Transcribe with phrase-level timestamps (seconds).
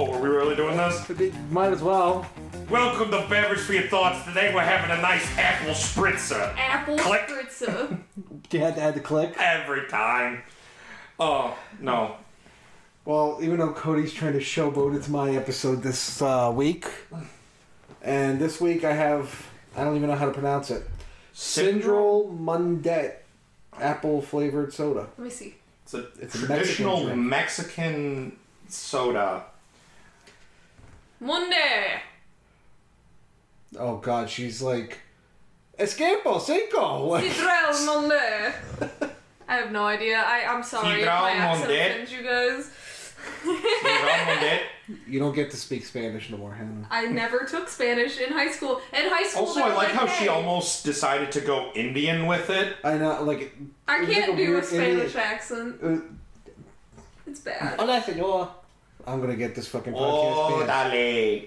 [0.00, 1.10] Oh, are we really doing this?
[1.50, 2.24] Might as well.
[2.70, 4.24] Welcome to Beverage for Your Thoughts.
[4.24, 6.54] Today we're having a nice apple spritzer.
[6.56, 7.26] Apple Click.
[7.26, 7.98] spritzer.
[8.52, 9.34] You had to add the click.
[9.40, 10.42] Every time.
[11.18, 12.14] Oh, no.
[13.04, 16.86] Well, even though Cody's trying to showboat, it's my episode this uh, week.
[18.00, 20.88] And this week I have, I don't even know how to pronounce it.
[21.32, 23.16] Syndrome Mundet
[23.80, 25.08] apple flavored soda.
[25.18, 25.56] Let me see.
[25.82, 28.38] It's a It's a traditional Mexican Mexican, drink.
[28.68, 29.44] soda.
[31.20, 32.00] Monday.
[33.78, 34.98] Oh god, she's like,
[35.78, 37.04] Escapo, cinco!
[37.06, 38.52] Like, Citral Monday.
[39.48, 40.18] I have no idea.
[40.18, 41.90] I, I'm sorry if Citral my accent Monday.
[41.90, 42.70] offends you guys.
[45.08, 46.86] you don't get to speak Spanish no more, Hannah.
[46.90, 48.80] I never took Spanish in high school.
[48.92, 52.76] In high school, Also, I like how she almost decided to go Indian with it.
[52.84, 55.76] I know, like, I it was can't like a do a weird Spanish Indian- accent.
[55.82, 55.96] uh,
[57.26, 57.78] It's bad.
[57.78, 58.50] Hola, senor.
[59.08, 60.92] I'm gonna get this fucking podcast Oh, banned.
[60.92, 61.42] dale.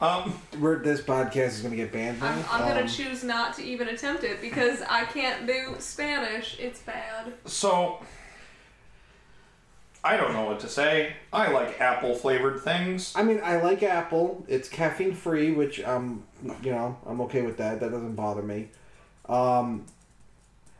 [0.00, 2.22] Um, We're, this podcast is gonna get banned.
[2.22, 2.44] I'm.
[2.50, 6.58] I'm gonna Um, choose not to even attempt it because I can't do Spanish.
[6.58, 7.32] It's bad.
[7.46, 8.00] so
[10.02, 11.14] I don't know what to say.
[11.32, 13.12] I like apple flavored things.
[13.16, 14.44] I mean, I like apple.
[14.48, 16.24] It's caffeine free, which um,
[16.62, 17.80] you know, I'm okay with that.
[17.80, 18.68] That doesn't bother me.
[19.28, 19.86] Um,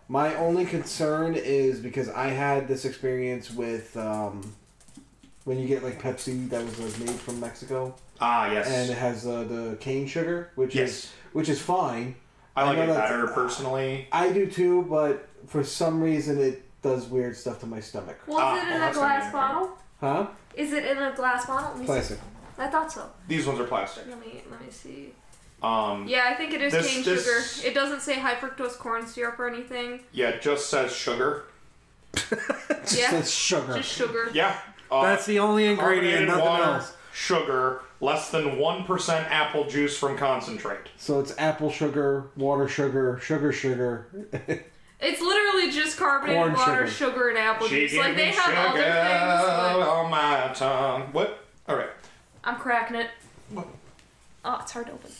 [0.08, 4.54] my only concern is because I had this experience with um,
[5.44, 8.68] when you get like Pepsi that was like made from Mexico Ah, yes.
[8.68, 12.14] and it has uh, the cane sugar, which is which is fine.
[12.56, 14.08] I like I it know that's- better personally.
[14.12, 18.18] I do too, but for some reason it does weird stuff to my stomach.
[18.26, 19.70] Was Ah, it well, in a glass bottle?
[20.00, 20.26] Huh?
[20.54, 21.70] Is it in a glass bottle?
[21.70, 21.92] Let me see.
[21.92, 22.18] Plastic.
[22.58, 23.10] I thought so.
[23.26, 24.04] These ones are plastic.
[24.08, 25.12] Let me let me see.
[25.62, 27.24] Um, Yeah, I think it is This- cane this-
[27.56, 27.68] sugar.
[27.68, 30.00] It doesn't say high fructose corn syrup or anything.
[30.12, 31.44] yeah, it just says sugar.
[32.14, 33.10] Just Yeah.
[33.10, 33.74] says sugar.
[33.74, 34.30] Just sugar.
[34.32, 34.56] Yeah.
[34.94, 36.96] Uh, That's the only ingredient, carbonated nothing water, else.
[37.12, 40.88] Sugar, less than 1% apple juice from concentrate.
[40.96, 44.06] So it's apple sugar, water sugar, sugar sugar.
[45.00, 47.10] It's literally just carbonated Corn water, sugar.
[47.12, 47.90] sugar, and apple She juice.
[47.92, 48.86] gave Like they have sugar other things.
[48.86, 51.02] But on my tongue.
[51.12, 51.40] What?
[51.68, 51.90] All right.
[52.42, 53.10] I'm cracking it.
[53.50, 53.66] What?
[54.46, 55.10] Oh, it's hard to open.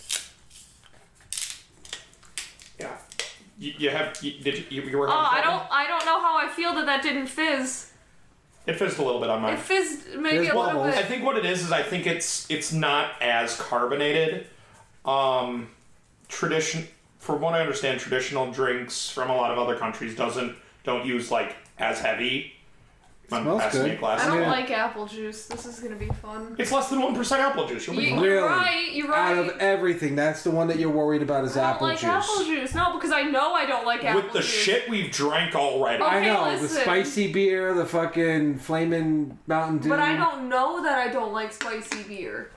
[2.81, 2.97] Yeah.
[3.59, 4.17] You, you have.
[4.23, 5.59] You, did you, you were Oh, having I trouble?
[5.59, 5.69] don't.
[5.73, 7.91] I don't know how I feel that that didn't fizz.
[8.67, 9.55] It fizzed a little bit on mine.
[9.55, 10.95] It fizzed maybe There's a little bubbles.
[10.95, 14.47] I think what it is is I think it's it's not as carbonated.
[15.05, 15.69] Um,
[16.29, 16.89] tradition,
[17.19, 21.31] from what I understand, traditional drinks from a lot of other countries doesn't don't use
[21.31, 22.54] like as heavy.
[23.33, 23.91] I'm Smells passing good.
[23.93, 24.21] me glass.
[24.23, 24.51] I don't Yeah.
[24.51, 25.47] like apple juice.
[25.47, 26.55] This is gonna be fun.
[26.59, 27.87] It's less than one percent apple juice.
[27.87, 28.21] You'll be You, fine.
[28.21, 28.35] Really?
[28.37, 28.91] you're right.
[28.93, 32.05] You're Out of everything, that's the one that you're worried about is apples juice.
[32.05, 32.55] I don't apple like juice.
[32.55, 32.75] apple juice.
[32.75, 34.25] No, because I know I don't like apple juice.
[34.25, 34.51] With the juice.
[34.63, 36.03] shit we've drank already.
[36.03, 36.83] I Okay, know the listen.
[36.83, 39.89] spicy beer, the fucking flaming Mountain Dew.
[39.89, 42.51] But I don't know that I don't like spicy beer.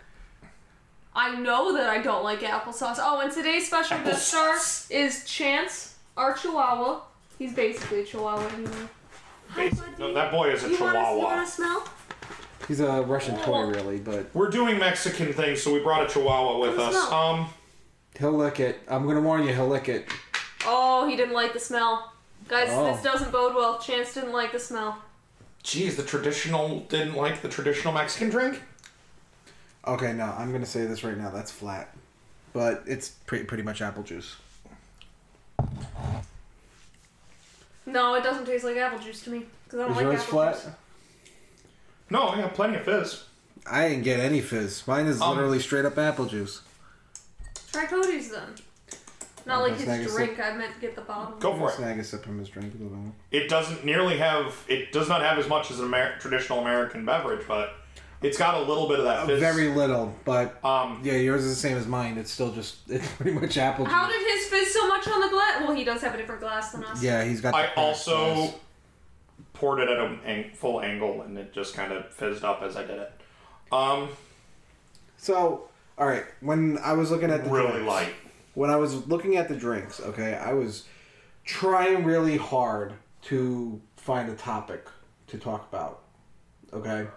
[1.15, 2.97] I know that I don't like applesauce.
[2.99, 4.91] Oh, and today's special guest star Applesauce.
[4.91, 6.99] is Chance, our Chihuahua.
[7.39, 8.71] He's basically a Chihuahua anyway.
[9.49, 9.81] Hi, buddy.
[9.99, 11.23] no, that boy is a you wanna, you chihuahua.
[11.23, 11.87] wanna smell?
[12.67, 16.57] He's a Russian toy, really, but We're doing Mexican things, so we brought a chihuahua
[16.59, 16.95] with Let us.
[16.95, 17.17] us know.
[17.17, 17.49] Um,
[18.19, 18.79] he'll lick it.
[18.87, 20.07] I'm gonna warn you, he'll lick it.
[20.65, 22.11] Oh, he didn't like the smell.
[22.47, 22.91] Guys, Oh.
[22.93, 23.79] this doesn't bode well.
[23.79, 24.97] Chance didn't like the smell.
[25.63, 28.61] geez, the traditional didn't like the traditional Mexican drink.
[29.85, 31.29] Okay, no, I'm gonna say this right now.
[31.29, 31.95] That's flat,
[32.53, 34.35] but it's pretty pretty much apple juice.
[37.87, 39.45] No, it doesn't taste like apple juice to me.
[39.63, 40.53] Because I don't Is like yours apple flat?
[40.53, 40.67] juice.
[42.09, 43.23] No, I got plenty of fizz.
[43.69, 44.87] I didn't get any fizz.
[44.87, 46.61] Mine is Um, literally straight up apple juice.
[47.71, 48.55] Try Cody's then.
[49.45, 50.25] Not like snag a his sip.
[50.25, 51.39] drink, I meant get the bottom.
[51.39, 51.75] Go for it.
[51.75, 52.73] Snag a sip from his drink.
[52.75, 53.43] a little bit.
[53.43, 54.55] It doesn't nearly have.
[54.67, 57.73] It does not have as much as an Amer- traditional American beverage, but
[58.21, 59.39] it's got a little bit of that fizz.
[59.39, 62.17] Very little, but Um, yeah, yours is the same as mine.
[62.17, 63.93] It's still just it's pretty much apple juice.
[63.93, 65.61] How did his fizz so much on the glass?
[65.61, 67.01] Well, he does have a different glass than us.
[67.03, 67.53] Yeah, he's got.
[67.53, 68.53] I also glass.
[69.53, 72.75] poured it at a ang- full angle, and it just kind of fizzed up as
[72.75, 73.11] I did it.
[73.71, 74.09] Um,
[75.17, 78.13] So, all right, when I was looking at the really drinks, light.
[78.53, 80.85] when I was looking at the drinks, okay, I was
[81.43, 82.93] trying really hard
[83.23, 84.85] to find a topic
[85.27, 86.03] to talk about,
[86.71, 87.07] okay,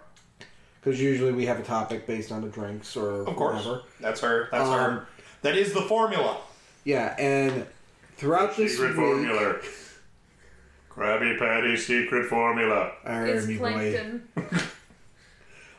[0.81, 3.83] because usually we have a topic based on the drinks or Of course, whatever.
[3.99, 4.47] that's her.
[4.51, 5.07] That's Um, her.
[5.43, 6.37] That is the formula.
[6.83, 7.65] Yeah, and
[8.17, 9.55] throughout this secret week, formula,
[10.89, 12.91] Krabby Patty secret formula.
[13.05, 13.71] It's Army boy.
[13.71, 14.27] plankton.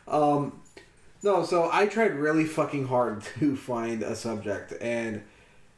[0.09, 0.61] Um,
[1.23, 5.23] no, so I tried really fucking hard to find a subject, and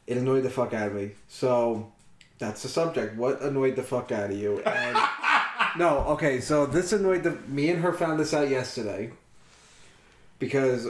[0.07, 1.11] it annoyed the fuck out of me.
[1.27, 1.91] So
[2.39, 3.15] that's the subject.
[3.15, 4.59] What annoyed the fuck out of you?
[4.61, 4.97] And
[5.77, 9.11] no, okay, so this annoyed the me and her found this out yesterday.
[10.39, 10.87] because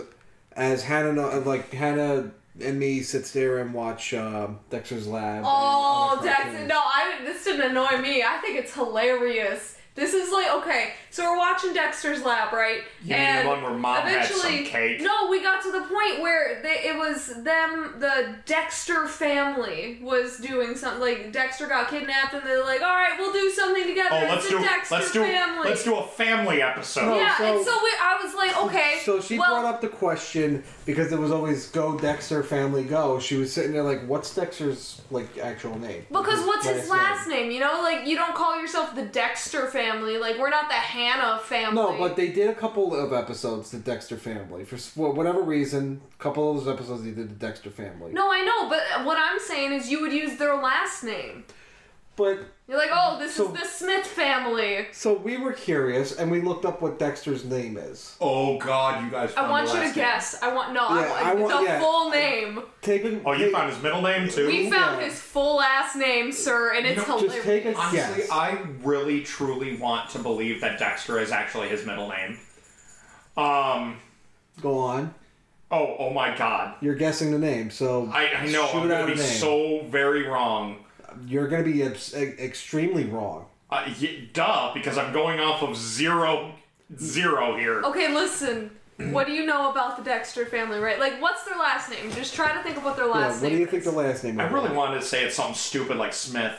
[0.54, 5.44] as Hannah, like Hannah and me sits there and watch um, Dexter's Lab.
[5.46, 6.66] Oh, Dexter!
[6.68, 8.24] No, I this didn't annoy me.
[8.24, 9.75] I think it's hilarious.
[9.96, 12.82] This is like okay, so we're watching Dexter's Lab, right?
[13.02, 15.00] You mean the one where mom had some cake?
[15.02, 20.38] No, we got to the point where they, it was them, the Dexter family was
[20.38, 21.00] doing something.
[21.00, 24.44] Like Dexter got kidnapped, and they're like, "All right, we'll do something together." Oh, let's
[24.44, 25.70] the do Dexter let's do family.
[25.70, 27.06] let's do a family episode.
[27.06, 27.16] No.
[27.16, 29.00] yeah, so- and so we, I was like, okay.
[29.04, 33.20] So she well, brought up the question because it was always "Go Dexter, family, go."
[33.20, 37.52] She was sitting there like, "What's Dexter's like actual name?" Because what's his last name?
[37.52, 40.18] You know, like you don't call yourself the Dexter family.
[40.18, 41.76] Like we're not the Hannah family.
[41.76, 44.64] No, but they did a couple of episodes, the Dexter family.
[44.64, 48.14] For for whatever reason, a couple of those episodes they did the Dexter family.
[48.14, 51.46] No, I know, but what I'm saying is you would use their last name.
[52.16, 54.88] But You're like, oh, this So- is the Smith family.
[54.92, 58.16] so we were curious and we looked up what Dexter's name is.
[58.20, 59.34] Oh God, you guys.
[59.38, 60.06] I want the you to last name.
[60.06, 60.42] guess.
[60.42, 60.82] I want no.
[60.90, 61.80] Yeah, I I want want- the yeah.
[61.80, 62.64] full name.
[62.82, 64.48] Take a, Oh, you take- found his middle name too.
[64.48, 65.08] We found yeah.
[65.10, 67.34] his full last name, sir, and it's You know, hilarious.
[67.36, 68.32] just take a- Honestly, Yes.
[68.32, 72.40] I really truly want to believe that Dexter is actually his middle name.
[73.38, 73.98] Um.
[74.62, 75.14] Go on.
[75.70, 76.76] Oh, oh my God.
[76.80, 79.18] You're guessing the name, so I, I know I'm gonna be name.
[79.18, 80.78] so very wrong.
[81.28, 83.46] You're gonna be abs- e- extremely wrong.
[83.70, 86.54] Uh, y- duh, because I'm going off of zero,
[86.98, 87.82] zero here.
[87.84, 88.72] Okay, listen.
[89.12, 90.98] What do you know about the Dexter family, right?
[91.00, 92.10] Like, what's their last name?
[92.12, 93.12] Just try to think of what their Yeah.
[93.12, 93.92] last What name What do you think is.
[93.92, 94.40] the last name?
[94.40, 94.44] Is?
[94.44, 94.54] I is?
[94.54, 96.54] really wanted to say it's something stupid like Smith.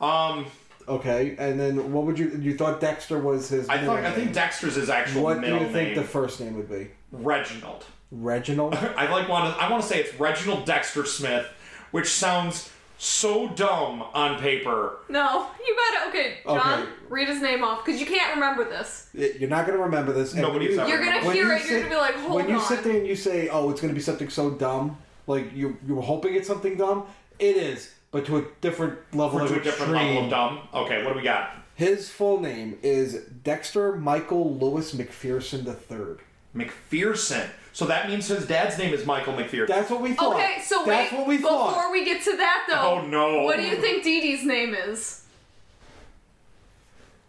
[0.00, 0.46] Um,
[0.88, 2.38] Okay, and then what would you?
[2.40, 3.68] You thought Dexter was his?
[3.68, 4.32] I middle thought I think.
[4.32, 5.52] Dexter's his actual middle name.
[5.54, 5.96] What do you think name.
[5.96, 6.92] the first name would be?
[7.10, 7.84] Reginald.
[8.12, 8.74] Reginald.
[8.96, 9.60] I like want to.
[9.60, 11.44] I want to say it's Reginald Dexter Smith,
[11.90, 14.98] which sounds so dumb on paper.
[15.08, 16.08] No, you better.
[16.08, 16.90] Okay, John, Okay.
[17.08, 19.08] read his name off because you can't remember this.
[19.12, 20.32] You're not gonna remember this.
[20.32, 21.58] and when Nobody's you- ever You're gonna when hear you it.
[21.58, 22.64] You're sit- gonna be like, hold when you on.
[22.64, 24.96] sit there and you say, "Oh, it's gonna be something so dumb,"
[25.26, 27.04] like you you were hoping it's something dumb.
[27.38, 30.14] It is, but to a different level of to a different extreme.
[30.14, 30.60] level of dumb.
[30.72, 31.50] Okay, what do we got?
[31.74, 33.14] His full name is
[33.44, 36.16] Dexter Michael Lewis McPherson III.
[36.54, 37.48] McPherson.
[37.72, 39.68] So that means his dad's name is Michael McPherson.
[39.68, 40.34] That's what we thought.
[40.36, 41.18] Okay, so That's wait.
[41.18, 41.74] what we thought.
[41.74, 43.42] before we get to that, though, Oh, no.
[43.42, 45.24] What do you think Dee Dee's name is?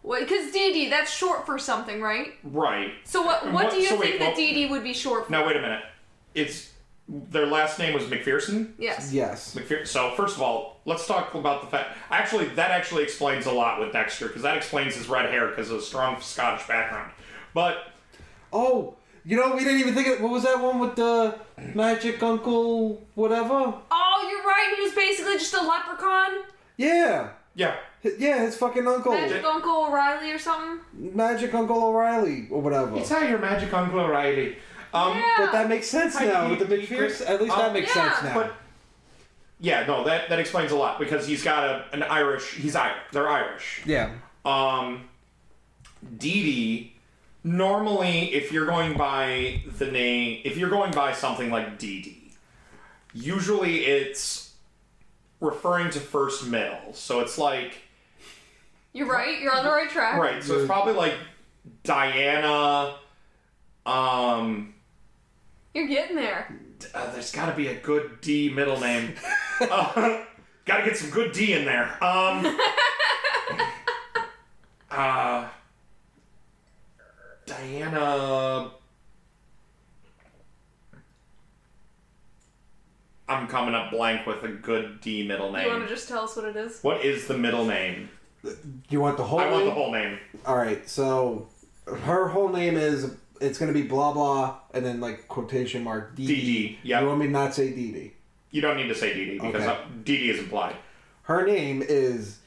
[0.03, 2.33] Because Dee Dee, that's short for something, right?
[2.43, 2.93] right.
[3.03, 3.43] So what?
[3.45, 5.31] What, What- do you so think wait, that what- Dee Dee would be short for?
[5.31, 5.83] Now wait a minute.
[6.33, 6.71] It's
[7.09, 8.71] their last name was McPherson.
[8.77, 9.11] Yes.
[9.13, 9.55] Yes.
[9.55, 11.97] McPher- so first of all, let's talk about the fact.
[12.09, 15.71] Actually, that actually explains a lot with Dexter because that explains his red hair because
[15.71, 17.11] of a strong Scottish background.
[17.53, 17.91] But
[18.53, 18.95] Oh,
[19.27, 21.37] you know we didn't even think of what was that one with the
[21.75, 23.73] magic uncle whatever?
[23.91, 24.73] Oh, you're right.
[24.77, 26.43] He was basically just a leprechaun.
[26.77, 27.29] Yeah.
[27.55, 29.11] yeah, H- Yeah, his fucking uncle.
[29.11, 30.79] Magic Uncle O'Reilly or something.
[31.15, 32.97] Magic Uncle O'Reilly or whatever.
[32.97, 34.55] it's how your magic Uncle O'Reilly.
[34.93, 35.33] Um, Yeah.
[35.39, 37.29] But that makes sense Hi, now with the Dee- Dee McPherson.
[37.29, 38.33] At least Um, that makes yeah, sense now.
[38.35, 38.53] But
[39.59, 42.53] yeah, no, that that explains a lot because he's got a an Irish.
[42.53, 42.97] He's Irish.
[43.11, 43.81] They're Irish.
[43.85, 44.11] yeah.
[44.45, 45.09] Um,
[46.17, 46.93] Dee Dee.
[47.47, 52.31] Normally, if you're going by the name, if you're going by something like Dee Dee,
[53.13, 54.53] usually it's
[55.39, 56.93] referring to first middle.
[56.93, 57.77] So it's like
[58.91, 59.39] You're right.
[59.39, 60.19] You're on the right track.
[60.19, 60.43] right.
[60.43, 61.13] So it's probably like
[61.83, 62.95] Diana.
[63.85, 64.73] Um,
[65.73, 66.53] You're getting there.
[66.93, 69.13] uh, there's got to be a good D middle name.
[69.61, 70.21] uh,
[70.65, 72.03] got to get some good D in there.
[72.03, 72.45] Um,
[74.91, 75.47] uh,
[77.47, 78.71] Diana.
[83.29, 85.65] I'm coming up blank with a good D middle name.
[85.65, 86.79] You want to just tell us what it is?
[86.81, 88.09] What is the middle name?
[88.89, 89.65] You want the whole I want name?
[89.65, 90.19] the whole name.
[90.45, 90.87] All right.
[90.87, 91.47] So
[91.85, 96.27] her whole name is it's gonna be blah blah and then like quotation mark Dee
[96.27, 97.01] Dee Dee, yep.
[97.01, 98.13] You want me to not say Dee Dee?
[98.51, 99.65] You don't need to say Dee Dee because Okay.
[99.67, 100.75] uh, Dee Dee is implied.
[101.23, 102.39] Her name is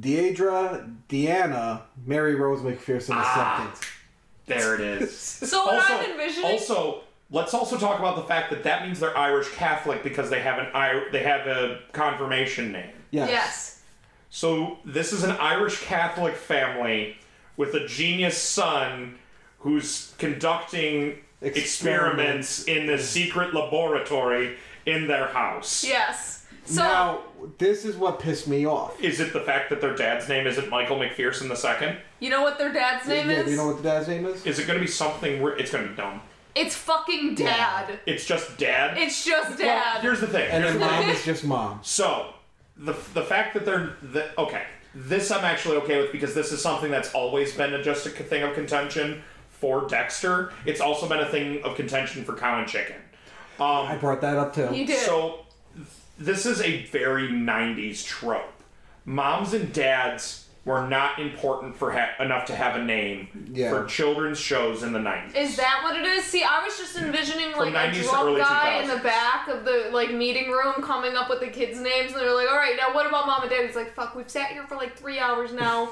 [0.00, 3.74] Deidre Deanna Mary Rose McPherson Ah.
[4.50, 4.56] II.
[4.56, 5.12] There it is.
[5.48, 6.50] So what also, I'm envisioning.
[6.50, 7.00] also,
[7.30, 10.58] let's also talk about the fact that that means they're Irish Catholic because they have
[10.58, 12.90] an I- they have a confirmation name.
[13.10, 13.30] Yes.
[13.30, 13.82] yes.
[14.30, 17.16] So this is an Irish Catholic family
[17.56, 19.18] with a genius son
[19.60, 25.84] who's conducting experiments in the secret laboratory in their house.
[25.84, 26.37] Yes.
[26.68, 27.20] So now
[27.58, 29.00] this is what pissed me off.
[29.02, 31.96] Is it the fact that their dad's name isn't Michael McPherson II?
[32.20, 33.44] you know what their dad's name yeah, is?
[33.46, 34.44] do you know what the dad's name is?
[34.44, 36.20] Is it going to be something where it's going to be dumb?
[36.54, 38.00] it's fucking dad.
[38.04, 38.98] It's just dad.
[38.98, 40.00] It's just Well, dad.
[40.02, 40.50] here's the thing.
[40.50, 41.06] And Here's then the thing.
[41.06, 41.80] mom is just mom.
[41.84, 42.34] So,
[42.76, 46.60] the the fact that they're the, okay, this I'm actually okay with because this is
[46.60, 51.20] something that's always been a, just a thing of contention for Dexter, it's also been
[51.20, 52.96] a thing of contention for Cow and Chicken.
[53.58, 54.68] Um, I brought that up too.
[54.72, 54.98] You did.
[55.04, 55.46] So,
[56.18, 58.62] this is a very 90s trope.
[59.04, 63.70] Moms and dads were not important for ha- enough to have a name Yeah.
[63.70, 65.34] for children's shows in the 90s.
[65.34, 66.24] Is that what it is?
[66.24, 69.48] See, I was just envisioning From like a 90s drunk early guy in the back
[69.48, 72.56] of the like meeting room coming up with the kids' names, and they're like, "All
[72.56, 74.94] right, now what about mom and dad?" He's like, "Fuck, we've sat here for like
[74.96, 75.90] three hours now.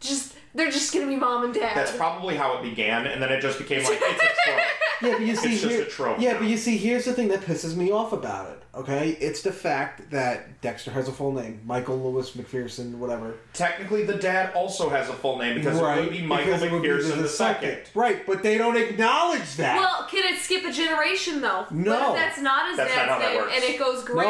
[0.00, 3.30] just they're just gonna be mom and dad." That's probably how it began, and then
[3.32, 4.60] it just became like, it's a trope.
[5.02, 6.38] Yeah, but you see It's just a trope Yeah, now.
[6.38, 8.60] but you see, here's the thing that pisses me off about it.
[8.74, 13.34] Okay, it's the fact that Dexter has a full name, Michael Lewis McPherson, whatever.
[13.52, 16.72] Technically, the dad also has a full name because it would be Michael because it
[16.72, 17.78] would be McPherson the second.
[17.94, 19.76] Right, but they don't acknowledge that.
[19.76, 21.66] well, can it skip a generation though?
[21.70, 21.92] No.
[21.92, 23.52] What if that's not his That's not how dad's that name, works.
[23.54, 24.20] and it goes no,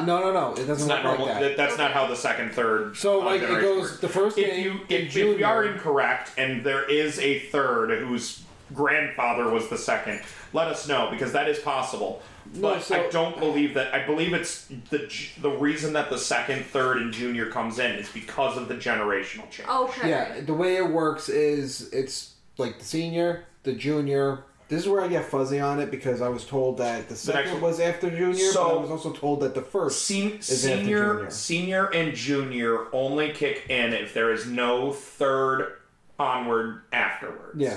[0.00, 1.26] it, no, no, no, it doesn't not work normal.
[1.26, 1.56] like that- that.
[1.56, 2.96] That's not how the second, third.
[2.98, 4.00] So, like, it goes- works.
[4.00, 7.98] the first If name, you if, if we are incorrect and there is a third
[8.00, 8.42] whose
[8.74, 10.20] grandfather was the second,
[10.52, 12.22] let us know because that is possible.
[12.54, 13.94] No, But so- I don't believe that.
[13.94, 18.08] I believe it's the the reason that the second, third, and junior comes in is
[18.10, 19.68] because of the generational change.
[19.68, 20.10] okay.
[20.10, 24.44] Yeah, the way it works is it's like the senior, the junior.
[24.68, 27.50] This is where I get fuzzy on it because I was told that the second
[27.52, 30.06] next- was after junior, but I was also told that the first.
[30.06, 31.30] Sen- Is after senior, junior.
[31.30, 35.74] senior, and junior only kick in if there is no third
[36.18, 37.58] onward afterwards.
[37.60, 37.76] Yeah.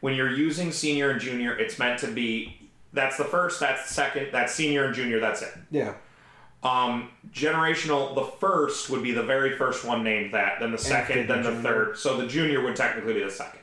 [0.00, 3.94] When you're using senior and junior, it's meant to be that's the first, that's the
[3.94, 5.52] second, that's senior and junior, that's it.
[5.70, 5.94] Yeah.
[6.62, 11.26] Um, generational, the first would be the very first one named that, then the second,
[11.28, 11.62] the then the junior.
[11.62, 11.98] third.
[11.98, 13.60] So the junior would technically be the second.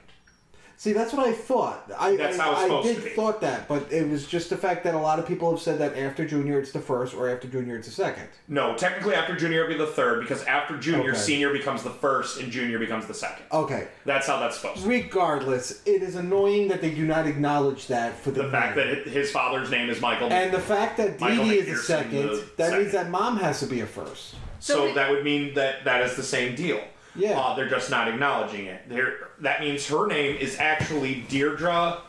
[0.77, 1.89] See, that's what I thought.
[1.97, 3.09] I, That's I, how it's I supposed did to be.
[3.11, 5.79] thought that, but it was just the fact that a lot of people have said
[5.79, 8.27] that after junior it's the first, or after junior it's the second.
[8.49, 11.17] No, technically after junior it would be the third because after junior, Okay.
[11.19, 13.45] senior becomes the first and junior becomes the second.
[13.53, 13.87] Okay.
[14.05, 14.95] That's how that's supposed to be.
[15.03, 18.87] Regardless, it is annoying that they do not acknowledge that for the, The fact name.
[19.03, 20.31] that his father's name is Michael.
[20.31, 22.79] and the fact that Dee Michael Dee is the McPherson, second, the that second.
[22.79, 24.35] means that mom has to be a first.
[24.59, 26.81] So, So we- that would mean that that is the same deal.
[27.15, 27.39] Yeah.
[27.39, 28.87] Uh, they're just not acknowledging it.
[28.89, 32.01] They're, that means her name is actually Deirdre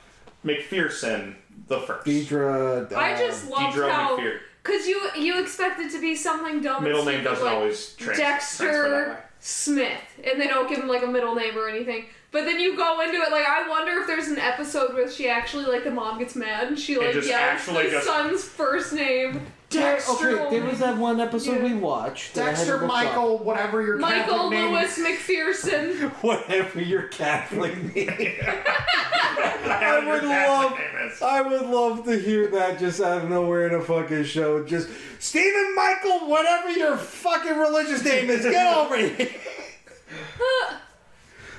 [0.44, 1.34] McPherson
[1.68, 2.06] the first.
[2.06, 2.92] Deidre.
[2.92, 4.16] Uh, I just loved Deidre how
[4.62, 6.84] because you you expect it to be something dumb.
[6.84, 8.64] Middle name doesn't like always trans- transfer.
[8.64, 12.06] Dexter Smith, and they don't give him like a middle name or anything.
[12.32, 15.28] But then you go into it like I wonder if there's an episode where she
[15.28, 18.44] actually like the mom gets mad and she like just yells actually the just- son's
[18.44, 19.40] first name.
[19.70, 20.40] Yeah, Dexter.
[20.42, 21.64] okay, there was that one episode Yeah.
[21.64, 22.34] we watched.
[22.34, 22.88] that I had to Dexter look up.
[22.88, 26.10] Michael, whatever your Michael Catholic name Michael Lewis McPherson.
[26.22, 28.36] Whatever your Catholic name.
[28.44, 30.78] I would love-
[31.22, 34.64] I would love to hear that just out of nowhere in a fucking show.
[34.64, 39.28] Just Stephen Michael, whatever your fucking religious name is, get over here.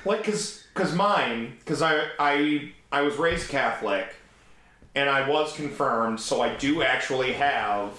[0.04, 4.06] like cause cause mine cause I I I was raised Catholic
[4.98, 7.92] and I was confirmed so I do actually have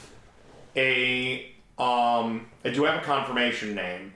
[0.75, 1.45] a
[1.77, 4.13] um I do have a confirmation name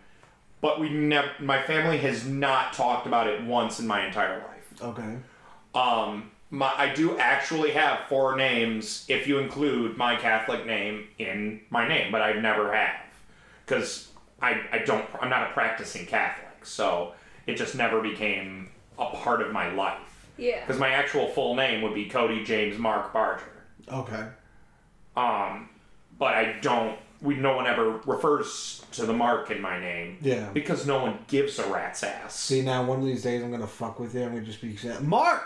[0.62, 4.82] but we never my family has not talked about it once in my entire life
[4.82, 5.18] Okay.
[5.74, 11.62] um my, I do actually have four names if you include my Catholic name in
[11.72, 13.08] my name, but I've never have
[13.66, 14.10] because
[14.40, 17.14] I, I don't I'm not a practicing Catholic, so
[17.48, 20.13] it just never became a part of my life.
[20.38, 20.60] Yeah.
[20.62, 23.44] Because my actual full name would be Cody James Mark Barger,
[23.92, 24.26] Okay.
[25.16, 25.70] um,
[26.18, 26.98] but I don't.
[27.22, 30.50] We no one ever refers to the Mark in my name Yeah.
[30.54, 32.38] because no one gives a rat's ass.
[32.38, 34.24] See now, one of these days I'm gonna fuck with you.
[34.24, 35.42] I'm gonna just be saying, Mark,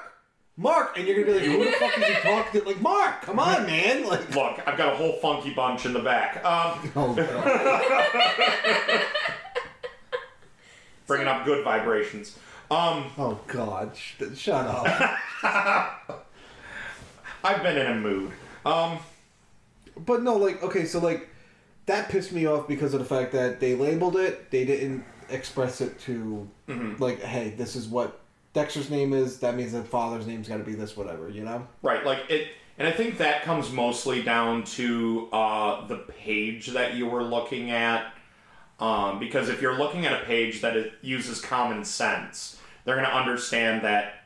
[0.56, 2.68] Mark, and you're gonna be like, who the fuck is he talking to?
[2.68, 4.08] Like, Mark, come on, man.
[4.08, 6.44] Like, Look, I've got a whole funky bunch in the back.
[6.44, 9.04] Um, oh god.
[11.06, 12.38] bringing up good vibrations.
[12.70, 13.96] Um, Oh god.
[13.96, 15.18] Sh- shut up.
[17.44, 18.32] I've been in a mood.
[18.66, 19.00] Um,
[20.06, 21.30] But no, like, okay, so like,
[21.86, 25.80] that pissed me off because of the fact that they labeled it, they didn't express
[25.82, 26.48] it to,
[27.00, 28.20] like, hey, this is what
[28.54, 29.40] Dexter's name is.
[29.40, 31.66] That means that father's name's got to be this, whatever, you know?
[31.82, 36.96] right, like it, and I think that comes mostly down to uh, the page that
[36.96, 38.14] you were looking at.
[38.80, 42.57] Um, because if you're looking at a page that it uses common sense,
[42.88, 44.24] they're going to understand that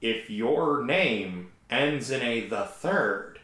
[0.00, 3.38] if your name ends in a the third,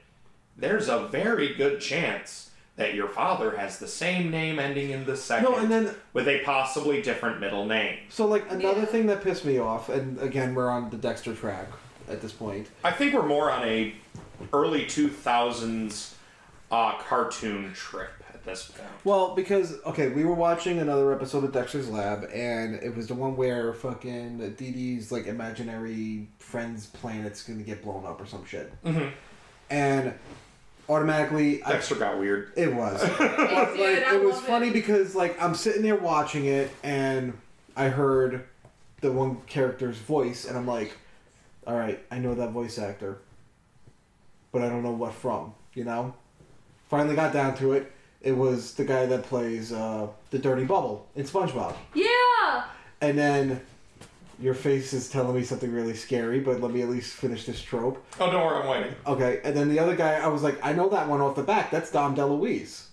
[0.57, 5.15] there's a very good chance that your father has the same name ending in the
[5.15, 7.99] second No, and then with a possibly different middle name.
[8.09, 8.87] So like another Yeah.
[8.87, 11.67] thing that pissed me off, and again we're on the Dexter track
[12.09, 12.69] at this point.
[12.83, 13.95] I think we're more on a
[14.55, 16.15] early 2000s
[16.71, 18.11] uh, cartoon trip
[18.47, 18.89] at this point.
[19.05, 23.15] Well, because okay, we were watching another episode of Dexter's Lab, and it was the
[23.15, 28.45] one where fucking Dee Dee's like imaginary friend's planet's gonna get blown up or some
[28.45, 29.13] shit, Mhm.
[29.71, 30.15] and
[30.89, 32.53] automatically I, Dexter got weird.
[32.57, 33.03] it was.
[33.21, 37.37] It like, I it was love funny because like I'm sitting there watching it, and
[37.77, 38.45] I heard
[39.01, 40.97] the one character's voice, and I'm like,
[41.67, 43.19] all right, I know that voice actor,
[44.53, 45.55] but I don't know what from.
[45.75, 46.15] You know.
[46.89, 47.91] Finally got down to it.
[48.27, 52.65] It was the guy that plays uh, the Dirty Bubble in SpongeBob, Yeah.
[53.01, 53.61] and then.
[54.39, 57.63] Your face is telling me something really scary, but let me at least finish this
[57.63, 58.05] trope.
[58.21, 58.95] Oh, don't worry, I'm waiting.
[59.07, 61.43] Okay, and then the other guy, I was like, I know that one off the
[61.43, 61.71] back.
[61.71, 62.89] That's Dom DeLuise.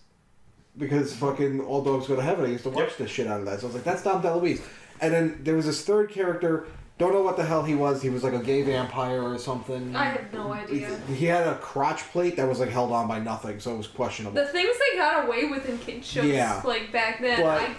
[0.77, 2.97] Because fucking All Dogs Go to Heaven, I used to watch Yep.
[2.97, 3.59] the shit out of that.
[3.59, 4.61] So I was like, that's Dom DeLuise.
[5.01, 6.65] And then there was this third character,
[7.03, 8.01] don't know what the hell he was.
[8.01, 9.95] He was like a gay vampire or something.
[9.95, 10.97] I have no idea.
[11.07, 13.87] He had a crotch plate that was like held on by nothing, so it was
[13.87, 14.35] questionable.
[14.41, 16.61] The things they got away with in kid shows, Yeah.
[16.65, 17.75] like back then, But- I,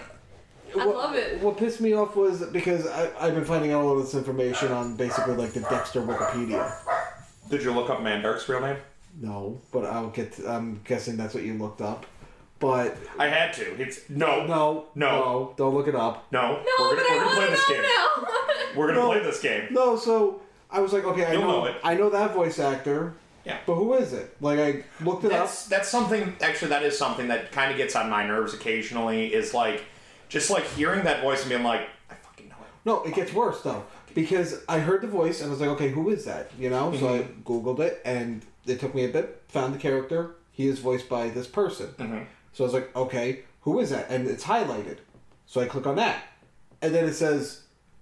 [0.81, 1.39] I what, love it.
[1.41, 4.71] What pissed me off was because I, I've been finding out all of this information
[4.73, 6.73] on basically like the Dexter Wikipedia.
[7.49, 8.77] Did you look up Mandark's real name?
[9.21, 10.33] No, but I'll get.
[10.33, 12.05] To, I'm guessing that's what you looked up.
[12.59, 13.81] But I had to.
[13.81, 15.09] It's no, no, No.
[15.09, 16.25] no, don't look it up.
[16.31, 16.41] no.
[16.41, 17.81] no, we're gonna, we're I gonna play want this to game.
[17.81, 18.37] know now.
[18.75, 19.07] We're gonna No.
[19.11, 19.67] play this game.
[19.71, 20.41] No, so
[20.71, 21.75] I was like, okay, I You'll know, know it.
[21.83, 23.13] I know that voice actor.
[23.45, 23.57] Yeah.
[23.65, 24.35] But who is it?
[24.41, 26.35] Like I looked it That's that's something.
[26.41, 29.33] Actually, that is something that kind of gets on my nerves occasionally.
[29.33, 29.83] Is like,
[30.29, 32.67] just like hearing that voice and being like, I fucking know it.
[32.85, 35.89] No, it gets worse though because I heard the voice and I was like, okay,
[35.89, 36.49] who is that?
[36.57, 37.41] You know, so I Mm-hmm.
[37.43, 39.41] googled it and it took me a bit.
[39.49, 40.31] Found the character.
[40.51, 41.87] He is voiced by this person.
[41.99, 42.25] Mhm.
[42.53, 44.09] So I was like, okay, who is that?
[44.09, 44.97] And it's highlighted.
[45.45, 46.23] So I click on that,
[46.81, 47.61] and then it says,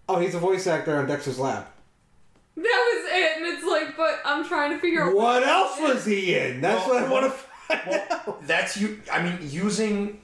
[0.10, 1.66] oh, he's a voice actor on Dexter's Lab.
[2.56, 6.06] that was it, and it's like, but I'm trying to figure out What else was
[6.06, 6.62] he in?
[6.62, 8.48] That's Well, what I want to find out.
[8.48, 9.02] That's you.
[9.12, 10.20] I mean, using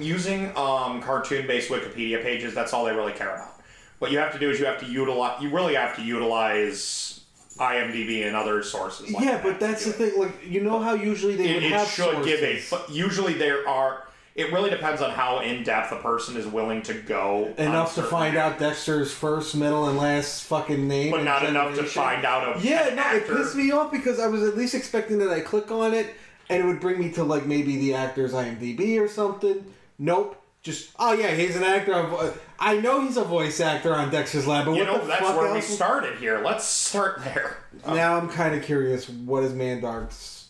[0.00, 2.54] using um, cartoon-based Wikipedia pages.
[2.54, 3.52] That's all they really care about.
[3.98, 5.40] What you have to do is you have to utilize.
[5.42, 7.20] You really have to utilize
[7.58, 9.10] IMDb and other sources.
[9.10, 10.10] Like yeah, that but to that's do the it.
[10.10, 10.20] thing.
[10.20, 12.60] Like you know how usually they It, would it have should give a.
[12.70, 14.02] But usually there are.
[14.36, 17.54] It really depends on how in depth a person is willing to go.
[17.56, 21.10] enough to find out Dexter's first, middle, and last fucking name.
[21.10, 24.26] but not enough to find out a Yeah, no, it pissed me off because I
[24.26, 26.14] was at least expecting that I click on it
[26.50, 29.64] and it would bring me to like maybe the actor's IMDb or something.
[29.98, 30.42] Nope.
[30.62, 31.94] Just oh yeah, he's an actor.
[31.94, 35.06] Of, I know he's a voice actor on Dexter's Lab, but You what know, the
[35.06, 36.42] that's fuck where we started here.
[36.44, 37.56] Let's start there.
[37.86, 39.08] Now I'm kind of curious.
[39.08, 40.48] What is Mandark's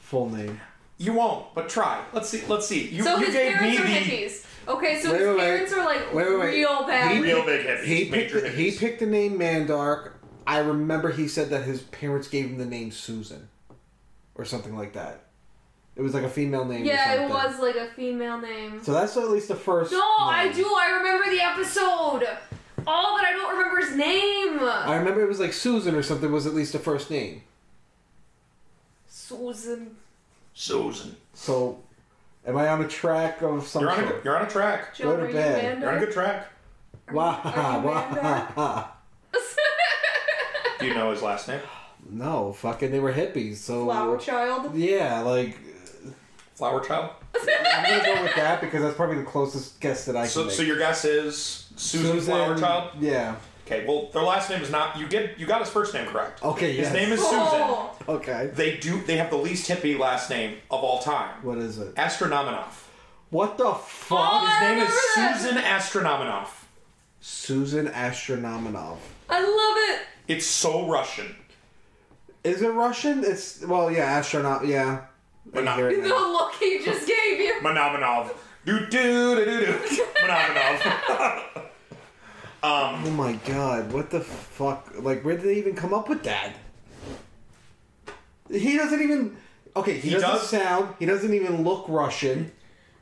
[0.00, 0.58] full name?
[1.02, 2.00] You won't, but try.
[2.12, 2.42] Let's see.
[2.46, 2.88] Let's see.
[2.88, 4.46] You, So you his gave me parents are the hippies.
[4.68, 5.38] Okay, so Wait, his wait, wait.
[5.40, 6.50] parents are like Wait, wait, wait.
[6.54, 7.10] real bad.
[7.16, 7.84] He- real big hippies.
[7.84, 10.12] He picked, major the, he picked the name Mandark.
[10.46, 13.48] I remember he said that his parents gave him the name Susan,
[14.36, 15.24] or something like that.
[15.96, 16.82] It was like a female name.
[16.82, 17.34] or yeah, it something.
[17.34, 18.82] was like a female name.
[18.84, 19.90] So that's at least the first.
[19.92, 20.54] No, I name.
[20.54, 20.64] do.
[20.64, 22.28] I remember the episode.
[22.86, 24.58] All that I don't remember his name.
[24.60, 26.30] I remember it was like Susan or something.
[26.30, 27.42] Was at least the first name.
[29.08, 29.96] Susan.
[30.54, 31.16] Susan.
[31.34, 31.78] So,
[32.46, 34.24] am I on a track of some You're on a sort?
[34.24, 34.96] you're on a track.
[34.98, 35.64] Go to Jill, are you bed.
[35.64, 35.80] Amanda?
[35.80, 36.48] You're on a good track.
[37.12, 38.88] Wah, Are you wah, wah.
[40.80, 41.60] Do you know his last name?
[42.10, 43.56] No, fucking, they were hippies.
[43.56, 44.74] So Flower child.
[44.74, 45.56] yeah, like
[46.54, 47.10] Flower Child.
[47.34, 50.44] I'm gonna go with that because that's probably the closest guess that I can So,
[50.44, 50.52] make.
[50.52, 52.90] so your guess is Susan, Flower Child.
[53.00, 53.36] Yeah.
[53.72, 53.86] Okay.
[53.86, 54.98] Well, their last name is not.
[54.98, 55.38] You get.
[55.38, 56.42] You got his first name correct.
[56.42, 56.72] Okay.
[56.72, 56.92] His yes.
[56.92, 57.38] name is Susan.
[57.40, 57.96] Oh.
[58.08, 58.50] Okay.
[58.54, 59.00] They do.
[59.02, 61.42] They have the least hippie last name of all time.
[61.42, 61.94] What is it?
[61.94, 62.88] Astronominoff.
[63.30, 64.18] What the fuck?
[64.20, 65.40] Oh, His I name is oh, that.
[65.40, 66.48] Susan Astronominoff.
[67.20, 68.98] Susan Astronominov.
[69.30, 70.06] I love it.
[70.28, 71.34] It's so Russian.
[72.44, 73.24] Is it Russian?
[73.24, 74.66] It's well, yeah, astronaut.
[74.66, 75.02] Yeah.
[75.46, 76.32] But not- I The now.
[76.32, 77.54] look he just gave you.
[77.62, 78.34] Manominov.
[78.64, 79.72] Do do do do do.
[80.16, 81.42] Manominov.
[82.62, 83.04] um.
[83.04, 83.92] Oh my god!
[83.92, 84.92] What the fuck?
[84.98, 86.52] Like, where did they even come up with that?
[88.50, 89.36] He doesn't even.
[89.74, 90.94] Okay, he, He doesn't does- sound.
[90.98, 92.52] He doesn't even look Russian.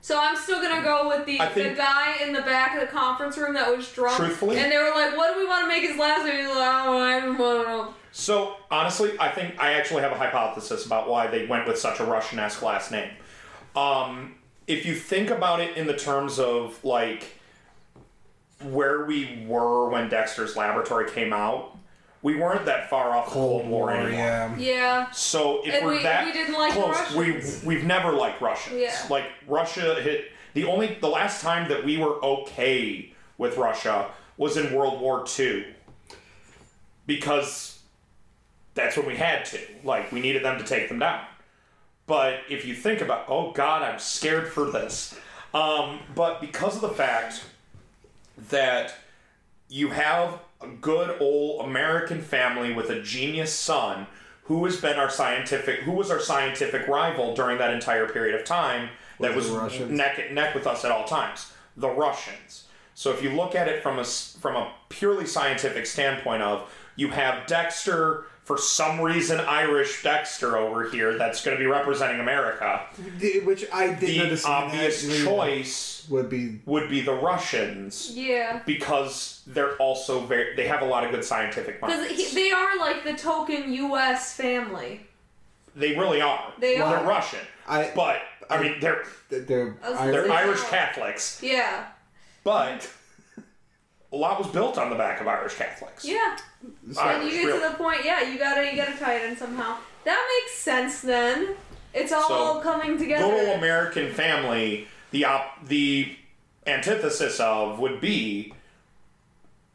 [0.03, 2.87] So I'm still gonna go with the I the guy in the back of the
[2.87, 4.17] conference room that was drunk.
[4.17, 4.57] Truthfully?
[4.57, 6.57] And they were like, "What do we want to make his last name?" He's like,
[6.87, 11.27] "Oh, I don't know." So honestly, I think I actually have a hypothesis about why
[11.27, 13.11] they went with such a Russian-esque last name.
[13.77, 17.37] Um, if you think about it in the terms of like
[18.63, 21.77] where we were when Dexter's Laboratory came out,
[22.23, 24.13] we weren't that far off the Cold War anymore.
[24.13, 24.57] yeah.
[24.59, 25.11] Yeah.
[25.11, 28.41] So if And we're we- that we didn't like the close, we we've never liked
[28.43, 28.77] Russians.
[28.81, 28.95] Yeah.
[29.09, 34.57] Like Russia hit the only the last time that we were okay with Russia was
[34.59, 35.65] in World War II.
[37.07, 37.81] Because
[38.75, 39.59] that's when we had to.
[39.83, 41.25] Like we needed them to take them down.
[42.07, 45.19] But if you think about, oh God, I'm scared for this.
[45.55, 47.45] Um, but because of the fact
[48.49, 48.95] that
[49.69, 54.07] you have a good old American family with a genius son
[54.45, 58.45] who has been our scientific, who was our scientific rival during that entire period of
[58.45, 58.89] time,
[59.21, 59.91] that Was Russians?
[59.93, 61.53] neck and neck with us at all times.
[61.77, 62.65] The Russians.
[62.95, 66.69] So if you look at it from a from a purely scientific standpoint of
[67.01, 72.21] you have Dexter for some reason Irish Dexter over here that's going to be representing
[72.21, 72.83] America.
[73.19, 74.55] The- Which I didn't The understand.
[74.65, 75.25] obvious that.
[75.25, 78.61] choice would be would be the Russians Yeah.
[78.67, 82.35] because they're also very they have a lot of good scientific Because minds.
[82.35, 84.35] they are like the token U.S.
[84.37, 85.07] family.
[85.77, 86.53] They really are.
[86.59, 87.05] They They're are.
[87.07, 87.93] Russian, I.
[87.95, 90.15] but I mean they're They're I was Irish.
[90.27, 90.61] they're Irish.
[90.65, 91.85] Catholics, Yeah.
[92.43, 92.91] but
[94.13, 96.05] a lot was built on the back of Irish Catholics.
[96.05, 96.37] Yeah.
[96.99, 97.61] Irish, and you get really.
[97.61, 99.77] to the point, yeah, you gotta you gotta tie it in somehow.
[100.05, 101.55] That makes sense then.
[101.95, 103.27] It's all So, coming together.
[103.27, 106.15] Little American family, the op- the
[106.67, 108.53] antithesis of would be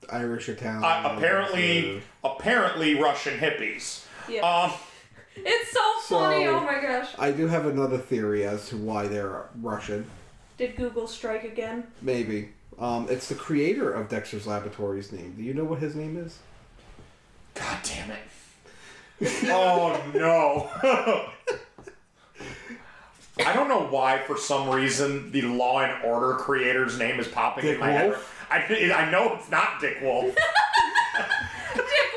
[0.10, 0.84] Irish Italian.
[0.84, 4.06] uh, apparently apparently Russian hippies.
[4.30, 4.42] yeah.
[4.42, 4.72] Um,
[5.36, 6.48] it's so so- funny.
[6.48, 7.10] oh my gosh.
[7.18, 10.06] I do have another theory as to why they're Russian.
[10.58, 11.86] Did Google strike again?
[12.02, 12.50] Maybe.
[12.78, 15.36] Um, it's the creator of Dexter's Laboratory's name.
[15.38, 16.38] Do you know what his name is?
[17.54, 18.20] God damn it.
[19.50, 20.70] oh no.
[23.46, 27.66] I don't know why, for some reason, the Law and Order creator's name is popping
[27.66, 28.16] Dick in my head.
[28.50, 30.36] I, I know it's not Dick Wolf.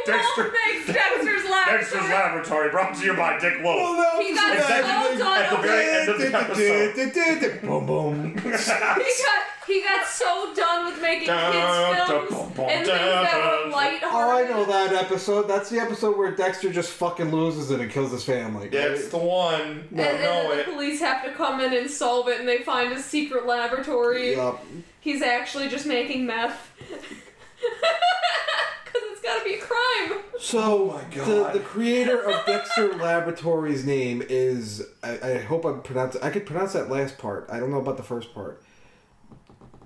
[0.08, 1.78] Dick Dexter- Wolf makes Dexter's Laboratory.
[1.78, 3.96] Dexter's Laboratory, brought to you by Dick Wolf.
[3.98, 4.90] no, He got Exactly.
[4.90, 5.42] so done.
[5.42, 7.60] At the very end of the episode.
[7.62, 8.36] boom, boom.
[8.42, 13.34] he got he got so done with making kids films dun, dun, and things that
[13.34, 13.70] were dun.
[13.70, 14.02] lighthearted.
[14.10, 15.42] Oh, I know that episode.
[15.46, 18.68] That's the episode where Dexter just fucking loses it and kills his family.
[18.68, 19.60] That's the one.
[19.60, 20.64] And, and know then the it.
[20.72, 24.36] police have to come in and solve it, and they find a secret laboratory.
[24.36, 24.64] Yup.
[25.00, 26.72] He's actually just making meth.
[28.92, 30.20] Because it's gotta be a crime.
[30.40, 31.52] So my the God.
[31.54, 36.72] the creator of Dexter Laboratory's name is I, I hope I pronounce I could pronounce
[36.74, 37.46] that last part.
[37.50, 38.62] I don't know about the first part.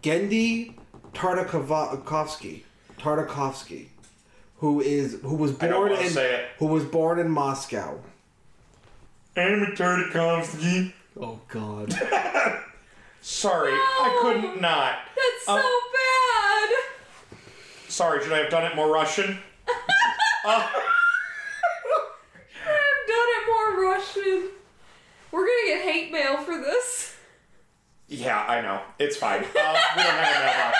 [0.02, 0.74] Genndy
[1.14, 2.62] Tartakovsky.
[2.98, 3.86] Tartakovsky.
[4.58, 6.44] Who is who was I don't born in say it.
[6.58, 7.98] who was born in Moscow.
[9.36, 10.92] Amy Tartakovsky.
[11.20, 11.92] Oh god.
[13.24, 14.96] Sorry, I couldn't not.
[15.14, 15.81] That's Uh, so bad.
[17.92, 19.38] Sorry, should I have done it more Russian?
[20.44, 20.66] Uh,
[22.64, 24.48] I've done it more Russian.
[25.30, 27.14] We're gonna get hate mail for this.
[28.08, 28.80] yeah, I know.
[28.98, 29.42] It's fine.
[29.44, 29.44] Uh,
[29.96, 30.78] we don't have a mailbox.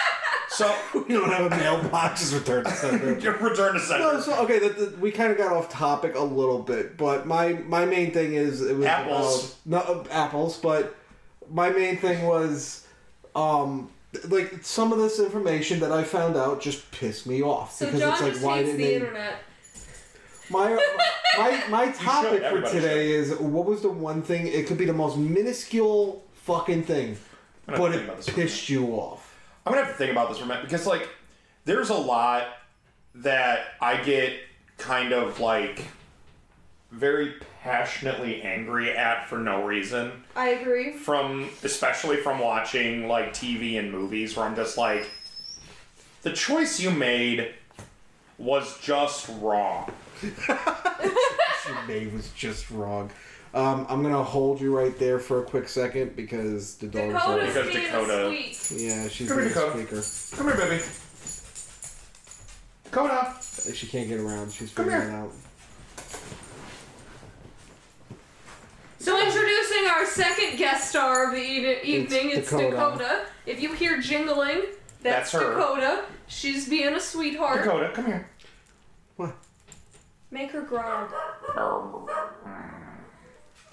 [0.49, 0.75] So,
[1.09, 3.15] we don't have a mailbox, just return to sender.
[3.41, 4.15] return to sender.
[4.15, 7.25] No, so okay, the, the, we kind of got off topic a little bit, but
[7.25, 9.57] my my main thing is it was Apples.
[9.65, 10.97] about- no uh, apples, but
[11.53, 12.85] my main thing was
[13.37, 13.92] um
[14.29, 18.01] like some of this information that I found out just pissed me off So because
[18.01, 19.35] John it's like just why hates didn't the they internet.
[20.51, 20.93] my
[21.39, 24.85] my my topic for everybody today is what was the one thing it could be
[24.85, 27.17] the most minuscule fucking thing
[27.69, 29.39] I'm gonna but think it this for a pissed you off.
[29.65, 31.09] I'm gonna have to think about this for a minute because, like,
[31.65, 32.49] there's a lot
[33.15, 34.33] that I get
[34.79, 35.87] kind of like
[36.91, 40.11] very passionately angry at for no reason.
[40.35, 40.93] I agree.
[40.93, 45.09] From especially from watching like TV and movies, where I'm just like,
[46.23, 47.55] the choice you made
[48.39, 49.91] was just wrong.
[50.49, 53.11] Your name was just wrong.
[53.55, 57.55] Um, I'm gonna hold you right there for a quick second because the dog's Dakota's
[57.55, 58.81] Because being Dakota- sweet.
[58.83, 60.03] Yeah, she's Come in here, the Dakota.
[60.03, 60.37] speaker.
[60.43, 60.83] Come here, baby.
[62.85, 63.35] Dakota.
[63.75, 64.51] She can't get around.
[64.53, 65.21] She's Come figuring it here.
[65.21, 65.33] out.
[69.03, 72.71] So introducing our second guest star of the e- evening, it's, It's Dakota.
[72.71, 73.25] Dakota.
[73.47, 74.61] If you hear jingling,
[75.03, 75.55] that's, That's her.
[75.55, 76.05] Dakota.
[76.29, 77.65] She's being a sweetheart.
[77.65, 78.29] Dakota, come here.
[79.17, 79.35] What?
[80.31, 81.09] Make her growl.
[81.57, 82.09] Um,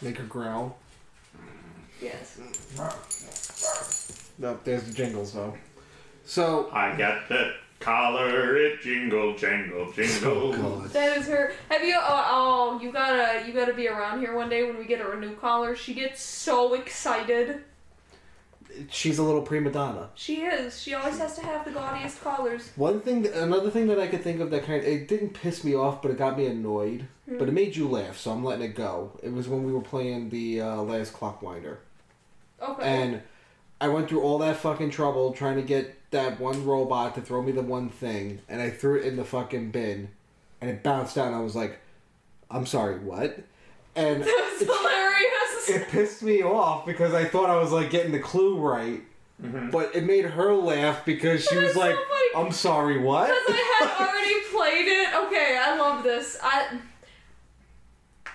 [0.02, 0.78] Make her growl.
[2.02, 2.40] Yes.
[4.40, 5.54] No, there's the jingles though.
[6.26, 10.54] So, I got the collar, it jingle, jangle, oh, jingle.
[10.56, 10.88] oh.
[10.88, 11.54] That is her.
[11.70, 11.96] Have you?
[11.98, 15.14] Oh, oh, you gotta, you gotta be around here one day when we get her
[15.14, 15.76] a new collar.
[15.76, 17.64] She gets so excited.
[18.92, 20.10] She's a little prima donna.
[20.16, 20.80] She is.
[20.80, 22.70] She always has to have the gaudiest collars.
[22.76, 25.64] One thing, another thing that I could think of that kind of, it didn't piss
[25.64, 27.08] me off, but it got me annoyed.
[27.28, 27.40] Hmm.
[27.40, 29.20] But it made you laugh, so I'm letting it go.
[29.24, 31.78] It was when we were playing the uh, last Clockwinder.
[32.62, 32.84] Okay.
[32.84, 33.22] And
[33.82, 37.42] I went through all that fucking trouble trying to get that one robot to throw
[37.42, 40.10] me the one thing, and I threw it in the fucking bin,
[40.60, 41.80] and it bounced out, and I was like,
[42.52, 43.38] I'm sorry, what?
[43.96, 45.70] And That's hilarious.
[45.70, 49.02] it pissed me off because I thought I was like getting the clue right.
[49.42, 49.70] Mm-hmm.
[49.70, 51.96] But it made her laugh because she That was is so like,
[52.36, 55.14] "I'm sorry, what?" Because I had already played it.
[55.28, 56.38] Okay, I love this.
[56.44, 56.78] I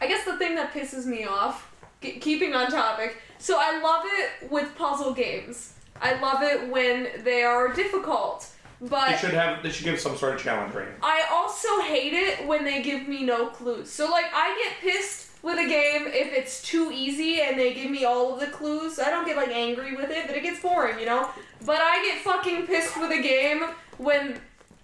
[0.01, 1.74] I guess the thing that pisses me off,
[2.05, 5.73] g- keeping on topic, so I love it with puzzle games.
[6.01, 8.49] I love it when they are difficult.
[8.81, 9.63] But They should have.
[9.63, 10.95] They should give some sort of challenge rating.
[11.03, 13.89] I also hate it when they give me no clues.
[13.91, 17.91] So like I get pissed with a game if it's too easy and they give
[17.91, 18.99] me all of the clues.
[18.99, 21.29] I don't get like angry with it, but it gets boring, you know?
[21.65, 23.63] But I get fucking pissed with a game
[23.99, 24.41] when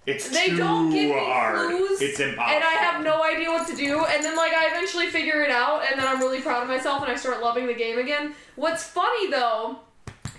[0.07, 1.69] It's they too don't give me hard.
[1.69, 2.55] clues It's impossible.
[2.55, 5.51] and I have no idea what to do and then like I eventually figure it
[5.51, 8.35] out and then I'm really proud of myself and I start loving the game again.
[8.57, 9.79] What's funny though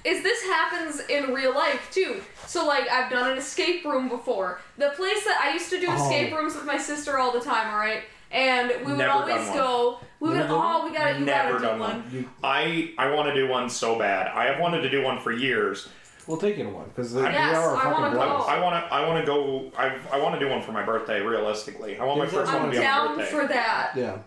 [0.04, 2.22] is this happens in real life too.
[2.48, 4.60] So like I've done an escape room before.
[4.78, 5.94] The place that I used to do Oh.
[5.96, 8.02] escape rooms with my sister all the time, all right?
[8.32, 11.58] And we would Never always go we would Never oh we gotta you Never gotta
[11.60, 11.90] do done one.
[12.02, 12.30] one.
[12.44, 14.28] I I want to do one so bad.
[14.28, 15.88] I have wanted to do one for years.
[16.28, 18.16] We'll take you to one because they Yes, are I fucking wanna I, go.
[18.38, 18.50] blast.
[18.50, 18.94] I want to.
[18.94, 19.72] I want to go.
[19.78, 21.22] I I want to do one for my birthday.
[21.22, 23.32] Realistically, I want my There's first that one I'm to be on my down birthday.
[23.32, 23.92] for that.
[23.96, 24.18] Yeah.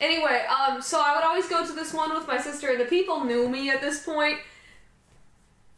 [0.00, 2.86] Anyway, um, so I would always go to this one with my sister, and the
[2.86, 4.16] people knew me at this point.
[4.16, 4.38] point,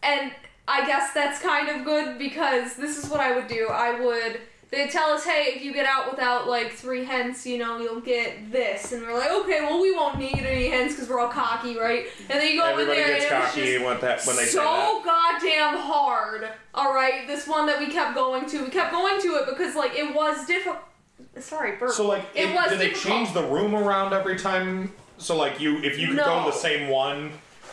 [0.02, 0.32] and
[0.66, 3.68] I guess that's kind of good because this is what I would do.
[3.68, 4.40] I would
[4.74, 8.00] they'd tell us, hey, if you get out without like three hens, you know, you'll
[8.00, 11.28] get this, and we're like, okay, well, we won't need any hens because we're all
[11.28, 12.06] cocky, right?
[12.28, 14.26] And then you go Everybody in there, gets and it was cocky just when that
[14.26, 14.88] when they say that.
[14.88, 16.48] so goddamn hard.
[16.74, 19.74] All right, this one that we kept going to, we kept going to it because
[19.76, 20.78] like it was difficult.
[21.38, 21.92] Sorry, burp.
[21.92, 24.92] So like, it if- was do they change the room around every time?
[25.18, 26.44] So like, you if you could go No.
[26.46, 27.32] to the same one,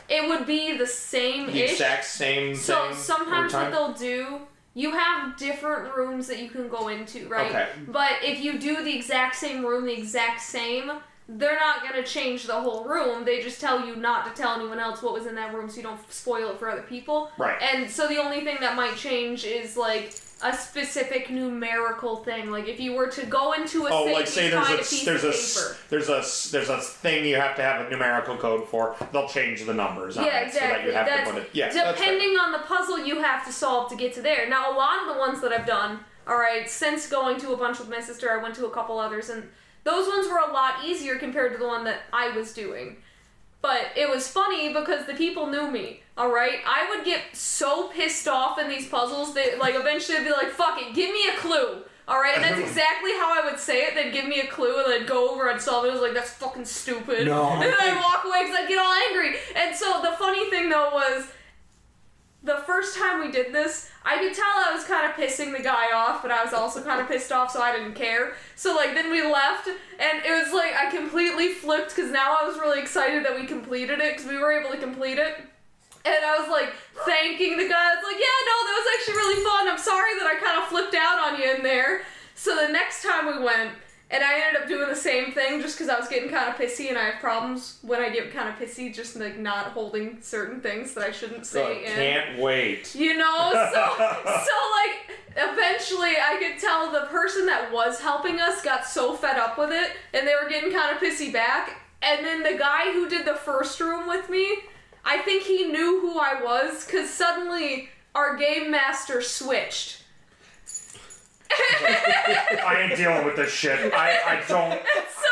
[0.09, 4.41] It would be the same the exact same So sometimes what they'll do,
[4.73, 7.49] you have different rooms that you can go into, right?
[7.49, 7.69] Okay.
[7.87, 10.91] But if you do the exact same room, the exact same,
[11.27, 13.25] they're not gonna change the whole room.
[13.25, 15.77] They just tell you not to tell anyone else what was in that room, so
[15.77, 17.31] you don't spoil it for other people.
[17.37, 17.61] Right.
[17.61, 22.49] And so the only thing that might change is like a specific numerical thing.
[22.49, 24.77] Like if you were to go into a Oh, safe like say there's a a
[24.77, 25.77] piece there's of a paper.
[25.89, 28.95] there's a there's a thing you have to have a numerical code for.
[29.11, 30.89] They'll change the numbers on Yeah, it so that exactly.
[30.89, 31.49] you have That's- to put it.
[31.53, 31.97] Yeah, that's.
[31.99, 34.49] Depending on the puzzle you have to solve to get to there.
[34.49, 37.57] Now, a lot of the ones that I've done, all right, since going to a
[37.57, 39.49] bunch with my sister, I went to a couple others, and
[39.83, 42.97] those ones were a lot easier compared to the one that I was doing.
[43.61, 46.59] But it was funny because the people knew me, all right?
[46.65, 50.49] I would get so pissed off in these puzzles that, like, eventually I'd be like,
[50.49, 51.83] fuck it, give me a clue.
[52.07, 53.95] All right, and that's exactly how I would say it.
[53.95, 55.89] They'd give me a clue, and I'd go over and solve it.
[55.89, 58.79] I was like, "That's fucking stupid." No, and then I'd walk away because I'd get
[58.79, 59.37] all angry.
[59.55, 61.27] And so the funny thing though was,
[62.43, 65.63] the first time we did this, I could tell I was kind of pissing the
[65.63, 68.33] guy off, but I was also kind of pissed off, so I didn't care.
[68.55, 72.47] So like then we left, and it was like I completely flipped because now I
[72.47, 75.37] was really excited that we completed it because we were able to complete it.
[76.03, 76.73] And I was like
[77.05, 77.91] thanking the guy.
[77.91, 79.67] I was like, yeah, no, that was actually really fun.
[79.69, 82.01] I'm sorry that I kind of flipped out on you in there.
[82.33, 83.73] So the next time we went,
[84.11, 86.55] and I ended up doing the same thing just because I was getting kind of
[86.55, 90.17] pissy, and I have problems when I get kind of pissy, just like not holding
[90.21, 91.85] certain things that I shouldn't So, say.
[91.85, 91.91] in.
[91.93, 92.93] can't wait.
[92.95, 93.95] You know, so
[94.25, 99.37] so like eventually I could tell the person that was helping us got so fed
[99.37, 101.77] up with it and they were getting kind of pissy back.
[102.01, 104.57] And then the guy who did the first room with me,
[105.05, 110.00] I think he knew who I was cuz suddenly our game master switched.
[112.65, 113.93] I ain't dealing with this shit.
[113.93, 114.71] I, I don't.
[115.21, 115.31] so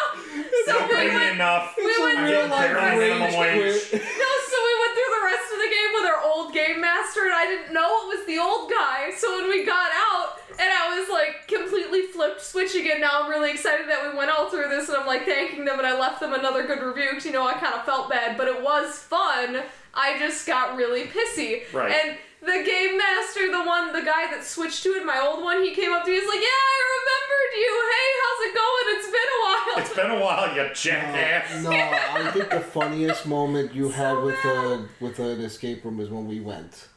[0.66, 1.76] so don't we pay me went enough.
[1.78, 3.80] we went I'm through getting like barely minimum wage.
[3.94, 7.26] No, so we went through the rest of the game with our old game master,
[7.26, 9.12] and I didn't know it was the old guy.
[9.16, 13.02] So when we got out, and I was like completely flipped switch again.
[13.02, 15.78] Now I'm really excited that we went all through this, and I'm like thanking them,
[15.78, 18.38] and I left them another good review because you know I kind of felt bad,
[18.38, 19.64] but it was fun.
[19.94, 21.64] I just got really pissy.
[21.74, 21.92] Right.
[21.92, 25.62] And the game master, the one, the guy that switched to it, my old one,
[25.63, 26.19] he came up to me.
[26.19, 27.71] He's like, "Yeah, I remembered you.
[27.93, 28.86] Hey, how's it going?
[28.95, 31.63] It's been a while." It's been a while, you jackass.
[31.63, 34.80] No, I think the funniest moment you had with uh, bad.
[34.80, 36.88] a with uh, an escape room is when we went.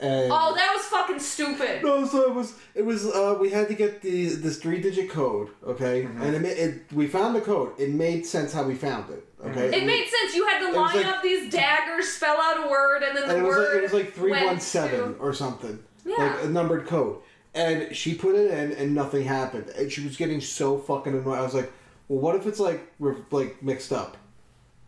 [0.00, 1.82] And Oh, that was fucking stupid.
[1.84, 5.08] no, so it was it was uh, we had to get the this three digit
[5.10, 6.22] code, okay, Mm-hmm.
[6.22, 7.72] and it, ma- it we found the code.
[7.78, 9.66] It made sense how we found it, okay.
[9.76, 10.34] It made sense.
[10.34, 13.36] You had to line like- up these daggers, spell out a word, and then the
[13.36, 13.68] and it was word.
[13.68, 16.16] like it was like three went one seven to- or something, Yeah.
[16.18, 17.18] like a numbered code.
[17.54, 19.68] And she put it in, and nothing happened.
[19.78, 21.38] And she was getting so fucking annoyed.
[21.38, 21.72] I was like,
[22.08, 24.16] "Well, what if it's like we're like mixed up?"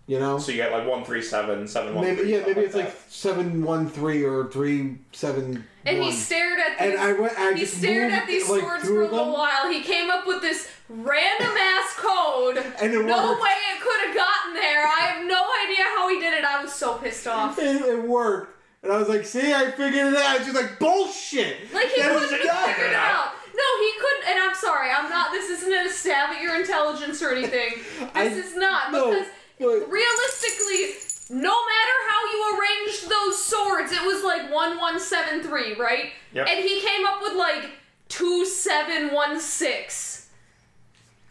[0.09, 0.39] You know?
[0.39, 2.05] So you get like one three seven seven one.
[2.05, 3.11] maybe three, yeah, something maybe it's like that.
[3.13, 5.65] seven one three or three seven.
[5.85, 6.93] And he stared at these.
[6.95, 7.39] And I went.
[7.39, 9.69] I he just stared moved, at these like, swords through for a little while.
[9.71, 12.59] He came up with this random ass code.
[12.81, 13.43] And it no worked.
[13.43, 14.87] way it could have gotten there.
[14.87, 17.59] I have no idea how he did it, I was so pissed off.
[17.59, 18.53] It, it worked.
[18.85, 20.45] And I was like, see, I figured it out.
[20.45, 21.73] She's like, bullshit.
[21.75, 23.33] Like he That is couldn't not- figure it out.
[23.57, 24.29] No, he couldn't.
[24.31, 25.33] And I'm sorry, I'm not.
[25.33, 27.71] This isn't a stab at your intelligence or anything.
[27.99, 29.27] This I- is not no, because
[29.59, 30.95] but- realistically,
[31.31, 36.11] no matter how you arranged those swords, it was like one one seven three, right?
[36.33, 36.47] Yep.
[36.49, 37.71] And he came up with like
[38.09, 40.29] two seven one six.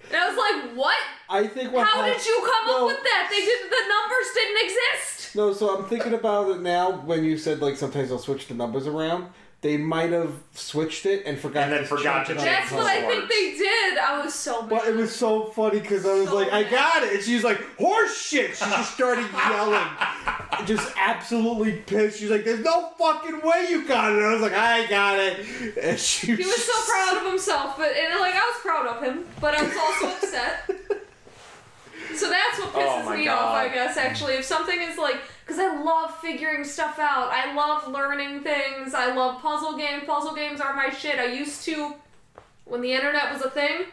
[0.07, 0.95] And I was like, what?
[1.29, 2.81] I think what How hap- did you come No.
[2.81, 3.27] up with that?
[3.31, 3.69] They did.
[3.71, 5.35] The numbers didn't exist.
[5.35, 6.91] No, so I'm thinking about it now.
[6.91, 9.29] When you said like sometimes I'll switch the numbers around,
[9.65, 11.63] they might have switched it and forgot.
[11.63, 13.09] And then to forgot change to it on change That's the what I phone.
[13.09, 13.97] think they did.
[13.97, 14.69] I was so mad.
[14.69, 17.13] But it was so funny because I was So like, I got it.
[17.13, 18.55] And she's like, horse shit.
[18.55, 19.87] She just started yelling.
[20.67, 22.19] just absolutely pissed.
[22.19, 24.17] She's like, there's no fucking way you got it.
[24.19, 25.75] And I was like, I got it.
[25.81, 29.01] And she He was so proud of himself, but and like I was proud of
[29.03, 30.69] him, but I was also upset.
[32.13, 33.37] So that's what pisses Oh me God.
[33.41, 33.97] off, I guess.
[33.97, 38.93] Actually, if something is like, because I love figuring stuff out, I love learning things,
[38.93, 40.03] I love puzzle games.
[40.05, 41.19] Puzzle games are my shit.
[41.19, 41.93] I used to,
[42.65, 43.85] when the internet was a thing,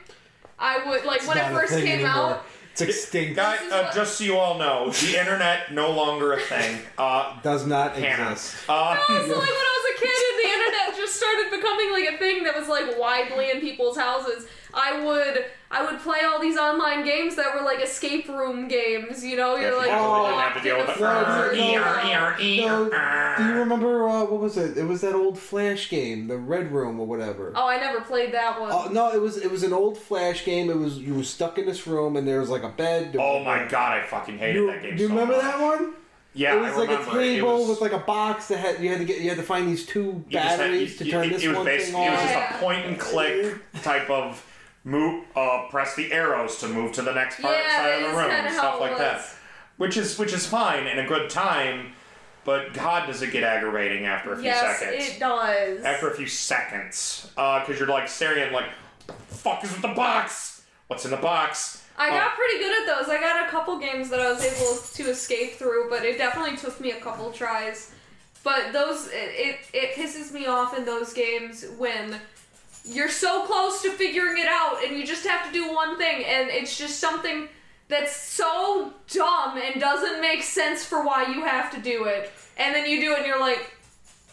[0.58, 2.08] I would like It's when it first came anymore.
[2.10, 2.44] out.
[2.72, 3.36] It's extinct.
[3.36, 6.40] Guys, This is uh, what- just so you all know, the internet no longer a
[6.40, 6.80] thing.
[6.96, 8.30] Uh, Does not Hannah.
[8.32, 8.56] exist.
[8.68, 11.92] Uh, No, so like when I was a kid and the internet just started becoming
[11.92, 16.18] like a thing that was like widely in people's houses, I would I would play
[16.24, 19.24] all these online games that were like escape room games.
[19.24, 21.04] You know, you're like Oh, didn't have to deal with locked the
[21.54, 22.88] in a No, room.
[22.88, 24.76] no, No, do you remember uh, what was it?
[24.76, 27.52] It was that old Flash game, the Red Room or whatever.
[27.54, 28.70] Oh, I never played that one.
[28.72, 30.68] Oh no, it was it was an old Flash game.
[30.70, 33.16] It was you were stuck in this room and there was like a bed.
[33.18, 34.96] Oh was my god, I fucking hated You, that game.
[34.96, 35.42] do you so remember much.
[35.42, 35.94] that one?
[36.34, 37.20] Yeah, it was I like a remember.
[37.20, 39.38] It table was- with like a box that had you had to get you had
[39.38, 41.56] to find these two you just had- batteries you- to turn it, this it was
[41.58, 42.02] one thing on.
[42.02, 44.42] It was just a point and click type of
[44.84, 45.24] move.
[45.36, 48.46] Uh, press the arrows to move to the next part yeah, side of the room,
[48.46, 49.24] of stuff like that.
[49.76, 51.92] Which is which is fine and a good time,
[52.44, 55.08] but God, does it get aggravating after a few Yes, seconds?
[55.16, 55.82] it does.
[55.84, 58.66] after a few seconds, because you're like staring at like,
[59.28, 60.62] fuck is with the box?
[60.88, 61.84] What's in the box?
[61.96, 63.08] I Uh, got pretty good at those.
[63.08, 66.56] I got a couple games that I was able to escape through, but it definitely
[66.56, 67.92] took me a couple tries.
[68.44, 72.16] But those, it, it, it pisses me off in those games when
[72.84, 76.24] you're so close to figuring it out and you just have to do one thing
[76.24, 77.48] and it's just something
[77.88, 82.32] that's so dumb and doesn't make sense for why you have to do it.
[82.56, 83.70] And then you do it and you're like,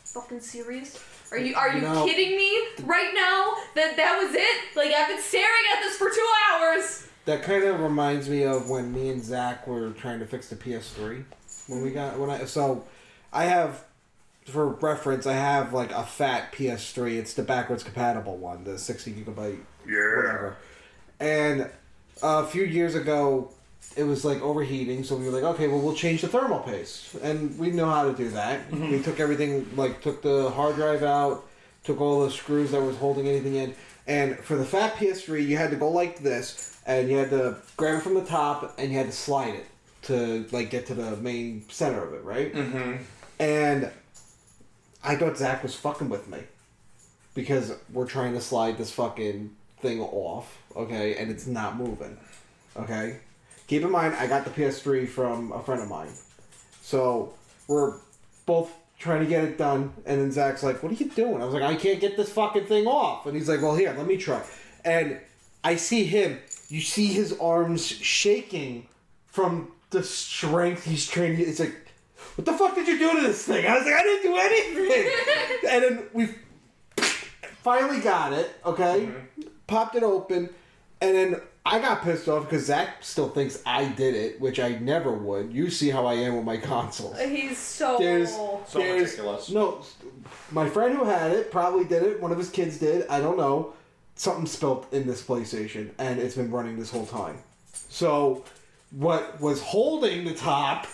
[0.05, 0.97] fucking serious?
[1.31, 2.05] Are you are you No.
[2.05, 3.53] kidding me right now?
[3.75, 4.75] That that was it?
[4.75, 7.05] Like I've been staring at this for two hours.
[7.25, 10.55] That kind of reminds me of when me and Zach were trying to fix the
[10.55, 11.23] PS3
[11.67, 12.85] when we got when I so
[13.31, 13.83] I have
[14.49, 17.17] for reference I have like a fat PS3.
[17.17, 20.57] It's the backwards compatible one, the sixty gigabyte whatever.
[21.19, 21.69] And
[22.21, 23.51] a few years ago,
[23.95, 27.15] it was like overheating, so we were like, okay, well, we'll change the thermal paste,
[27.15, 28.71] and we know how to do that.
[28.71, 31.45] We took everything, like, took the hard drive out,
[31.83, 33.75] took all the screws that was holding anything in,
[34.07, 37.57] and for the fat PS3, you had to go like this, and you had to
[37.77, 39.65] grab it from the top, and you had to slide it
[40.03, 42.53] to like get to the main center of it, right?
[42.53, 43.03] Mm-hmm.
[43.39, 43.91] And
[45.03, 46.39] I thought Zach was fucking with me
[47.33, 52.17] because we're trying to slide this fucking thing off, okay, and it's not moving,
[52.75, 53.17] okay.
[53.67, 56.11] Keep in mind, I got the PS3 from a friend of mine,
[56.81, 57.33] so
[57.67, 57.95] we're
[58.45, 61.45] both trying to get it done, and then Zach's like, "What are you doing?" I
[61.45, 64.07] was like, "I can't get this fucking thing off," and he's like, "Well, here, let
[64.07, 64.41] me try,"
[64.83, 65.19] and
[65.63, 66.39] I see him.
[66.67, 68.87] You see his arms shaking
[69.27, 71.39] from the strength he's training.
[71.39, 71.75] It's like,
[72.39, 73.65] what the fuck did you do to this thing?
[73.65, 75.11] I was like, I didn't do anything.
[75.69, 76.29] and then we
[77.63, 79.07] finally got it, okay?
[79.07, 79.41] Mm-hmm.
[79.67, 80.49] Popped it open,
[81.01, 84.69] and then I got pissed off because Zach still thinks I did it, which I
[84.77, 85.51] never would.
[85.51, 87.19] You see how I am with my consoles.
[87.19, 87.97] He's so.
[87.99, 89.49] There's, So there's meticulous.
[89.49, 89.83] no.
[90.51, 92.21] My friend who had it probably did it.
[92.21, 93.05] One of his kids did.
[93.09, 93.73] I don't know.
[94.15, 97.37] Something spilt in this PlayStation, and it's been running this whole time.
[97.73, 98.45] So,
[98.91, 100.87] what was holding the top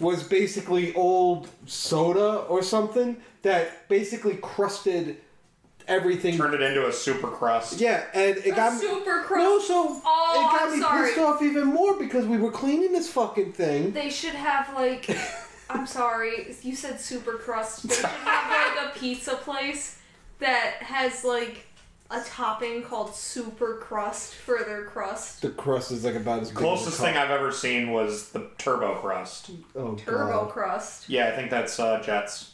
[0.00, 5.18] was basically old soda or something that basically crusted
[5.86, 6.36] everything.
[6.36, 7.80] Turned it into a super crust.
[7.80, 8.80] Yeah, and it A got me.
[8.80, 9.44] super crust.
[9.44, 11.08] No, so Oh, it got I'm me sorry.
[11.08, 13.92] pissed off even more because we were cleaning this fucking thing.
[13.92, 15.08] They should have like.
[15.70, 17.88] I'm sorry, you said super crust.
[17.88, 19.98] They should have like a pizza place
[20.38, 21.66] that has like
[22.14, 25.42] a topping called super crust for their crust.
[25.42, 27.24] The crust is like about as big Closest as a thing cup.
[27.24, 29.50] I've ever seen was the turbo crust.
[29.74, 30.50] Oh, Turbo God.
[30.50, 31.08] crust.
[31.08, 32.52] Yeah, I think that's uh, Jets.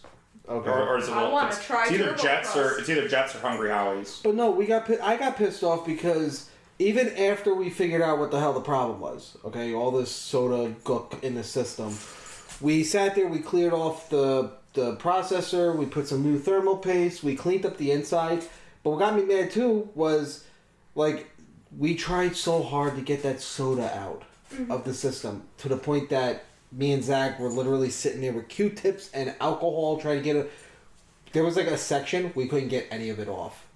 [0.49, 0.69] Okay.
[0.71, 1.13] Or, or is it?
[1.13, 4.21] I wanna it's, try it's either Turbo Jets or it's either Jets or Hungry Howie's.
[4.25, 4.91] But no, we got.
[5.01, 9.01] I got pissed off because even after we figured out what the hell the problem
[9.01, 11.97] was, okay, all this soda gook in the system,
[12.61, 13.29] we sat there.
[13.29, 15.77] We cleared off the the processor.
[15.77, 17.23] We put some new thermal paste.
[17.23, 18.45] We cleaned up the inside.
[18.83, 20.45] But what got me mad too was
[20.95, 21.31] like
[21.76, 24.70] we tried so hard to get that soda out mm-hmm.
[24.70, 28.49] of the system to the point that me and Zach were literally sitting there with
[28.49, 30.53] Q-tips and alcohol trying to get it.
[31.33, 33.66] There was like a section we couldn't get any of it off.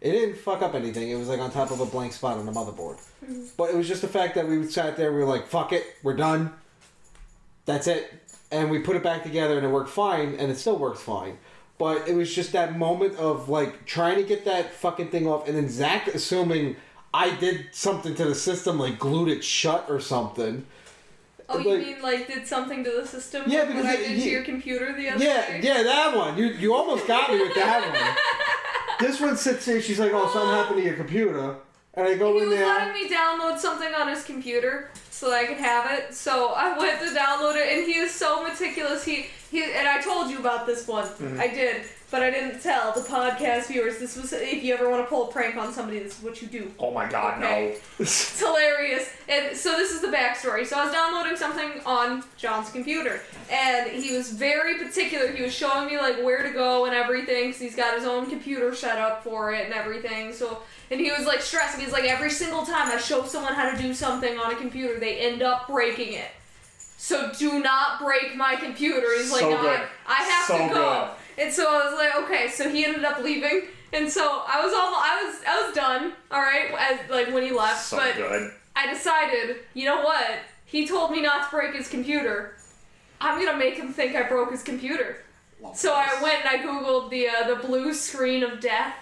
[0.00, 1.10] It didn't fuck up anything.
[1.10, 2.98] It was like on top of a blank spot on the motherboard.
[3.24, 3.44] Mm-hmm.
[3.56, 5.12] But it was just the fact that we sat there.
[5.12, 6.52] We were like, "Fuck it, we're done.
[7.66, 8.12] That's it."
[8.50, 11.36] And we put it back together, and it worked fine, and it still works fine.
[11.80, 15.48] But it was just that moment of like trying to get that fucking thing off,
[15.48, 16.76] and then Zach assuming
[17.12, 20.66] I did something to the system, like glued it shut or something.
[21.48, 23.44] Oh, you Like- mean like did something to the system?
[23.46, 25.60] Yeah, because I did to your computer the other Yeah, day.
[25.62, 26.36] yeah, that one.
[26.36, 28.16] You you almost got me with that one.
[29.00, 29.80] This one sits there.
[29.80, 31.56] She's like, "Oh, something happened to your computer,"
[31.94, 35.36] and I go He in was letting me download something on his computer so that
[35.42, 36.12] I could have it.
[36.14, 39.02] So I went to download it, and he is so meticulous.
[39.06, 41.06] He he and I told you about this one.
[41.06, 41.40] Mm-hmm.
[41.40, 43.98] I did, but I didn't tell the podcast viewers.
[43.98, 46.40] This was if you ever want to pull a prank on somebody, this is what
[46.40, 46.70] you do.
[46.78, 47.76] Oh my god, Okay.
[47.98, 49.10] It's hilarious.
[49.28, 50.66] And so this is the backstory.
[50.66, 53.20] So I was downloading something on John's computer,
[53.50, 55.32] and he was very particular.
[55.32, 58.30] He was showing me like where to go and everything, because he's got his own
[58.30, 60.32] computer set up for it and everything.
[60.32, 61.80] So and he was like stressing.
[61.80, 64.98] He's like every single time I show someone how to do something on a computer,
[65.00, 66.30] they end up breaking it.
[67.02, 69.16] So do not break my computer.
[69.16, 69.80] He's like, So no, good.
[70.06, 71.10] I, I have So to go.
[71.38, 72.50] And so I was like, okay.
[72.50, 73.62] So he ended up leaving,
[73.94, 76.12] and so I was all I was, I was done.
[76.30, 77.86] All right, as, like when he left.
[77.86, 78.52] So but good.
[78.76, 80.40] I decided, you know what?
[80.66, 82.56] He told me not to break his computer.
[83.18, 85.24] I'm gonna make him think I broke his computer.
[85.74, 88.94] So I went and I googled the uh, the blue screen of death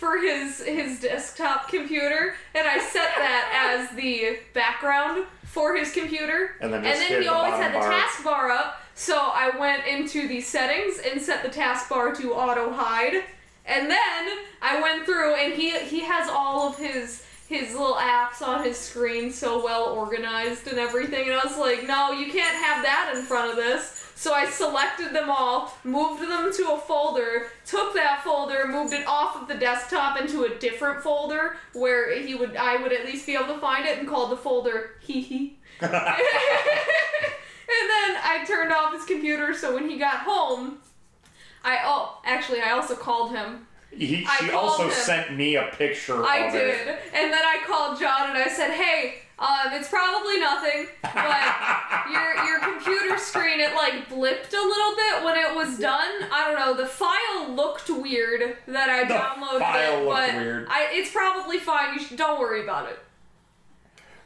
[0.00, 6.52] for his his desktop computer, and I set that as the background for his computer.
[6.60, 7.92] And then and then he the always had the bar.
[7.92, 8.80] taskbar up.
[8.94, 13.22] So I went into the settings and set the taskbar to auto hide.
[13.66, 18.40] And then I went through and he he has all of his his little apps
[18.40, 22.56] on his screen so well organized and everything and I was like, "No, you can't
[22.56, 26.78] have that in front of this." So I selected them all, moved them to a
[26.78, 32.20] folder, took that folder, moved it off of the desktop into a different folder where
[32.20, 34.90] he would I would at least be able to find it and called the folder
[35.00, 35.58] hee hee.
[35.80, 35.90] And
[37.88, 40.78] then I turned off his computer so when he got home,
[41.64, 43.66] I oh actually I also called him.
[43.90, 44.90] He, she also him.
[44.90, 47.00] sent me a picture I did, it.
[47.14, 51.12] and then I called John and I said, "Hey, um, it's probably nothing, but
[52.12, 56.10] your your computer screen it like blipped a little bit when it was done.
[56.32, 56.74] I don't know.
[56.80, 60.66] The file looked weird that I The downloaded file it, looked but weird.
[60.68, 61.94] I it's probably fine.
[61.94, 62.98] You should, don't worry about it."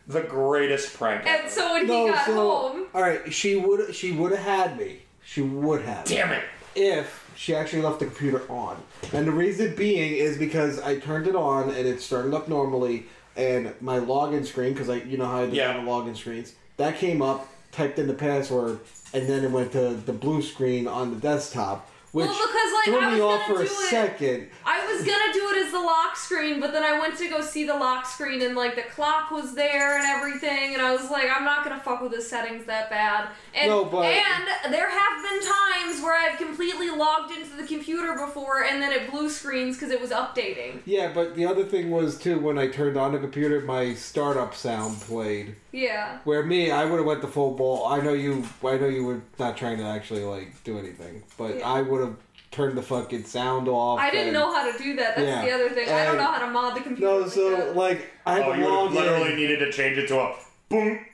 [0.07, 1.49] The greatest prank And ever.
[1.51, 4.79] so when no, he got so home, all right, she would she would have had
[4.79, 4.99] me.
[5.25, 6.05] She would have.
[6.05, 6.45] Damn it.
[6.75, 8.77] if she actually left the computer on.
[9.12, 13.07] And the reason being is because I turned it on and it started up normally,
[13.37, 15.72] and my login screen, because I you know how I design Yeah.
[15.85, 18.80] the login screens, that came up, typed in the password,
[19.12, 22.85] and then it went to the blue screen on the desktop, which Well, because, like,
[22.85, 24.51] threw I me was off for gonna a do it- second.
[24.65, 27.41] I was gonna do it as the lock screen, but then I went to go
[27.41, 31.11] see the lock screen and like the clock was there and everything, and I was
[31.11, 33.31] like, I'm not gonna fuck with the settings that bad.
[33.53, 38.12] And No, but- and there have been times where I've completely logged into the computer
[38.15, 40.83] before and then it blue screens because it was updating.
[40.85, 44.55] Yeah, but the other thing was too when I turned on the computer, my startup
[44.55, 45.57] sound played.
[45.75, 46.18] Yeah.
[46.22, 47.87] Where me, I would have went the full ball.
[47.87, 48.45] I know you.
[48.64, 51.68] I know you were not trying to actually like do anything, but Yeah.
[51.68, 52.14] I would have
[52.53, 53.99] turned the fucking sound off.
[53.99, 55.16] I didn't and- know how to do that.
[55.16, 55.45] That's Yeah.
[55.45, 55.89] the other thing.
[55.89, 57.11] I don't know how to mod the computer.
[57.12, 57.77] No, like so that.
[57.77, 59.37] like I Oh, you would log have literally in.
[59.37, 60.35] needed to change it to a
[60.68, 61.05] boom.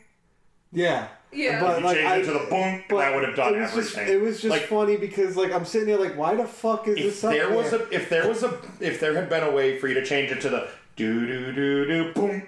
[0.72, 1.61] Yeah, yeah.
[1.61, 3.54] but If you like changed I, it to the boom, but that would have done
[3.54, 3.94] it was everything.
[4.04, 6.86] Just, it was just Like, funny because like I'm sitting there like, why the fuck
[6.86, 7.80] is if this up there was there?
[7.80, 10.30] a if there was a if there had been a way for you to change
[10.30, 12.42] it to the do do do do boom,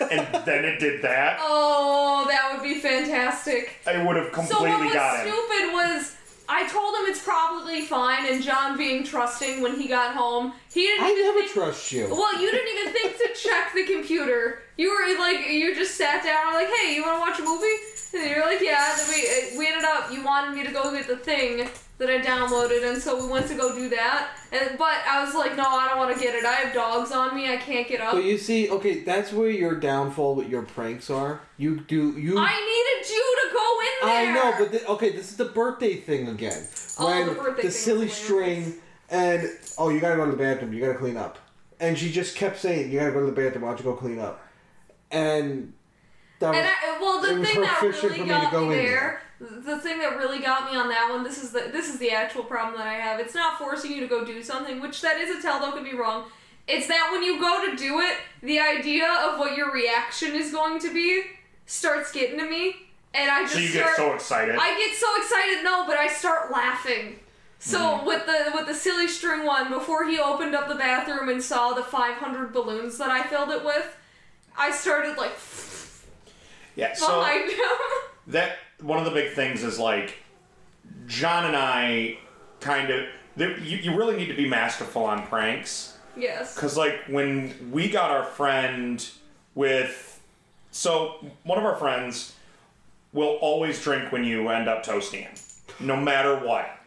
[0.00, 3.76] and then it did that, oh, that would be fantastic.
[3.86, 5.32] I would have completely So what was got it.
[5.32, 6.16] stupid was
[6.48, 10.82] I told him it's probably fine, and John being trusting when he got home, he
[10.82, 11.52] didn't I even never think.
[11.52, 12.08] trust you.
[12.08, 14.62] well, you didn't even think to check the computer.
[14.76, 17.74] You were like, you just sat down like, hey, you want to watch a movie?
[18.16, 18.96] And you're like, yeah.
[19.08, 20.10] We uh, we ended up.
[20.10, 23.48] You wanted me to go get the thing that I downloaded, and so we went
[23.48, 24.36] to go do that.
[24.52, 26.44] And but I was like, no, I don't want to get it.
[26.44, 27.50] I have dogs on me.
[27.52, 28.12] I can't get up.
[28.12, 31.40] But you see, okay, that's where your downfall with your pranks are.
[31.56, 32.38] You do you.
[32.38, 34.30] I needed you to go in there!
[34.30, 36.66] I know, but the, okay, this is the birthday thing again.
[36.98, 38.74] Oh, when the birthday thing silly string
[39.08, 39.48] and
[39.78, 40.72] oh, you gotta go to the bathroom.
[40.72, 41.38] You gotta clean up.
[41.78, 43.64] And she just kept saying, "You gotta go to the bathroom.
[43.64, 44.42] Why don't you go clean up?"
[45.10, 45.72] And
[46.38, 48.66] That was, And I, well, it the was thing that really for me got go
[48.66, 51.70] me in there, the thing that really got me on that one, this is the
[51.72, 53.20] this is the actual problem that I have.
[53.20, 55.60] It's not forcing you to go do something, which that is a tell.
[55.60, 56.24] Don't get me wrong.
[56.68, 60.50] It's that when you go to do it, the idea of what your reaction is
[60.52, 61.22] going to be
[61.64, 62.74] starts getting to me,
[63.14, 63.86] and I just So you start.
[63.86, 64.56] get so excited.
[64.58, 67.20] I get so excited, no, but I start laughing.
[67.58, 68.06] So Mm-hmm.
[68.06, 71.72] with the with the silly string one, before he opened up the bathroom and saw
[71.72, 73.96] the 500 balloons that I filled it with,
[74.58, 75.32] I started like
[76.76, 76.94] yeah.
[76.94, 77.58] So behind him.
[78.28, 80.14] that one of the big things is like
[81.06, 82.18] John and I
[82.60, 83.06] kind of
[83.36, 86.54] there, you, you really need to be masterful on pranks yes.
[86.54, 89.06] because like when we got our friend
[89.54, 90.20] with
[90.70, 92.34] so one of our friends
[93.12, 95.32] will always drink when you end up toasting him
[95.80, 96.78] no matter what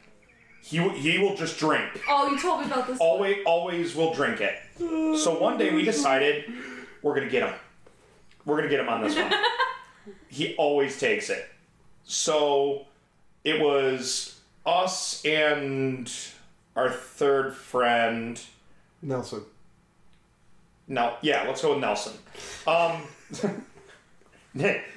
[0.64, 2.98] he, w- he will just drink Oh, you told me about this.
[3.00, 6.46] always always will drink it so one day we decided
[7.04, 7.54] we're gonna get him
[8.46, 9.32] we're gonna get him on this one
[10.28, 11.50] he always takes it
[12.04, 12.86] so
[13.44, 16.12] it was us and
[16.76, 18.42] our third friend
[19.02, 19.44] Nelson.
[20.88, 22.14] no yeah let's go with nelson
[22.68, 23.04] um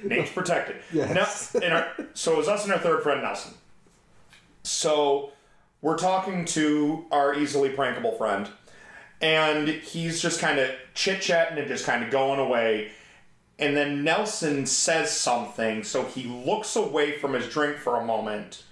[0.03, 1.55] name's protected Yes.
[1.55, 3.53] Our, so it was us and our third friend nelson
[4.63, 5.31] so
[5.81, 8.49] we're talking to our easily prankable friend
[9.21, 12.91] and he's just kind of chit chatting and just kind of going away.
[13.59, 18.63] And then Nelson says something, so he looks away from his drink for a moment.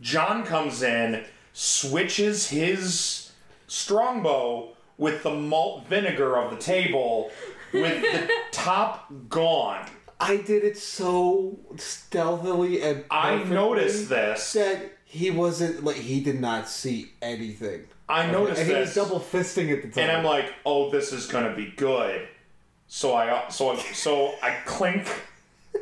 [0.00, 3.32] John comes in, switches his
[3.66, 7.30] strongbow with the malt vinegar of the table,
[7.72, 9.86] with the top gone.
[10.20, 14.52] I did it so stealthily and I noticed this.
[14.52, 17.84] that he wasn't like he did not see anything.
[18.06, 20.10] I noticed and he was double fisting at the time.
[20.10, 22.28] and I'm like, "Oh, this is gonna be good."
[22.92, 25.08] So I uh, so I, so I clink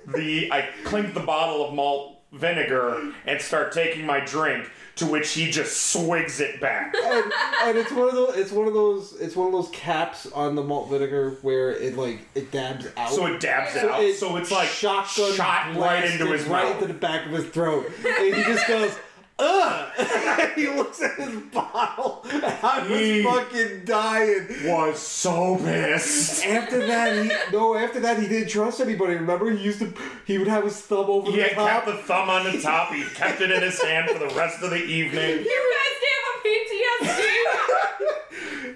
[0.06, 4.70] the I clink the bottle of malt vinegar and start taking my drink.
[4.96, 6.92] To which he just swigs it back.
[7.04, 7.32] and,
[7.66, 10.56] and it's one of those it's one of those it's one of those caps on
[10.56, 13.08] the malt vinegar where it like it dabs out.
[13.12, 14.02] So it dabs it So out.
[14.02, 16.82] it so it's like shotgun shot right into his right mouth.
[16.82, 18.98] into the back of his throat, and he just goes.
[19.38, 19.88] Ugh!
[20.56, 22.24] He looks at his bottle.
[22.28, 24.46] And I was He- fucking dying.
[24.64, 26.44] was so pissed.
[26.44, 27.76] After that, he no.
[27.76, 29.14] After that, he didn't trust anybody.
[29.14, 29.92] Remember, he used to.
[30.26, 31.68] He would have his thumb over He the had top.
[31.68, 32.92] kept the thumb on the top.
[32.92, 35.44] He kept it in his hand for the rest of the evening.
[35.44, 37.24] You guys gave him PTSD.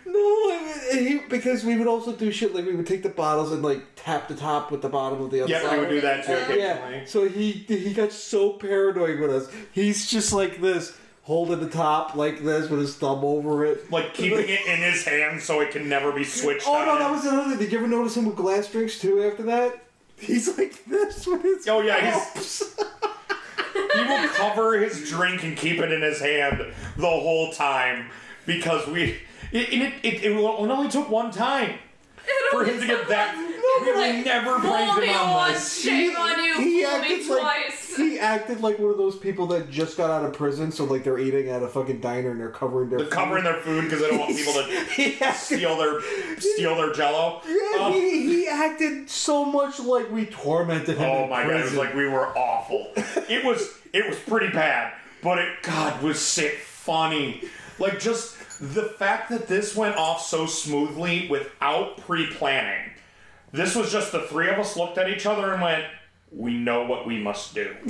[0.04, 3.52] No, and he, because we would also do shit like we would take the bottles
[3.52, 6.00] and like tap the top with the bottom of the other Yeah, we would do
[6.02, 6.60] that too occasionally.
[6.98, 7.04] Yeah.
[7.06, 9.48] So he he got so paranoid with us.
[9.72, 13.90] He's just like this, holding the top like this with his thumb over it.
[13.90, 16.92] Like keeping it in his hand so it can never be switched Oh on no,
[16.94, 16.98] him.
[17.00, 17.58] that was another thing.
[17.58, 19.22] Did you ever notice him with glass drinks too?
[19.22, 19.84] After that,
[20.18, 21.66] he's like this with his.
[21.68, 22.76] Oh, yeah, he's- cups.
[23.94, 26.58] he will cover his drink and keep it in his hand
[26.96, 28.10] the whole time
[28.46, 29.18] because we
[29.52, 31.78] it it, it, it only took one time
[32.50, 33.36] for him to get that.
[33.36, 36.54] we Like, never Fool him on once, this shame on you.
[36.60, 37.96] he Fool me acted like twice.
[37.96, 41.02] he acted like one of those people that just got out of prison, so like
[41.04, 44.00] they're eating at a fucking diner and they're covering their they're covering their food because
[44.00, 46.00] they don't want people to acted, steal their
[46.38, 47.40] steal their jello.
[47.46, 51.10] Yeah, Um, he, he acted so much like we tormented him.
[51.10, 52.92] oh in my god it was like we were awful.
[53.28, 54.92] It was it was pretty bad
[55.22, 57.42] but it god was sick funny.
[57.78, 62.90] Like just the fact that this went off so smoothly without pre-planning
[63.50, 65.84] this was just the three of us looked at each other and went
[66.30, 67.74] we know what we must do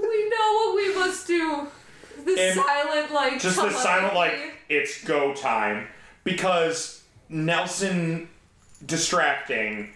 [0.00, 1.68] We know what we must do.
[2.24, 5.88] The And silent, like, just the silent like it's go time
[6.22, 8.28] because nelson
[8.84, 9.90] distracting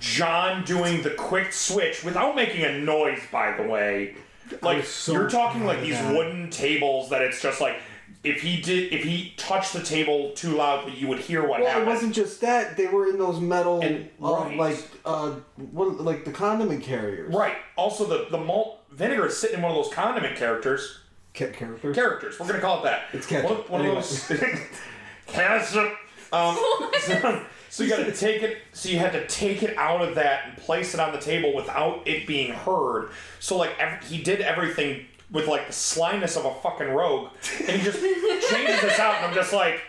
[0.00, 4.14] john doing the quick switch without making a noise by the way
[4.62, 6.14] like so you're talking like these that.
[6.14, 7.76] wooden tables that it's just like
[8.24, 11.64] if he did if he touched the table too loudly you would hear what happened.
[11.64, 14.56] Well, happened it wasn't just that; they were in those metal, And- uh, right.
[14.56, 15.32] like uh,
[15.70, 17.32] what, like the condiment carriers.
[17.34, 21.00] right also the the malt vinegar is sitting in one of those condiment characters
[21.34, 21.94] Ca- characters.
[21.94, 22.40] characters.
[22.40, 23.02] We're gonna call it that.
[23.12, 23.68] It's ketchup.
[23.70, 23.98] One, one Anyway.
[23.98, 24.28] of those
[25.26, 25.92] ketchup.
[26.32, 26.58] Um,
[27.00, 28.58] so, so you got to take it.
[28.72, 31.54] So you had to take it out of that and place it on the table
[31.54, 33.10] without it being heard.
[33.40, 37.70] So like ev he did everything with like the slyness of a fucking rogue, and
[37.70, 39.80] he just changes this out, and I'm just like,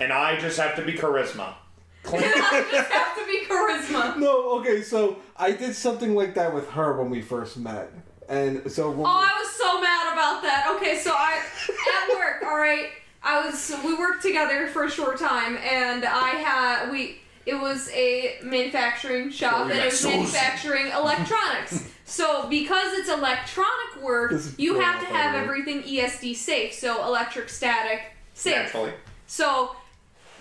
[0.00, 1.54] and I just have to be charisma.
[2.02, 2.24] Clink.
[2.26, 4.18] I just have to be charisma.
[4.18, 7.92] No, okay, so I did something like that with her when we first met,
[8.28, 10.72] and so when Oh, I was so mad about that.
[10.76, 12.88] Okay, so I at work, all right.
[13.22, 17.90] I was we worked together for a short time, and I had we it was
[17.92, 21.84] a manufacturing shop and it was manufacturing electronics.
[22.04, 28.02] so because it's electronic work, you have to have everything ESD safe, so electric static
[28.34, 28.56] safe.
[28.56, 28.92] Naturally.
[29.26, 29.76] So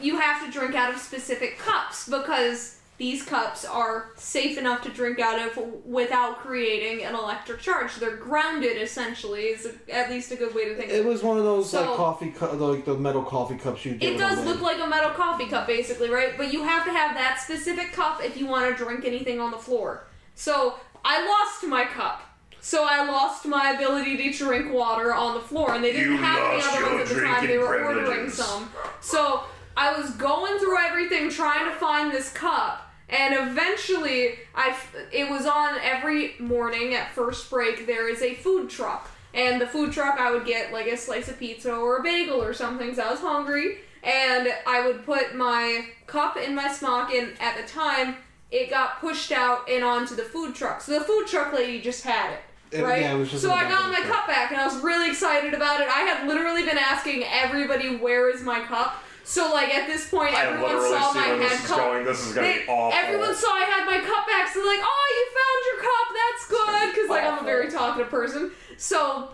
[0.02, 4.90] you have to drink out of specific cups because these cups are safe enough to
[4.90, 7.96] drink out of without creating an electric charge.
[7.96, 10.92] They're grounded essentially is a, at least a good way to think.
[10.92, 11.06] It of it.
[11.06, 13.96] It was one of those So- like coffee cup, like the metal coffee cups you
[13.96, 14.14] get.
[14.14, 14.48] It does lid.
[14.48, 16.38] look like a metal coffee cup, basically, right?
[16.38, 19.52] But you have to have that specific cup if you want to drink anything on
[19.52, 20.06] the floor.
[20.36, 20.76] So
[21.06, 22.22] I lost my cup.
[22.62, 26.18] So I lost my ability to drink water on the floor, and they didn't You
[26.18, 27.48] have any other ones at the time.
[27.48, 28.70] They drinking were ordering some.
[29.00, 29.46] So
[29.78, 35.30] I was going through everything trying to find this cup, and eventually I f- it
[35.30, 37.86] was on every morning at first break.
[37.88, 41.28] There is a food truck, and the food truck I would get like a slice
[41.28, 42.94] of pizza or a bagel or something.
[42.96, 47.58] So I was hungry, and I would put my cup in my smock, and at
[47.58, 48.16] the time
[48.52, 50.82] it got pushed out and onto the food truck.
[50.82, 52.40] So the food truck lady just had it.
[52.72, 53.02] It- Right?
[53.02, 55.54] yeah, it was just so I got my cup back and I was really excited
[55.56, 55.88] about it.
[55.88, 59.04] I had literally been asking everybody where is my cup.
[59.30, 61.78] So like at this point I everyone saw my head cup.
[61.78, 62.04] going.
[62.04, 62.98] This is gonna They- be awful.
[63.00, 66.08] Everyone saw I had my cup back, so they're like, "Oh, you found your cup.
[66.20, 68.52] That's good." Because like I'm a very talkative person.
[68.78, 69.30] So,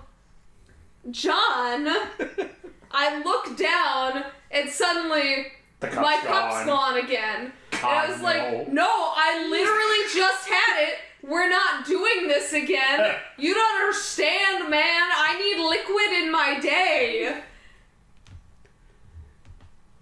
[1.12, 1.88] John,
[2.92, 5.48] I look down and suddenly
[5.80, 6.68] cup's my cup's gone.
[6.68, 7.54] gone again.
[7.72, 8.66] and I God, was like, no.
[8.84, 10.96] "No, I literally just had it.
[11.24, 13.16] We're not doing this again.
[13.38, 14.82] You don't understand, man.
[15.28, 17.42] I need liquid in my day."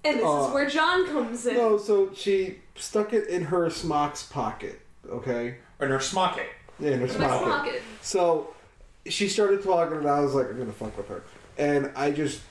[0.05, 1.55] And this Uh, is where John comes in.
[1.55, 4.79] No, so she stuck it in her smock's pocket.
[5.09, 6.45] Okay, In her smocking.
[6.79, 7.69] yeah, in her My smock.
[8.01, 8.53] So
[9.07, 11.23] she started talking, and I was like, I'm gonna fuck with her.
[11.57, 12.41] And I just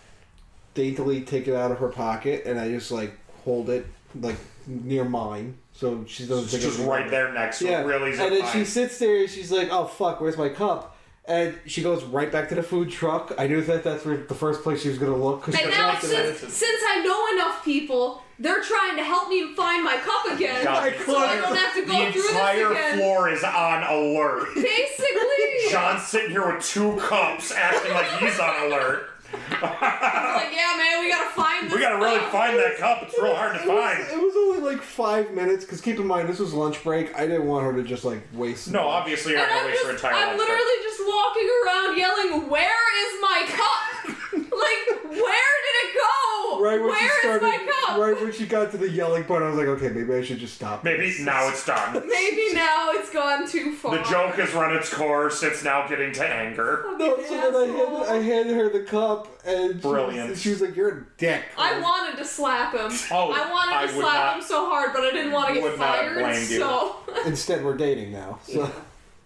[0.74, 3.12] daintily take it out of her pocket, and I just like
[3.44, 3.86] hold it
[4.20, 4.36] like
[4.66, 7.86] near mine, so she doesn't It's think just it's right there next to Yeah, it.
[7.86, 11.56] Really and then she sits there, and she's like, "Oh fuck, where's my cup?" And
[11.66, 13.32] she goes right back to the food truck.
[13.38, 15.42] I knew that that's where the first place she was gonna look.
[15.42, 19.04] Cause she And was now, like, since, since I know enough people, they're trying to
[19.04, 20.64] help me find my cup again.
[20.64, 22.92] God, so I don't have to go the through entire this again.
[22.92, 24.48] entire floor is on alert.
[24.54, 25.70] Basically.
[25.70, 29.08] John's sitting here with two cups, acting like he's on alert.
[29.32, 32.32] like, yeah, man, we gotta find this We gotta really cup.
[32.32, 33.02] find that cup.
[33.04, 34.00] It's real hard to It was, find.
[34.00, 35.64] it was only like five minutes.
[35.64, 37.14] Because keep in mind, this was lunch break.
[37.16, 38.70] I didn't want her to just like waste.
[38.70, 40.48] No, obviously you're And not I'm gonna waste your just, entire I'm lunch break.
[40.50, 44.16] literally just walking around yelling, "Where is my cup?
[44.58, 46.60] Like, where did it go?
[46.62, 47.98] Right when Where she is started, my cup?
[47.98, 50.38] right when she got to the yelling part, I was like, okay, maybe I should
[50.38, 50.84] just stop.
[50.84, 51.20] Maybe this.
[51.20, 51.94] now it's done.
[52.08, 53.96] Maybe now it's gone too far.
[53.96, 55.42] The joke has run its course.
[55.42, 56.84] It's now getting to anger.
[56.98, 60.30] No, so then I handed, I handed her the cup, and she, Brilliant.
[60.30, 62.90] Was, she was like, "You're a dick." I wanted to slap him.
[63.10, 65.48] Oh, I wanted I to would slap not- him so hard, but I didn't want
[65.48, 66.18] to get would not fired.
[66.18, 66.58] blamed you.
[66.58, 66.96] So
[67.26, 68.38] Instead, we're dating now.
[68.46, 68.70] So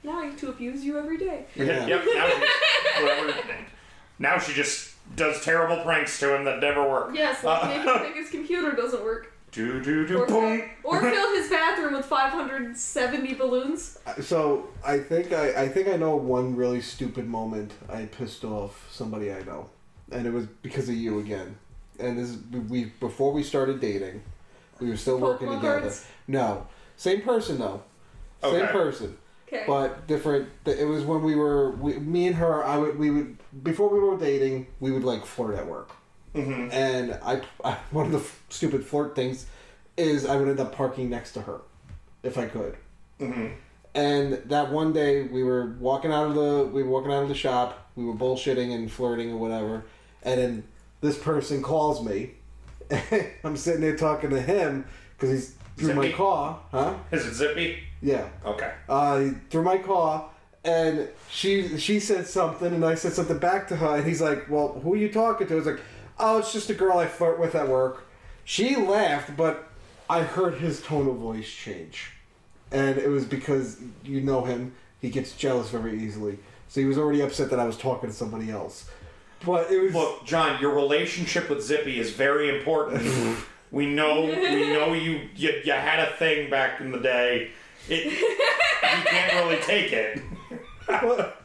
[0.03, 1.47] now I get to abuse you every day.
[1.55, 1.87] Yeah.
[1.87, 2.05] Yep.
[2.15, 3.57] Now she, whatever.
[4.19, 7.11] Now she just does terrible pranks to him that never work.
[7.15, 10.63] Yes, like Uh, make him think his computer doesn't work, Do do do or, boom.
[10.83, 13.99] or fill his bathroom with 570 balloons.
[14.21, 18.87] So I think I, I think I know one really stupid moment I pissed off
[18.91, 19.71] somebody I know,
[20.11, 21.57] and it was because of you again.
[21.99, 22.39] And this is,
[22.69, 24.23] we before we started dating,
[24.81, 25.81] we were still working together.
[25.81, 26.07] cards?
[26.29, 27.83] No, same person though,
[28.43, 28.73] same Okay.
[28.73, 29.65] person, Okay.
[29.67, 30.49] but different.
[30.65, 32.65] It was when we were we, me and her.
[32.65, 35.91] I would we would before we were dating, we would like flirt at work.
[36.35, 36.71] Mm-hmm.
[36.73, 39.47] And I, I one of the f- stupid flirt things
[39.97, 41.61] is I would end up parking next to her
[42.23, 42.77] if I could.
[43.21, 43.47] Mm-hmm.
[43.95, 47.29] And that one day we were walking out of the we were walking out of
[47.29, 47.89] the shop.
[47.95, 49.85] We were bullshitting and flirting or whatever.
[50.23, 50.65] And then
[51.01, 52.33] this person calls me.
[53.45, 54.85] I'm sitting there talking to him
[55.17, 56.15] because he's through my Zippy?
[56.15, 56.95] car, huh?
[57.11, 57.79] Is it zippy?
[58.07, 58.73] Yeah, Okay.
[58.89, 60.31] uh, through my car.
[60.65, 64.49] And she she said something, and I said something back to her, and he's like,
[64.49, 65.81] "Well, who are you talking to?" I was like,
[66.19, 68.05] "Oh, it's just a girl I flirt with at work."
[68.45, 69.69] She laughed, but
[70.09, 72.11] I heard his tone of voice change,
[72.73, 76.39] and it was because you know him; he gets jealous very easily.
[76.69, 78.89] So he was already upset that I was talking to somebody else.
[79.45, 83.03] But it was Look, John, your relationship with Zippy is very important.
[83.71, 87.51] we know, we know you, you, you had a thing back in the day.
[87.89, 90.23] It, you can't really take it.
[90.87, 91.43] but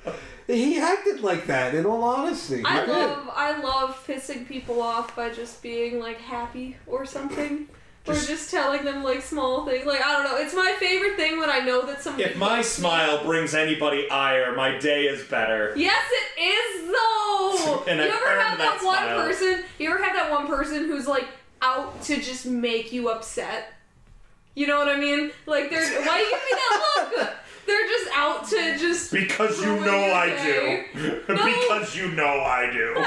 [0.47, 1.73] he acted like that.
[1.75, 2.89] In all honesty, I He did.
[2.89, 7.67] love I love pissing people off by just being like happy or something.
[8.07, 9.85] or Just- just telling them like small things.
[9.85, 10.37] Like I don't know.
[10.37, 12.81] It's my favorite thing when I know that somebody If my loves me.
[12.81, 15.73] smile brings anybody ire, my day is better.
[15.77, 17.83] Yes, it is though.
[17.87, 19.23] And you I've ever earned have that, that one smile.
[19.27, 19.63] person?
[19.79, 21.27] You ever have that one person who's like
[21.61, 23.73] out to just make you upset?
[24.55, 25.31] You know what I mean?
[25.45, 27.33] Like they're why do you give me that look?
[27.67, 30.85] They're just out to just Because you know I day.
[30.93, 31.21] do.
[31.29, 31.45] No.
[31.45, 32.95] because you know I do.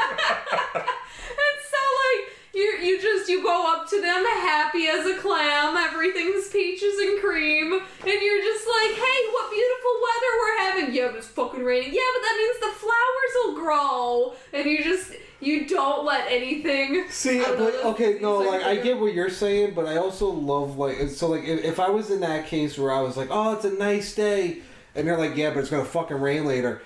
[1.34, 5.76] And so like you you just you go up to them happy as a clam,
[5.76, 7.82] everything's peaches and cream, and
[8.22, 10.94] you're just like, hey, what beautiful weather we're having.
[10.94, 11.92] Yeah, but it's fucking raining.
[11.92, 14.34] Yeah, but that means the flowers will grow.
[14.52, 18.76] And you just you don't let anything See, I but okay, no, like like I
[18.76, 22.10] get what you're saying, but I also love like so like if, if I was
[22.10, 24.58] in that case where I was like, oh, it's a nice day,
[24.94, 26.82] and they're like, yeah, but it's gonna fucking rain later,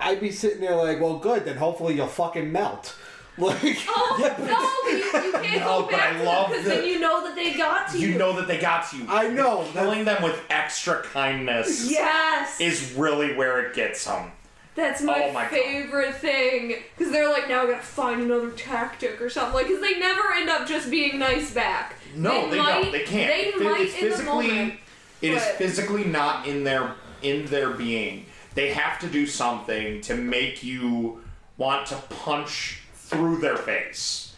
[0.00, 2.96] I'd be sitting there like, well, good, then hopefully you'll fucking melt.
[3.38, 4.96] Like, Oh Yeah, but no, you,
[5.26, 7.22] you can't No, go but back I to love them because the- then you know
[7.24, 8.08] that they got to you.
[8.08, 9.06] You know that they got to you.
[9.08, 14.32] I know that Killing them with extra kindness Yes, is really where it gets them.
[14.78, 15.50] That's my, Oh my God.
[15.50, 16.76] favorite thing.
[16.96, 19.54] Because they're like, now I gotta find another tactic or something.
[19.54, 21.96] Like, because they never end up just being nice back.
[22.14, 22.92] No, they, might, don't.
[22.92, 23.28] They can't.
[23.30, 24.74] They It- might it's in the physically moment.
[25.22, 28.26] it is physically not in their in their being.
[28.54, 31.22] They have to do something to make you
[31.56, 34.36] want to punch through their face.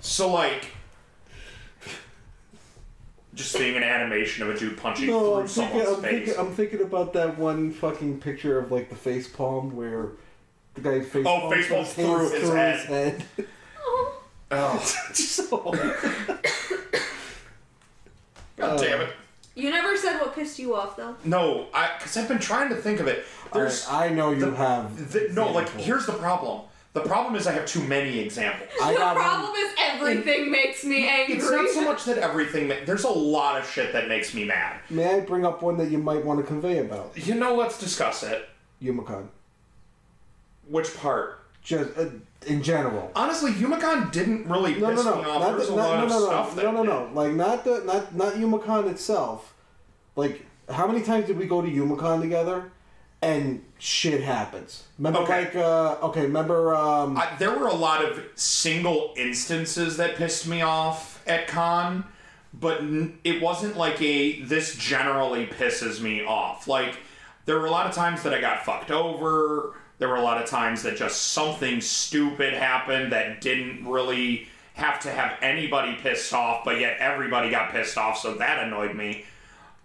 [0.00, 0.66] So like
[3.34, 6.10] just seeing an animation of a dude punching no, through I'm thinking, someone's I'm face.
[6.26, 10.10] thinking, I'm thinking about that one fucking picture of like the face palm where
[10.74, 12.76] the guy face Oh, face palm his through his through head.
[12.78, 13.24] his head.
[14.54, 14.78] Oh.
[14.78, 14.78] oh,
[15.14, 15.58] so,
[18.56, 19.08] god damn it.
[19.08, 19.12] Uh,
[19.54, 21.16] you never said what pissed you off though.
[21.24, 23.24] No, I because I've been trying to think of it.
[23.52, 25.12] There's I, I know you the- have.
[25.12, 26.62] the, no, like here's the problem.
[26.94, 28.68] The problem is I have too many examples.
[28.82, 31.36] I the problem is everything makes me angry.
[31.36, 32.68] It's not so much that everything.
[32.68, 34.78] Ma- there's a lot of shit that makes me mad.
[34.90, 37.78] May I bring up one that you might want to convey about You know, let's
[37.78, 38.46] discuss it.
[38.82, 39.28] Youmacon?
[40.68, 41.38] Which part?
[41.62, 42.06] Just uh,
[42.46, 43.10] in general.
[43.14, 45.40] Honestly, Youmacon didn't really No, no, piss no, me off.
[45.40, 47.10] not There's the, a not, lot no, of no, no, stuff that no, no, no.
[47.14, 49.54] Like not the not not Youmacon itself.
[50.14, 52.70] Like how many times did we go to Youmacon together,
[53.22, 54.84] and shit happens?
[54.98, 55.44] Remember, Okay.
[55.44, 60.46] like uh, okay, remember um, I, there were a lot of single instances that pissed
[60.46, 62.04] me off at con,
[62.52, 66.66] but n- it wasn't like a this generally pisses me off.
[66.68, 66.96] Like
[67.46, 69.74] there were a lot of times that I got fucked over.
[69.98, 74.98] There were a lot of times that just something stupid happened that didn't really have
[75.00, 79.24] to have anybody pissed off, but yet everybody got pissed off, so that annoyed me.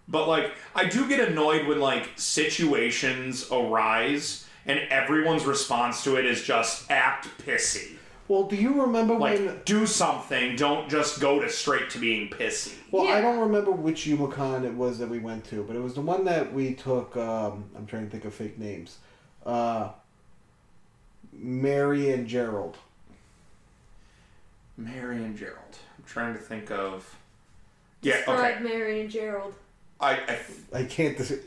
[0.08, 6.24] But like, I do get annoyed when like situations arise and everyone's response to it
[6.24, 7.96] is just act pissy.
[8.26, 9.60] well, do you remember Like, when?
[9.64, 10.56] do something.
[10.56, 12.74] Don't just go to straight to being pissy.
[12.90, 15.94] Well, I don't remember which Youmacon it was that we went to, but it was
[15.94, 17.16] the one that we took.
[17.16, 18.98] Um, I'm trying to think of fake names.
[19.44, 19.90] Uh,
[21.32, 22.76] Mary and Gerald.
[24.76, 25.78] Mary and Gerald.
[25.98, 27.14] I'm trying to think of.
[28.02, 28.16] Yeah.
[28.16, 28.62] Describe Okay.
[28.64, 29.54] Mary and Gerald.
[30.00, 30.38] I, I
[30.72, 31.16] I can't.
[31.18, 31.40] Dis-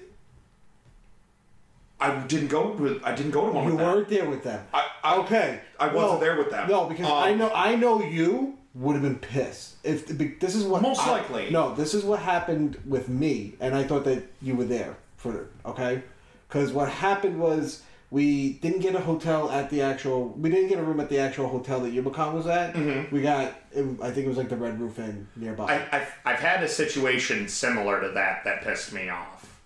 [2.00, 3.04] I didn't go with.
[3.04, 3.94] I didn't go to one you with them.
[3.96, 4.66] weren't there with them.
[4.74, 5.60] I, I, Okay.
[5.80, 6.68] I wasn't No, there with them.
[6.70, 10.64] No, because Um, I know I know you would have been pissed if this is
[10.64, 11.50] what Most I- likely.
[11.52, 15.48] No, this is what happened with me, and I thought that you were there for.
[15.66, 16.02] Okay,
[16.48, 20.30] because what happened was we didn't get a hotel at the actual.
[20.30, 22.76] We didn't get a room at the actual hotel that Youmacon was at.
[22.76, 23.10] Mhm.
[23.12, 23.54] We got.
[23.74, 25.66] I think it was like the Red Roof Inn nearby.
[25.92, 29.60] I, I've, I've had a situation similar to that that pissed me off.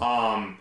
[0.00, 0.58] Um,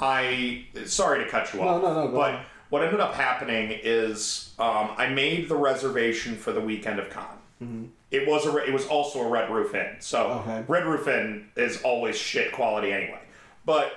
[0.00, 2.44] I sorry to cut you off, no, no, go but on.
[2.70, 7.92] what ended up happening is um, I made the reservation for the weekend of con.
[8.10, 10.50] It was a it was also a Red Roof Inn, so Mm-hmm.
[10.50, 10.64] Okay.
[10.68, 13.20] Red Roof Inn is always shit quality anyway.
[13.64, 13.92] But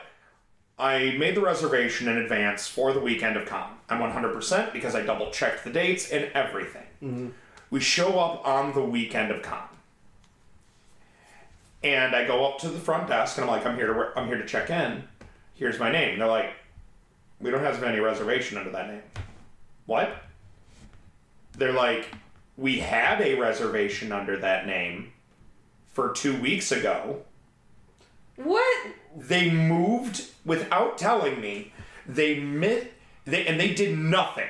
[0.79, 3.77] I made the reservation in advance for the weekend of con.
[3.89, 6.85] I'm 100% because I double checked the dates and everything.
[7.03, 7.29] Mm-hmm.
[7.69, 9.63] We show up on the weekend of con.
[11.83, 14.09] And I go up to the front desk and I'm like, I'm here to re-
[14.15, 15.03] I'm here to check in.
[15.55, 16.13] Here's my name.
[16.13, 16.53] And they're like,
[17.39, 19.01] we don't have any reservation under that name.
[19.87, 20.15] What?
[21.57, 22.07] They're like,
[22.57, 25.11] we had a reservation under that name
[25.91, 27.21] for two weeks ago
[28.37, 28.87] What?
[29.17, 31.73] they moved without telling me.
[32.07, 32.93] They mit
[33.25, 34.49] they and they did nothing.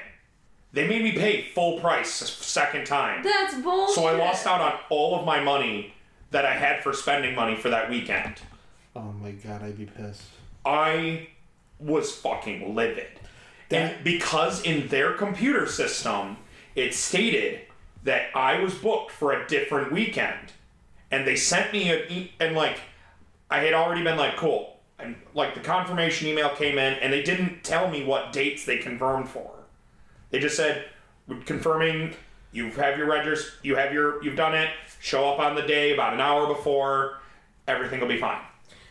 [0.73, 3.23] They made me pay full price a second time.
[3.23, 3.95] That's bullshit.
[3.95, 5.93] So I lost out on all of my money
[6.31, 8.35] that I had for spending money for that weekend.
[8.95, 10.23] oh my god, I'd be pissed.
[10.65, 11.27] I
[11.79, 13.07] was fucking livid.
[13.69, 16.37] That- and because in their computer system
[16.75, 17.61] it stated
[18.05, 20.53] that I was booked for a different weekend.
[21.11, 22.79] And they sent me an e- and like
[23.49, 24.70] I had already been like cool.
[25.03, 28.77] And like the confirmation email came in and they didn't tell me what dates they
[28.77, 29.51] confirmed for.
[30.29, 30.85] They just said
[31.45, 32.13] confirming
[32.51, 34.69] you have your registers, you have your you've done it.
[34.99, 37.17] Show up on the day about an hour before.
[37.67, 38.41] everything will be fine.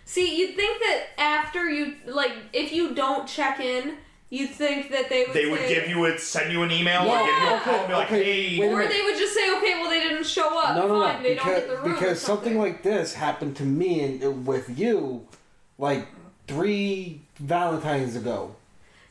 [0.05, 3.97] See, you'd think that after you like, if you don't check in,
[4.31, 5.35] you'd think that they would.
[5.35, 7.21] They would say- give you a send you an email Yeah.
[7.23, 9.55] or give you a call and be like, Okay, hey, Or they would just say,
[9.57, 10.77] okay, well they didn't show up.
[10.77, 11.23] No, no, Fine, no.
[11.23, 11.85] they don't Because, get the room.
[11.91, 15.27] or because something like this happened to me and uh, with you,
[15.81, 16.07] like
[16.47, 18.55] three Valentines ago.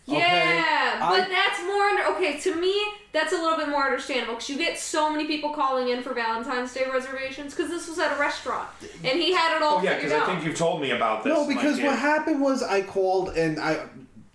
[0.08, 2.04] Okay, Yeah, but I- that's more under.
[2.16, 5.54] Okay, to me, that's a little bit more understandable because you get so many people
[5.54, 8.70] calling in for Valentine's Day reservations because this was at a restaurant
[9.04, 11.34] and he had it all oh yeah, because I think you've told me about this.
[11.34, 11.88] No, like, because yeah.
[11.88, 13.86] what happened was I called and I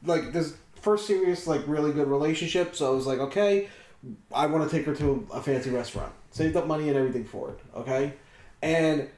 [0.05, 2.75] like this first serious like really good relationship.
[2.77, 3.69] So I was like, okay,
[4.33, 6.13] I want to take her to a fancy restaurant.
[6.31, 7.59] Saved up money and everything for it.
[7.77, 8.15] Okay,
[8.63, 9.09] and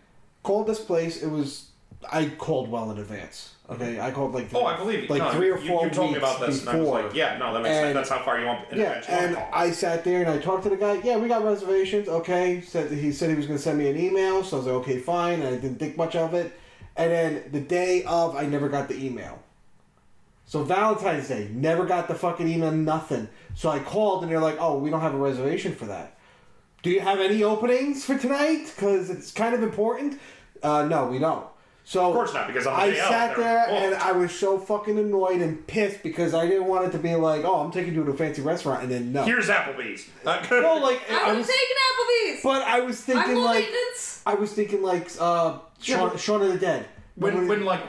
[0.43, 1.23] called this place.
[1.23, 1.71] It was
[2.13, 3.53] I called well in advance.
[3.69, 5.09] Okay, I called like Oh, I believe you.
[5.09, 7.03] like no, three or four you told me about this, and I was before.
[7.03, 7.95] like, yeah, no, that makes sense.
[7.95, 9.37] That's how far you want in Yeah, advance you and.
[9.53, 11.01] I sat there and I talked to the guy.
[11.03, 12.09] Yeah, we got reservations.
[12.09, 14.67] Okay, said he said he was going to send me an email, so I was
[14.67, 15.43] like, okay, fine.
[15.43, 16.53] I didn't think much of it,
[16.97, 19.43] and then the day of, I never got the email.
[20.49, 23.29] So Valentine's Day, never got the fucking email, nothing.
[23.57, 26.17] So I called and they're like, oh, we don't have a reservation for that.
[26.85, 28.73] Do you have any openings for tonight?
[28.77, 30.21] Because it's kind of important.
[30.63, 31.45] Uh, no, we don't.
[31.89, 33.81] So Of course not, because on the I sat they're there booked.
[33.81, 37.15] and I was so fucking annoyed and pissed because I didn't want it to be
[37.15, 39.23] like, oh, I'm taking you to a fancy restaurant, and then no.
[39.23, 40.09] Here's Applebee's.
[40.25, 40.35] no,
[40.83, 41.77] like I I would was, take an
[42.35, 42.43] Applebee's.
[42.43, 43.69] but I was I'm thinking like.
[44.27, 46.17] I was thinking like uh, Shaun, Yeah.
[46.17, 46.87] Shaun of the Dead.
[47.15, 47.83] when when like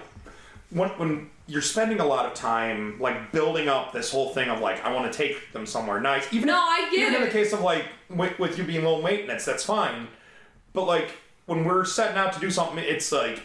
[0.69, 4.59] when when you're spending a lot of time like building up this whole thing of
[4.59, 6.31] like I want to take them somewhere nice.
[6.31, 8.83] Even No, if, I get even in the case of like with, with you being
[8.83, 10.07] low maintenance, that's fine.
[10.73, 11.13] But like
[11.47, 13.41] when we're setting out to do something, it's like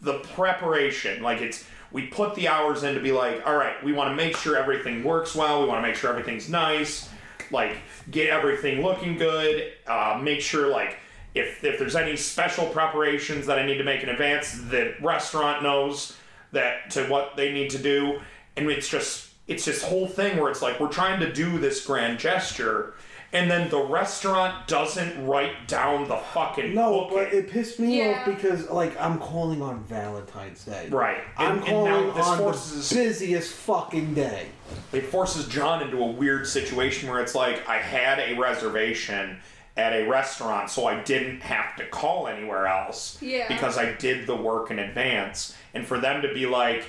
[0.00, 1.22] the preparation.
[1.22, 4.16] Like it's we put the hours in to be like, all right, we want to
[4.16, 5.62] make sure everything works well.
[5.62, 7.08] We want to make sure everything's nice.
[7.50, 7.76] Like
[8.10, 9.72] get everything looking good.
[9.86, 10.98] Uh, make sure like
[11.34, 15.62] if if there's any special preparations that I need to make in advance, the restaurant
[15.62, 16.16] knows
[16.52, 18.20] that to what they need to do,
[18.56, 21.84] and it's just it's this whole thing where it's like we're trying to do this
[21.84, 22.94] grand gesture.
[23.30, 27.16] And then the restaurant doesn't write down the fucking No, booking.
[27.18, 28.20] but it pissed me Yeah.
[28.20, 30.88] off because like I'm calling on Valentine's Day.
[30.88, 31.18] Right.
[31.36, 34.46] I'm And- and calling now this on forces- the busiest fucking day.
[34.92, 39.40] it forces John into a weird situation where it's like I had a reservation
[39.76, 43.18] at a restaurant, so I didn't have to call anywhere else.
[43.20, 43.46] Yeah.
[43.46, 45.54] Because I did the work in advance.
[45.74, 46.84] And for them to be like,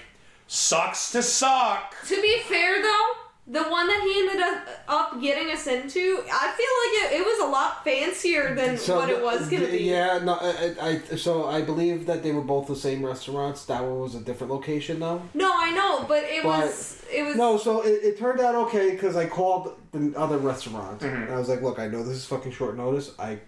[0.47, 1.95] sucks to suck.
[2.07, 3.11] To be fair, though,
[3.51, 7.25] the one that he ended up, up getting us into, I feel like it, it
[7.25, 9.83] was a lot fancier than what it was gonna the- be.
[9.85, 10.75] Yeah, no, I,
[11.11, 13.65] I, so I believe that they were both the same restaurants.
[13.65, 15.21] That one was a different location though.
[15.33, 18.53] No, I know, but it But- was it was No, so it, it turned out
[18.53, 21.23] okay because I called the other restaurant Mm-hmm.
[21.23, 23.13] and I was like, "Look, I know this is fucking short notice.
[23.17, 23.39] I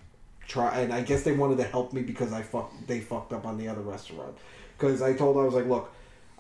[0.48, 3.46] try, and I guess they wanted to help me because I fuck they fucked up
[3.46, 4.36] on the other restaurant.
[4.78, 5.92] Because I told them, I was like, "Look,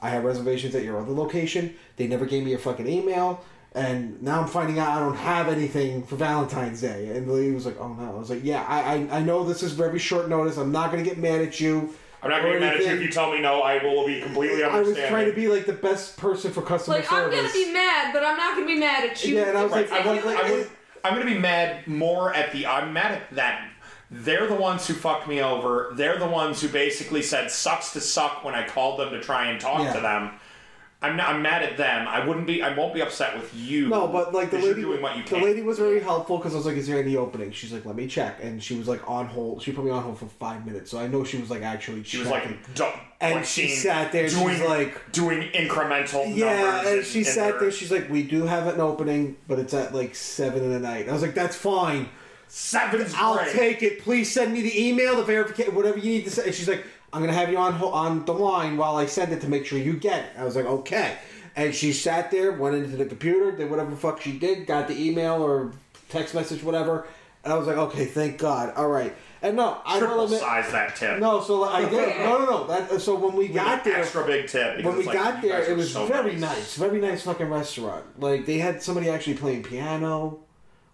[0.02, 1.76] I have reservations at your other location.
[1.98, 3.44] They never gave me a fucking email."
[3.74, 7.16] And now I'm finding out I don't have anything for Valentine's Day.
[7.16, 9.46] And the lady was like, "Oh no!" I was like, "Yeah, I, I, I know
[9.46, 10.58] this is very short notice.
[10.58, 11.94] I'm not gonna get mad at you.
[12.24, 13.62] I'm not going to get mad at you if you tell me no.
[13.64, 14.96] I will be completely understanding.
[14.96, 17.72] I was trying to be like the best person for customer like I'm gonna be
[17.74, 19.38] mad, but I'm not gonna be mad at you.
[19.38, 19.90] Yeah, and I was Right.
[19.90, 20.72] like- I would, like, I would, it-
[21.04, 22.68] I'm going to be mad more at the.
[22.68, 23.58] I'm mad at them.
[24.12, 25.94] They're the ones who fucked me over.
[25.96, 29.48] They're the ones who basically said sucks to suck when I called them to try
[29.48, 29.94] and talk Yeah.
[29.94, 30.32] to them.
[31.04, 32.08] I'm not, I'm mad at them.
[32.08, 32.62] I wouldn't be.
[32.62, 33.88] I won't be upset with you.
[33.90, 35.44] No, but like the lady, doing what you the can.
[35.44, 37.96] lady was very helpful because I was like, "Is there any opening?" She's like, "Let
[37.96, 39.64] me check," and she was like on hold.
[39.64, 42.04] She put me on hold for five minutes, so I know she was like actually
[42.04, 42.88] She was like, du-
[43.20, 46.36] And like she sat there, she's doing like- doing incremental.
[46.36, 47.72] yeah, and she in sat her- there.
[47.72, 51.10] She's like, "We do have an opening, but it's at like seven in the night."
[51.10, 52.10] I was like, "That's fine.
[52.48, 53.52] Seven's I'll great.
[53.54, 54.02] take it.
[54.02, 56.84] Please send me the email, the verification, whatever you need to say." And she's like,
[57.14, 59.78] "I'm gonna have you on on the line while I send it to make sure
[59.80, 61.16] you get it." I was like, "Okay."
[61.56, 64.88] And she sat there, went into the computer, did whatever the fuck she did, got
[64.88, 65.72] the email or
[66.10, 67.06] text message, whatever.
[67.44, 68.74] And I was like, "Okay, thank God.
[68.76, 71.20] All right." And no, I will Triple admit, size that tip.
[71.20, 71.42] no.
[71.42, 72.16] So I did.
[72.20, 72.68] No, no, no.
[72.68, 74.84] That, so when we With got an there, extra big tip.
[74.86, 76.76] when we like, got there, it was so very nice.
[76.76, 78.06] very nice fucking restaurant.
[78.20, 80.40] Like they had somebody actually playing piano.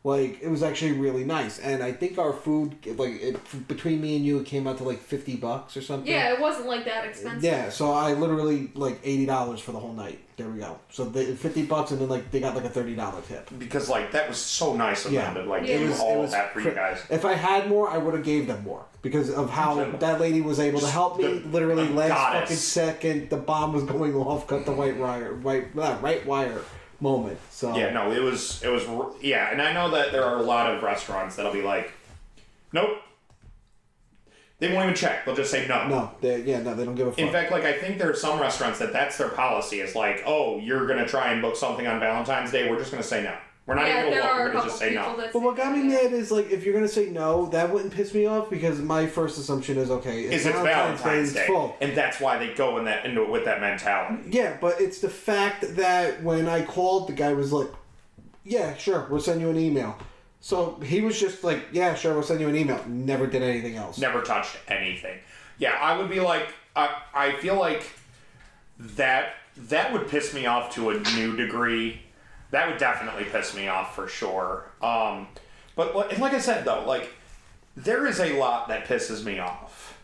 [0.07, 4.15] Like it was actually really nice, and I think our food, like it, between me
[4.15, 6.09] and you, it came out to like fifty bucks or something.
[6.09, 7.43] Yeah, it wasn't like that expensive.
[7.43, 10.19] Yeah, so I literally like eighty dollars for the whole night.
[10.37, 10.79] There we go.
[10.89, 13.49] So they, fifty bucks, and then like they got like a thirty dollar tip.
[13.59, 15.33] because like that was so nice of Yeah.
[15.33, 15.75] them to like Yeah.
[15.79, 16.99] It was- all it was that for you guys.
[17.09, 19.99] If I had more, I would have gave them more because of how Understandable.
[20.07, 21.23] that lady was able to help me.
[21.39, 22.41] The- literally the last goddess.
[22.43, 26.61] fucking second, the bomb was going off, cut the white wire, white uh, right wire
[26.99, 27.39] moment.
[27.51, 28.83] So Yeah, no, it was it was
[29.21, 31.91] yeah, and I know that there are a lot of restaurants that'll be like,
[32.73, 32.97] nope,
[34.59, 35.23] They won't even check.
[35.25, 35.87] They'll just say no.
[35.87, 37.19] No, they yeah, no, they don't give a fuck.
[37.19, 40.23] In fact, like I think there are some restaurants that that's their policy is like,
[40.25, 42.69] oh, you're gonna try and book something on Valentine's Day.
[42.69, 43.35] We're just gonna say no.
[43.67, 44.39] We're not yeah, even there gonna look.
[44.39, 45.17] are We're a gonna couple just say people no.
[45.17, 45.33] that.
[45.33, 48.13] but what got me mad is like if you're gonna say no, that wouldn't piss
[48.13, 50.21] me off because my first assumption is okay.
[50.23, 51.75] It's Is it's Valentine's Day, Day, it's full.
[51.81, 54.23] and that's why they go in that into it with that mentality.
[54.29, 57.67] Yeah, but it's the fact that when I called, the guy was like,
[58.45, 59.97] "Yeah, sure, we'll send you an email."
[60.39, 63.75] So he was just like, "Yeah, sure, we'll send you an email." Never did anything
[63.75, 63.97] else.
[63.97, 65.19] Never touched anything.
[65.57, 67.83] Yeah, I would be like, I, I feel like
[68.79, 72.01] that that would piss me off to a new degree.
[72.51, 74.65] That would definitely piss me off for sure.
[74.81, 75.27] Um,
[75.75, 77.09] but like like I said though, like
[77.75, 79.97] there is a lot that pisses me off.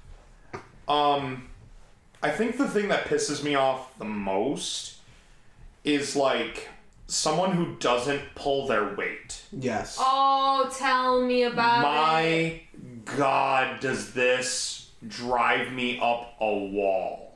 [0.88, 1.48] Um,
[2.22, 4.98] I think the thing that pisses me off the most
[5.84, 6.70] is like
[7.08, 9.44] someone who doesn't pull their weight.
[9.52, 9.98] Yes.
[10.00, 11.84] Oh, tell me about it.
[11.84, 12.62] My
[13.18, 17.36] God, does this drive me up a wall?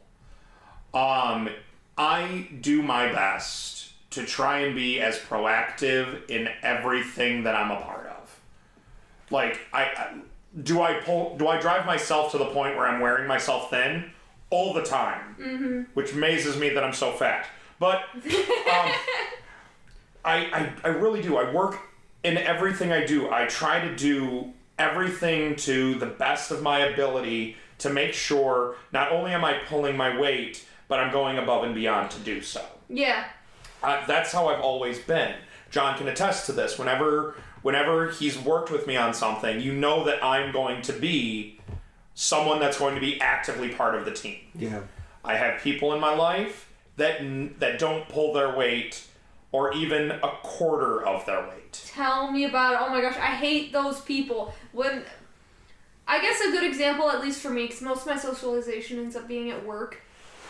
[0.94, 1.50] Um,
[1.98, 3.77] I do my best
[4.18, 8.40] to try and be as proactive in everything that I'm a part of.
[9.30, 10.14] Like, I, I
[10.64, 14.12] do I pull do I drive myself to the point where I'm wearing myself thin
[14.50, 15.82] all the time, mm-hmm.
[15.94, 17.46] which amazes me that I'm so fat.
[17.80, 18.24] But um,
[20.26, 21.38] I, I I really do.
[21.38, 21.78] I work
[22.24, 23.30] in everything I do.
[23.30, 29.12] I try to do everything to the best of my ability to make sure not
[29.12, 32.66] only am I pulling my weight, but I'm going above and beyond to do so.
[32.90, 33.26] Yeah.
[33.84, 35.36] Uh, that's how I've always been.
[35.70, 36.80] John can attest to this.
[36.80, 41.60] Whenever whenever he's worked with me on something, you know that I'm going to be
[42.14, 44.40] someone that's going to be actively part of the team.
[44.56, 44.82] yeah.
[45.24, 47.20] I have people in my life that
[47.60, 49.06] that don't pull their weight
[49.52, 51.82] or even a quarter of their weight.
[51.88, 52.80] Tell me about it.
[52.82, 54.54] Oh my gosh, I hate those people.
[54.72, 55.04] When
[56.08, 59.16] I guess a good example, at least for me, because most of my socialization ends
[59.16, 60.02] up being at work.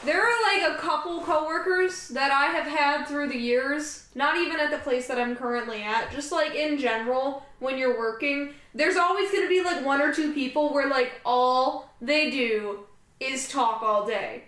[0.05, 4.59] There are like a couple coworkers that I have had through the years, not even
[4.59, 8.95] at the place that I'm currently at, just like in general, when you're working, there's
[8.95, 12.79] always gonna be like one or two people where like all they do
[13.19, 14.43] is talk all day.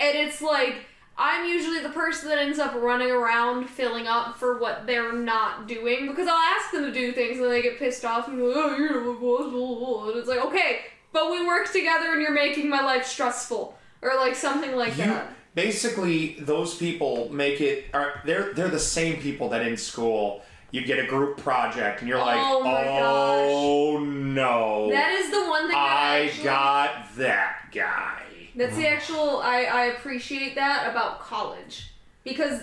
[0.00, 0.86] And it's like,
[1.16, 5.68] I'm usually the person that ends up running around filling up for what they're not
[5.68, 8.52] doing because I'll ask them to do things and they get pissed off and go,
[8.54, 10.80] oh, you're my boss, blah, blah, blah." and it's like, okay,
[11.12, 15.04] but we work together and you're making my life stressful or like something like You
[15.04, 15.32] that.
[15.54, 20.84] basically those people make it are they're they're the same people that in school you
[20.84, 25.62] get a group project and you're like, Oh my oh no, That is the one
[25.62, 28.22] thing that I actually, got that guy.
[28.54, 29.38] That's the actual.
[29.38, 31.92] I I appreciate that about college
[32.24, 32.62] because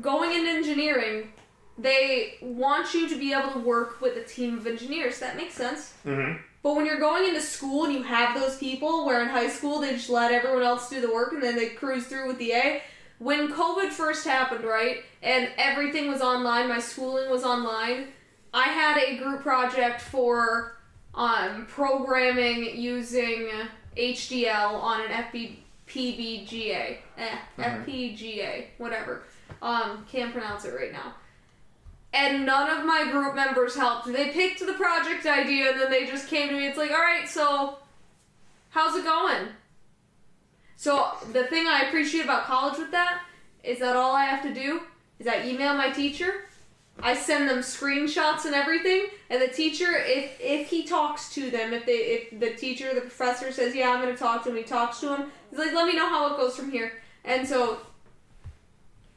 [0.00, 1.32] going into engineering,
[1.78, 5.18] they want you to be able to work with a team of engineers.
[5.18, 5.94] That makes sense.
[6.06, 6.40] Mm-hmm.
[6.62, 9.80] But when you're going into school and you have those people where in high school
[9.80, 12.52] they just let everyone else do the work and then they cruise through with the
[12.52, 12.82] A.
[13.18, 18.08] When COVID first happened, right, and everything was online, my schooling was online,
[18.54, 20.78] I had a group project for
[21.14, 23.50] um, programming using
[23.96, 25.56] HDL on an FB,
[25.88, 26.98] PBGA.
[27.16, 29.24] Eh, FPGA, whatever.
[29.62, 31.14] Um, can't pronounce it right now
[32.12, 34.06] and none of my group members helped.
[34.06, 36.66] They picked the project idea and then they just came to me.
[36.66, 37.78] It's like, all right, so
[38.70, 39.48] how's it going?
[40.76, 43.22] So the thing I appreciate about college with that
[43.64, 44.82] is that all I have to do
[45.18, 46.44] is I email my teacher.
[47.00, 51.72] I send them screenshots and everything, and the teacher, if if he talks to them,
[51.72, 54.64] if they if the teacher, the professor says, yeah, I'm gonna talk to him, he
[54.64, 55.30] talks to him.
[55.50, 56.94] He's like, let me know how it goes from here.
[57.24, 57.78] And so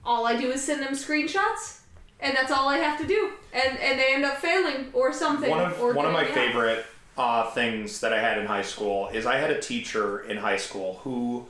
[0.06, 1.81] all I do is send them screenshots,
[2.22, 3.32] and that's all I have to do.
[3.54, 5.50] And and they end up failing or something.
[5.50, 6.30] One of one of my out.
[6.30, 6.86] favorite
[7.18, 10.58] uh, things that I had in high school is I had a teacher in high
[10.58, 11.48] school who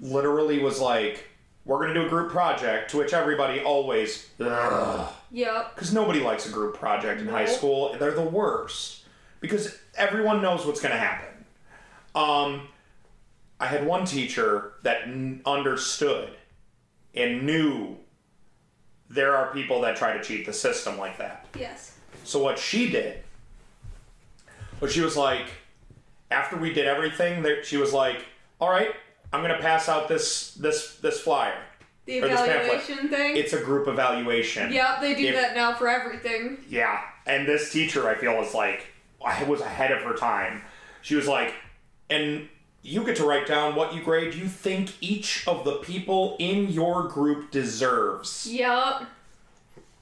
[0.00, 1.28] literally was like,
[1.64, 5.74] "We're gonna do a group project," to which everybody always, Yep.
[5.74, 7.94] because nobody likes a group project in high school.
[7.98, 9.04] They're the worst
[9.40, 11.44] because everyone knows what's gonna happen.
[12.14, 12.68] Um,
[13.60, 16.30] I had one teacher that n- understood
[17.14, 17.97] and knew
[19.18, 21.44] there are people that try to cheat the system like that.
[21.58, 21.96] Yes.
[22.22, 23.24] So what she did
[24.80, 25.46] was she was like,
[26.30, 28.24] after we did everything, there she was like,
[28.60, 28.94] "All right,
[29.32, 31.58] I'm gonna pass out this this this flyer.
[32.06, 32.60] The Or this pamphlet.
[32.60, 33.36] evaluation thing.
[33.36, 36.58] It's a group evaluation." Yeah, they do If- that now for everything.
[36.68, 38.86] Yeah, and this teacher I feel was like,
[39.24, 40.62] I was ahead of her time.
[41.02, 41.54] She was like,
[42.08, 42.48] and
[42.88, 46.68] you get to write down what you grade you think each of the people in
[46.68, 48.46] your group deserves.
[48.50, 49.02] Yep.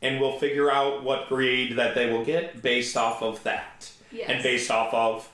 [0.02, 4.28] and we'll figure out what grade that they will get based off of that Yes.
[4.30, 5.28] and based off of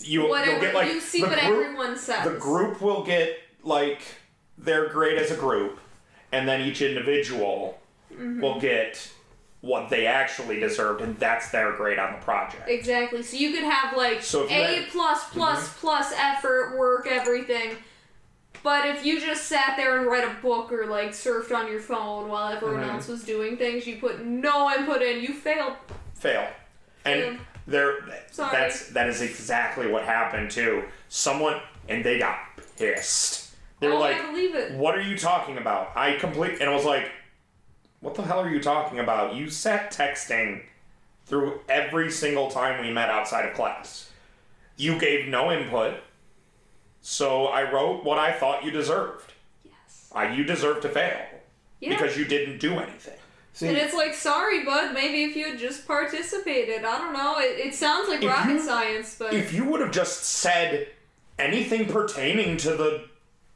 [0.00, 2.24] you, Whatever you'll get like you see the what group, everyone says.
[2.24, 4.00] the group will get like
[4.56, 5.78] their grade as a group,
[6.32, 7.78] and then each individual
[8.12, 8.40] Mm-hmm.
[8.40, 9.10] will get
[9.60, 12.68] what they actually deserved, and that's their grade on the project.
[12.68, 13.22] Exactly.
[13.22, 14.90] So you could have like So A Mm-hmm.
[14.90, 17.76] plus plus plus effort, work, everything.
[18.62, 21.80] But if you just sat there and read a book or like surfed on your
[21.80, 22.92] phone while everyone Mhm.
[22.94, 25.74] else was doing things, you put no input in, you failed.
[26.14, 26.48] Fail,
[27.04, 27.98] and there,
[28.30, 28.50] Sorry.
[28.56, 30.84] that's that is exactly what happened too.
[31.08, 32.38] Someone and they got
[32.76, 33.54] pissed.
[33.80, 34.72] They were oh, like, I believe it.
[34.72, 37.10] "What are you talking about?" I complete and I was like,
[38.00, 39.34] "What the hell are you talking about?
[39.34, 40.62] You sat texting
[41.26, 44.10] through every single time we met outside of class.
[44.76, 46.00] You gave no input,
[47.00, 49.32] so I wrote what I thought you deserved.
[49.64, 50.10] Yes.
[50.14, 51.20] I, you deserve to fail
[51.80, 51.90] Yeah.
[51.90, 53.18] because you didn't do anything."
[53.54, 54.94] See, and it's like, sorry, bud.
[54.94, 57.38] Maybe if you had just participated, I don't know.
[57.38, 60.88] It, it sounds like rocket you- science, but if you would have just said
[61.40, 63.08] anything pertaining to the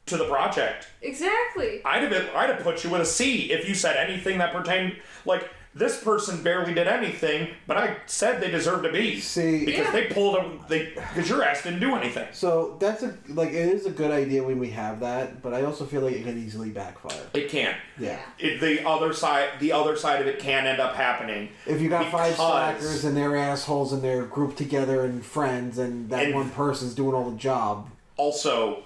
[0.07, 1.81] to the project, exactly.
[1.85, 4.53] I'd have been, I'd have put you with a C if you said anything that
[4.53, 9.65] pertained like this person barely did anything, but I said they deserved a B see,
[9.65, 9.91] because Yeah.
[9.91, 12.27] they pulled a they because your ass didn't do anything.
[12.31, 15.63] so that's a like it is a good idea when we have that, but I
[15.63, 17.17] also feel like it could easily backfire.
[17.33, 17.73] It can.
[17.97, 18.19] Yeah.
[18.37, 21.49] It, the other side, the other side of it can end up happening.
[21.65, 26.07] If you got five slackers and they're assholes and they're grouped together and friends, and
[26.11, 27.89] that And- one person's doing all the job.
[28.15, 28.83] Also,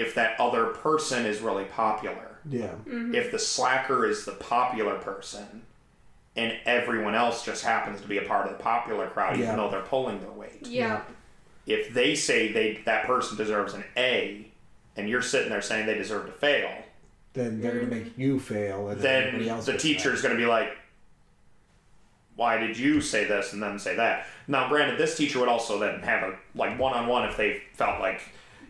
[0.00, 2.68] if that other person is really popular, Yeah.
[2.88, 3.14] Mm-hmm.
[3.14, 5.62] if the slacker is the popular person
[6.36, 9.44] and everyone else just happens to be a part of the popular crowd Yeah.
[9.44, 11.02] even though they're pulling their weight Yeah.
[11.66, 14.46] if they say they that person deserves an a
[14.96, 16.70] and you're sitting there saying they deserve to fail
[17.34, 20.34] Then they're gonna make you fail, and then, then everybody else the teacher is going
[20.34, 20.76] to be like
[22.36, 25.78] why did you say this and then say that now granted this teacher would also
[25.78, 28.20] then have a like one-on-one if they felt like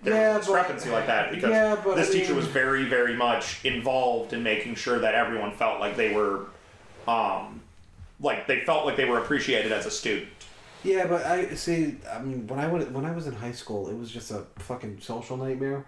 [0.03, 2.36] there Yeah, was a but- discrepancy like that because yeah, but this I teacher mean-
[2.36, 6.46] was very very much involved in making sure that everyone felt like they were
[7.09, 7.61] um
[8.20, 10.28] like they felt like they were appreciated as a student
[10.82, 11.96] Yeah, but I see.
[12.11, 14.44] I mean, when I went when I was in high school, it was just a
[14.57, 15.84] fucking social nightmare.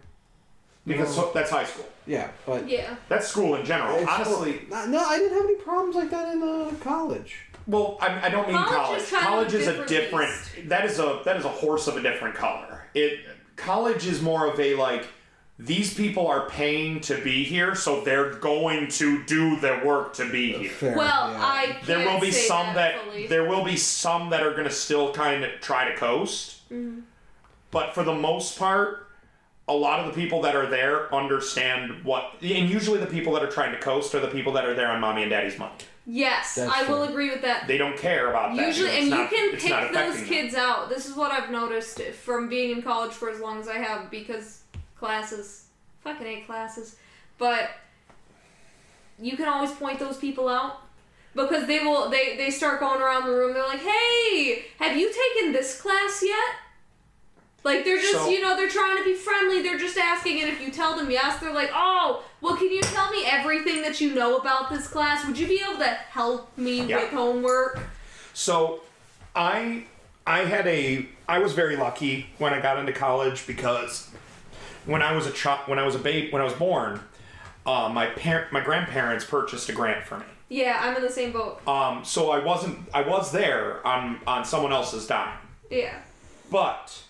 [0.86, 1.24] because No.
[1.24, 2.96] so, that's high school Yeah, but Yeah.
[3.08, 6.32] that's school in general it's- honestly no, no, I didn't have any problems like that
[6.34, 7.36] in uh, college.
[7.66, 9.02] Well, I, I don't mean College college.
[9.02, 10.30] is kind college a is a different different.
[10.56, 10.68] beast.
[10.68, 12.84] That is a that is a horse of a different color.
[12.94, 13.20] It
[13.56, 15.06] college is more of a like
[15.58, 20.28] these people are paying to be here, so they're going to do their work to
[20.30, 20.70] be here.
[20.70, 20.96] Fair.
[20.96, 21.38] Well, yeah.
[21.40, 24.52] I can't There will be say some that, that, there will be some that are
[24.52, 27.00] going to still kind of try to coast, Mm-hmm.
[27.70, 29.08] but for the most part,
[29.68, 32.32] a lot of the people that are there understand what.
[32.40, 34.88] And usually, the people that are trying to coast are the people that are there
[34.88, 35.74] on mommy and daddy's money.
[36.04, 37.10] Yes, That's I will fair.
[37.10, 37.68] agree with that.
[37.68, 38.66] They don't care about that.
[38.66, 40.24] Usually, It's and not- you can it's pick those affecting them.
[40.28, 40.88] kids out.
[40.88, 44.10] This is what I've noticed from being in college for as long as I have
[44.10, 44.62] because
[44.98, 45.66] classes,
[46.02, 46.96] fucking hate classes,
[47.38, 47.70] but
[49.18, 50.80] you can always point those people out
[51.36, 52.08] because they will.
[52.10, 53.54] They they start going around the room.
[53.54, 56.56] They're like, "Hey, have you taken this class yet?"
[57.64, 59.62] Like they're just, So- you know, they're trying to be friendly.
[59.62, 62.80] They're just asking, and if you tell them yes, they're like, "Oh, well, can you
[62.82, 65.24] tell me everything that you know about this class?
[65.26, 66.96] Would you be able to help me Yeah.
[67.02, 67.78] with homework?"
[68.34, 68.80] So,
[69.36, 69.84] I
[70.26, 74.08] I had a I was very lucky when I got into college because
[74.84, 77.00] when I was a child, when I was a babe, when I was born,
[77.64, 80.24] uh, my parent, my grandparents purchased a grant for me.
[80.48, 81.66] Yeah, I'm in the same boat.
[81.66, 85.38] Um, so I wasn't I was there on on someone else's dime,
[85.70, 85.94] Yeah,
[86.50, 87.02] but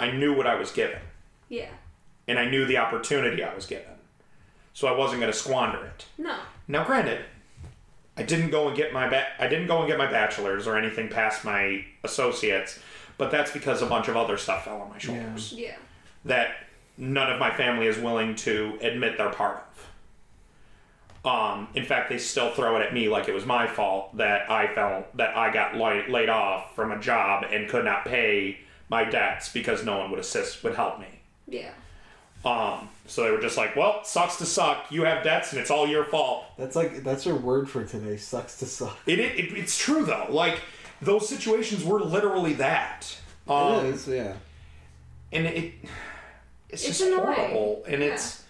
[0.00, 0.98] I knew what I was given,
[1.48, 1.68] yeah.
[2.26, 3.94] and I knew the opportunity I was given,
[4.72, 6.06] so I wasn't going to squander it.
[6.18, 6.36] No.
[6.66, 7.24] Now, granted,
[8.16, 10.76] I didn't go and get my ba- I didn't go and get my bachelor's or
[10.76, 12.78] anything past my associates,
[13.18, 15.76] but that's because a bunch of other stuff fell on my shoulders Yeah.
[16.24, 16.54] that
[16.96, 19.66] none of my family is willing to admit they're part of.
[21.22, 24.50] Um, in fact, they still throw it at me like it was my fault that
[24.50, 28.58] I fell that I got laid, laid off from a job and could not pay
[28.90, 31.06] my debts because no one would assist would help me.
[31.48, 31.70] Yeah.
[32.44, 34.86] Um, so they were just like, "Well, sucks to suck.
[34.90, 38.16] You have debts, and it's all your fault." That's like that's your word for today.
[38.16, 38.96] Sucks to suck.
[39.06, 40.26] It, it, it's true though.
[40.30, 40.60] Like
[41.02, 43.16] those situations were literally that.
[43.48, 44.34] Um, it is, yeah.
[45.32, 45.74] and it
[46.68, 47.24] it's, It's just annoying.
[47.34, 48.08] horrible and Yeah.
[48.14, 48.44] it's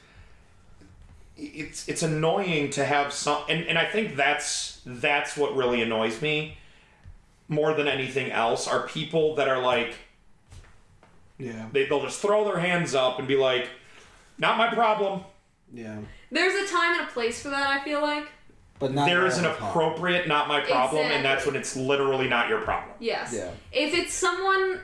[1.37, 6.21] it's it's annoying to have some and, and I think that's that's what really annoys
[6.21, 6.59] me
[7.49, 9.95] more than anything else are people that are like
[11.41, 11.67] Yeah.
[11.73, 13.69] they, they'll just throw their hands up and be like
[14.39, 15.23] not my problem
[15.73, 15.99] Yeah.
[16.31, 17.67] There's a time and a place for that.
[17.67, 18.29] I feel like.
[18.79, 22.49] But not there is an appropriate not my problem and that's when it's literally not
[22.49, 23.33] your problem Yes.
[23.35, 23.51] Yeah.
[23.73, 24.81] If it's someone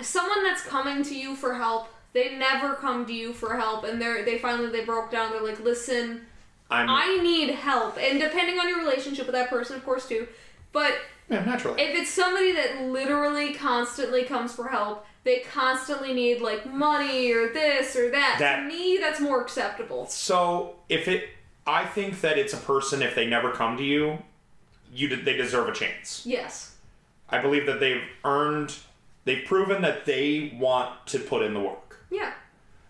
[0.00, 4.00] someone that's coming to you for help, they never come to you for help, and
[4.00, 5.32] they're they finally they broke down.
[5.32, 6.22] They're like, listen,
[6.70, 10.26] I'm I need help, and depending on your relationship with that person, of course, too.
[10.72, 10.94] But
[11.28, 11.80] yeah, naturally.
[11.82, 17.52] if it's somebody that literally constantly comes for help, they constantly need like money or
[17.52, 18.36] this or that.
[18.38, 20.06] That- to me, that's more acceptable.
[20.06, 21.28] So if it,
[21.66, 23.02] I think that it's a person.
[23.02, 24.18] If they never come to you,
[24.90, 26.22] you they deserve a chance.
[26.24, 26.76] Yes.
[27.28, 28.76] I believe that they've earned,
[29.24, 31.98] they've proven that they want to put in the work.
[32.08, 32.32] Yeah.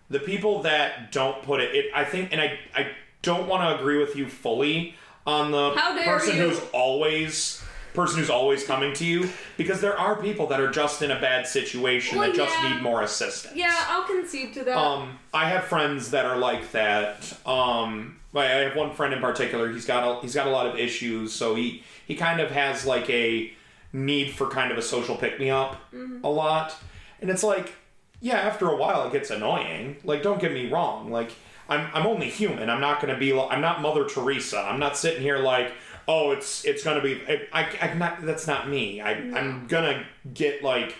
[0.09, 2.91] The people that don't put it, it I think, and I, I
[3.23, 4.95] don't want to agree with you fully
[5.25, 5.71] on the
[6.05, 6.49] person you.
[6.49, 7.61] who's always
[7.93, 11.19] person who's always coming to you because there are people that are just in a
[11.19, 12.73] bad situation Well, that just yeah.
[12.73, 13.55] need more assistance.
[13.55, 14.77] Yeah, I'll concede to that.
[14.77, 17.33] Um, I have friends that are like that.
[17.45, 19.71] Um, I have one friend in particular.
[19.71, 22.85] He's got a, he's got a lot of issues, so he he kind of has
[22.85, 23.51] like a
[23.93, 25.81] need for kind of a social pick me up
[26.23, 26.75] a lot,
[27.21, 27.73] and it's like,
[28.21, 29.97] yeah, after a while it gets annoying.
[30.03, 31.09] Like, don't get me wrong.
[31.09, 31.31] Like,
[31.67, 32.69] I'm I'm only human.
[32.69, 33.33] I'm not gonna be.
[33.33, 34.59] li- I'm not Mother Teresa.
[34.59, 35.71] I'm not sitting here like.
[36.07, 37.21] Oh, it's it's gonna be.
[37.53, 38.25] I, I, not.
[38.25, 39.01] That's not me.
[39.01, 40.95] I, I'm gonna get like,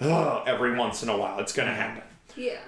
[0.00, 1.40] ugh, every once in a while.
[1.40, 2.02] It's gonna happen.
[2.36, 2.58] yeah.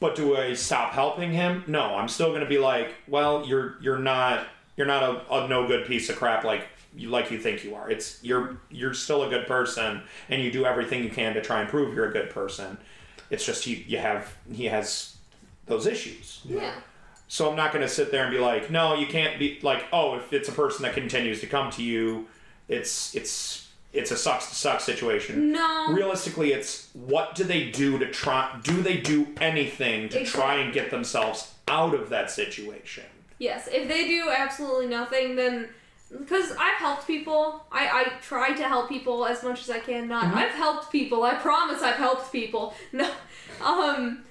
[0.00, 1.64] But do I stop helping him?
[1.66, 5.66] No, I'm still gonna be like, well, you're you're not you're not a, a no
[5.66, 6.66] good piece of crap like
[6.96, 7.88] you like you think you are.
[7.88, 11.60] It's you're you're still a good person and you do everything you can to try
[11.60, 12.76] and prove you're a good person.
[13.30, 15.16] It's just you you have he has
[15.66, 16.40] those issues.
[16.44, 16.74] Yeah.
[17.28, 20.16] So I'm not gonna sit there and be like, no, you can't be like, oh,
[20.16, 22.26] if it's a person that continues to come to you,
[22.68, 25.92] it's it's it's a sucks to suck situation No.
[25.92, 30.72] realistically it's what do they do to try do they do anything to try and
[30.74, 33.04] get themselves out of that situation
[33.38, 35.68] Yes, if they do absolutely nothing, then
[36.10, 40.06] because I've helped people, I, I try to help people as much as I can.
[40.08, 40.38] Not Mm-hmm.
[40.38, 41.24] I've helped people.
[41.24, 42.74] I promise I've helped people.
[42.92, 43.10] No,
[43.62, 44.23] um,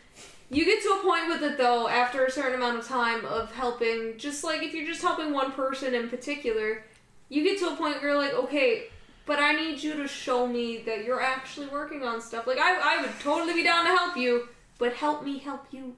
[0.53, 3.51] you get to a point with it though after a certain amount of time of
[3.53, 4.17] helping.
[4.17, 6.83] Just like if you're just helping one person in particular,
[7.29, 8.85] you get to a point where you're like, okay.
[9.25, 12.45] But I need you to show me that you're actually working on stuff.
[12.45, 15.95] Like I, I would totally be down to help you, but help me help you.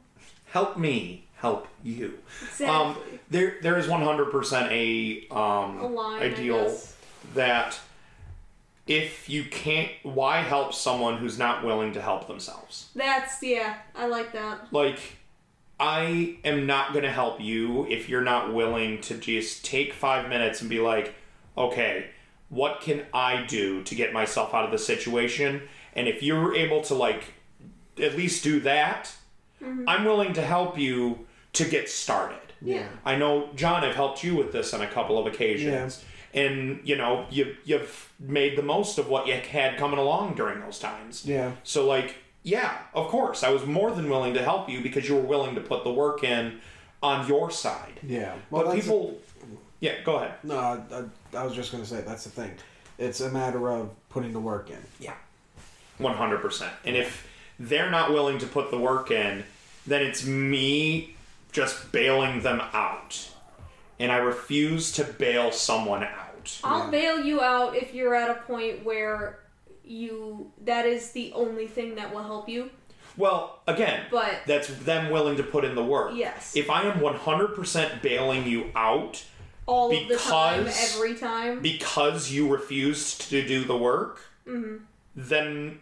[0.51, 2.65] help me help you Exactly.
[2.67, 2.97] um
[3.29, 6.21] there there is 100% a um a line.
[6.21, 6.77] Ideal
[7.33, 7.77] that
[8.87, 13.77] if you can't why help someone who's not willing to help themselves That's yeah.
[13.95, 14.71] I like that.
[14.71, 14.99] like
[15.79, 20.29] I am not going to help you if you're not willing to just take 5
[20.29, 21.15] minutes and be like
[21.57, 22.07] okay
[22.49, 25.63] what can I do to get myself out of the situation
[25.93, 27.33] and if you're able to like
[28.01, 29.13] at least do that
[29.61, 29.83] mm-hmm.
[29.87, 32.87] I'm willing to help you to get started Yeah.
[33.03, 36.03] I know John I've helped you with this on a couple of occasions
[36.35, 40.59] and you know you you've made the most of what you had coming along during
[40.59, 41.53] those times Yeah.
[41.63, 45.15] so like, yeah, of course, I was more than willing to help you because you
[45.15, 46.59] were willing to put the work in
[47.01, 47.99] on your side.
[48.03, 48.35] Yeah.
[48.51, 49.17] Well, but people,
[49.79, 50.35] yeah, go ahead.
[50.43, 52.51] no, I, I, I was just gonna say that's the thing.
[52.99, 54.77] It's a matter of putting the work in.
[54.99, 55.15] Yeah,
[55.97, 56.71] one hundred percent.
[56.85, 57.27] And if
[57.59, 59.43] they're not willing to put the work in,
[59.87, 61.15] then it's me
[61.51, 63.31] just bailing them out,
[63.99, 66.24] and I refuse to bail someone out.
[66.63, 69.39] I'll bail you out if you're at a point where
[69.83, 72.69] you that is the only thing that will help you.
[73.17, 76.11] Well, again, But that's them willing to put in the work.
[76.15, 79.23] yes, If I am one hundred percent bailing you out
[79.67, 81.59] all of the time, because- every time.
[81.61, 84.83] because you refused to do the work, Mm-hmm.
[85.15, 85.79] then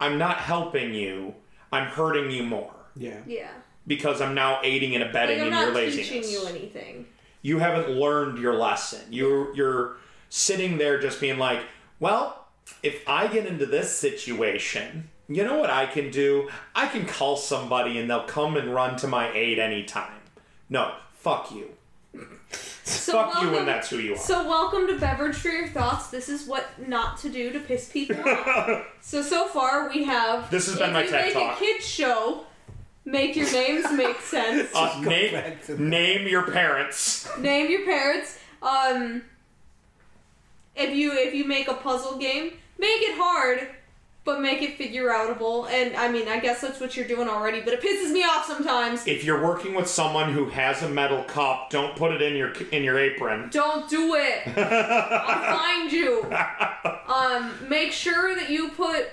[0.00, 1.34] I'm not helping you.
[1.72, 3.20] I'm hurting you more Yeah.
[3.26, 3.50] yeah,
[3.86, 6.08] because I'm now aiding and abetting like abetting I'm in your not laziness.
[6.08, 7.06] teaching you anything.
[7.42, 9.00] You haven't learned your lesson.
[9.10, 9.96] You're you're
[10.28, 11.60] sitting there just being like,
[11.98, 12.46] well,
[12.82, 16.48] if I get into this situation, you know what I can do?
[16.74, 20.20] I can call somebody and they'll come and run to my aid anytime.
[20.68, 21.70] No, fuck you.
[22.82, 24.18] So fuck you welcome- when that's who you are.
[24.18, 26.08] So welcome to Beverage for Your Thoughts.
[26.08, 28.84] This is what not to do to piss people off.
[29.00, 30.50] so so far we have.
[30.50, 31.56] This has been my you TED make Talk.
[31.56, 32.44] a kids show.
[33.04, 34.70] Make your names make sense.
[34.74, 35.80] Uh, name, back to that.
[35.80, 37.28] name your parents.
[37.38, 38.38] Name your parents.
[38.62, 39.22] Um,
[40.76, 43.68] if you if you make a puzzle game, make it hard,
[44.24, 45.68] but make it figure outable.
[45.70, 47.60] And I mean, I guess that's what you're doing already.
[47.62, 49.06] But it pisses me off sometimes.
[49.06, 52.52] If you're working with someone who has a metal cup, don't put it in your
[52.70, 53.48] in your apron.
[53.50, 54.46] Don't do it.
[54.56, 56.26] I'll find you.
[57.10, 59.08] Um, make sure that you put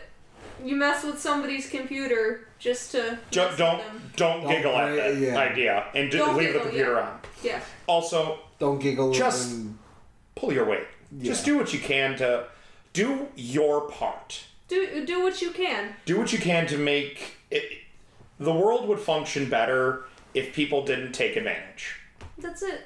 [0.64, 4.12] you mess with somebody's computer just to Ju- mess don't them.
[4.16, 5.38] don't Don't giggle at play- that yeah.
[5.38, 7.00] idea and just Don't leave the giggle, computer yeah.
[7.02, 7.20] on.
[7.44, 7.60] Yeah.
[7.88, 9.12] Also, Don't giggle.
[9.14, 9.78] Just- and,
[10.36, 10.88] pull your weight.
[11.22, 11.54] Just Yeah.
[11.54, 12.48] do what you can to
[12.94, 14.44] do your part.
[14.68, 15.96] Do do what you can.
[16.06, 17.64] Do what you can to make it.
[18.40, 20.04] The world would function better
[20.34, 21.96] if people didn't take advantage.
[22.38, 22.86] That's it.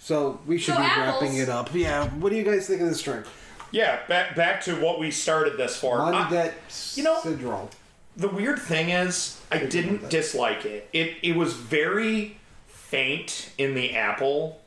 [0.00, 1.22] So we should So be apples.
[1.22, 1.70] wrapping it up.
[1.74, 2.08] Yeah.
[2.08, 3.26] What do you guys think of this drink?
[3.70, 6.00] Yeah, back back to what we started this for.
[6.00, 6.54] I- Mundet
[6.96, 7.68] you know- Sidral.
[8.16, 10.88] the weird thing is, I didn't dislike it.
[10.92, 12.36] It it was very
[12.68, 14.60] faint in the apple.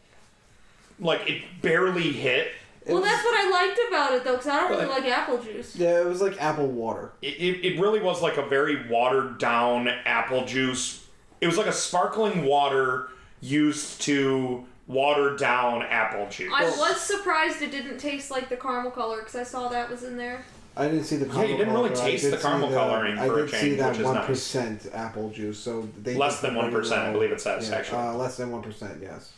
[1.00, 2.48] Like it barely hit.
[2.86, 5.06] It well, was- that's what I liked about it though, because I don't really like
[5.06, 5.76] apple juice.
[5.76, 7.12] Yeah, it was like apple water.
[7.22, 11.06] It, it, it really was like a very watered down apple juice.
[11.42, 13.10] It was like a sparkling water
[13.42, 16.52] used to water down apple juice.
[16.54, 20.04] I was surprised it didn't taste like the caramel color because I saw that was
[20.04, 20.44] in there.
[20.76, 22.70] I didn't see the Yeah, caramel you didn't really color, but taste the see caramel
[22.72, 24.88] coloring I for a did see that one nice.
[24.94, 25.60] apple juice.
[25.60, 28.00] So they Less than 1%, I believe it says, Yeah, actually.
[28.00, 29.00] Uh, less than one percent.
[29.02, 29.34] Yes.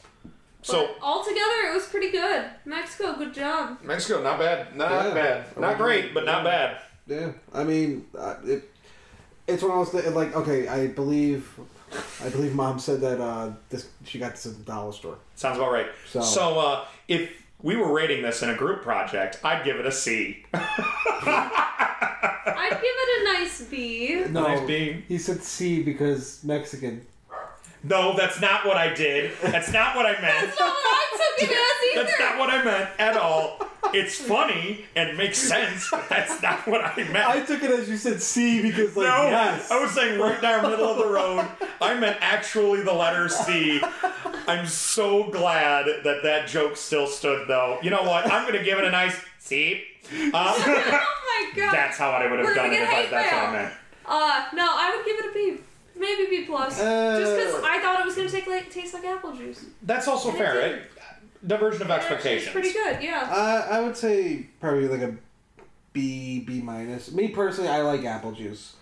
[0.62, 2.46] so But altogether, it was pretty good.
[2.64, 3.78] Mexico, good job.
[3.84, 5.14] Mexico, not bad, not Yeah.
[5.14, 6.78] bad, not great, but not bad.
[7.06, 7.32] Yeah.
[7.54, 8.72] I mean, uh, it.
[9.48, 10.16] It's one of those.
[10.16, 11.48] Like, okay, I believe,
[12.24, 15.18] I believe Mom said that uh, this she got this at the dollar store.
[15.36, 15.88] Sounds about right.
[16.08, 17.30] So- So, uh, if
[17.62, 20.44] we were rating this in a group project, I'd give it a C.
[20.54, 20.62] I'd
[22.72, 24.24] give it a nice B.
[24.30, 25.04] No, Nice being.
[25.08, 27.06] he said C because Mexican.
[27.88, 29.32] No, that's not what I did.
[29.42, 30.48] That's not what I meant.
[30.48, 32.04] That's not what I took it as either.
[32.04, 33.68] That's not what I meant at all.
[33.94, 37.18] It's funny and makes sense, but that's not what I meant.
[37.18, 39.70] I took it as you said C because, like, no, yes.
[39.70, 41.48] I was saying right down middle of the road.
[41.80, 43.82] I meant actually the letter C.
[44.48, 47.78] I'm so glad that that joke still stood, though.
[47.84, 48.26] You know what?
[48.32, 49.84] I'm gonna give it a nice C.
[50.12, 51.74] Uh, oh my god.
[51.74, 53.74] that's how I would have We're done it if I, hate that's what I meant.
[54.06, 55.62] Uh, no, I would give it a B.
[55.98, 56.80] Maybe B plus.
[56.80, 59.66] Uh, Just because I thought it was gonna take like taste like apple juice.
[59.82, 60.82] That's also And fair, did.
[61.46, 62.44] Diversion of Actually, expectations.
[62.44, 63.30] It's pretty good, yeah.
[63.32, 65.16] Uh, I would say probably like a
[65.94, 67.12] B, B minus.
[67.12, 68.76] Me personally, I like apple juice.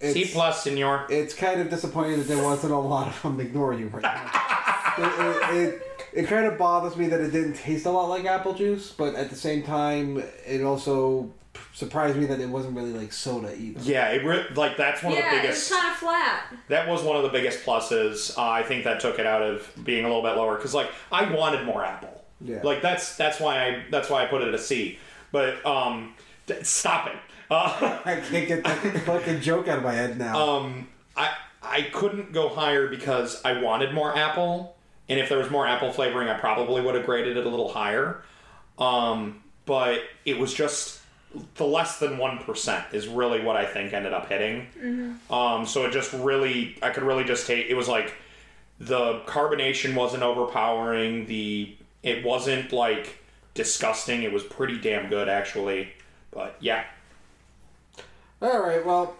[0.00, 1.06] It's, C plus, senor.
[1.08, 4.94] It's kind of disappointing that there wasn't a lot of them ignoring you right now.
[4.98, 5.82] it, it, it,
[6.12, 9.14] it kind of bothers me that it didn't taste a lot like apple juice, but
[9.14, 11.30] at the same time, it also
[11.72, 13.80] surprised me that it wasn't really like soda either.
[13.82, 15.70] Yeah, it re- like that's one of yeah, the it's biggest.
[15.72, 16.42] kind of flat.
[16.68, 18.36] That was one of the biggest pluses.
[18.36, 20.90] Uh, I think that took it out of being a little bit lower because like
[21.12, 22.24] I wanted more apple.
[22.40, 22.60] Yeah.
[22.62, 24.98] Like that's that's why I that's why I put it at a C.
[25.32, 26.14] But um,
[26.46, 27.16] d- stop it.
[27.48, 30.36] Uh, I can't get that fucking joke out of my head now.
[30.36, 34.76] um, I I couldn't go higher because I wanted more apple,
[35.08, 37.68] and if there was more apple flavoring, I probably would have graded it a little
[37.68, 38.24] higher.
[38.80, 41.00] Um, but it was just
[41.56, 44.66] the less than one percent is really what I think ended up hitting.
[45.30, 47.66] Um, so it just really, I could really just take.
[47.68, 48.14] It was like
[48.78, 51.26] the carbonation wasn't overpowering.
[51.26, 53.18] The it wasn't like
[53.54, 54.22] disgusting.
[54.22, 55.88] It was pretty damn good actually.
[56.30, 56.84] But yeah,
[58.42, 59.16] All right, well,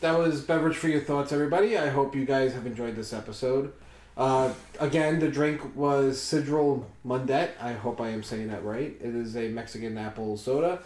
[0.00, 1.76] that was beverage for your thoughts, everybody.
[1.76, 3.72] I hope you guys have enjoyed this episode.
[4.16, 7.50] Uh, again, the drink was Sidral Mundet.
[7.60, 8.94] I hope I am saying that right.
[9.00, 10.80] It is a Mexican apple soda,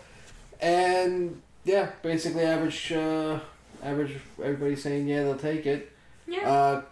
[0.61, 2.93] and yeah, basically average.
[2.93, 3.41] Uh,
[3.83, 4.17] average.
[4.43, 5.93] Everybody's saying yeah, they'll take it.
[6.27, 6.51] Yeah.
[6.51, 6.83] Uh,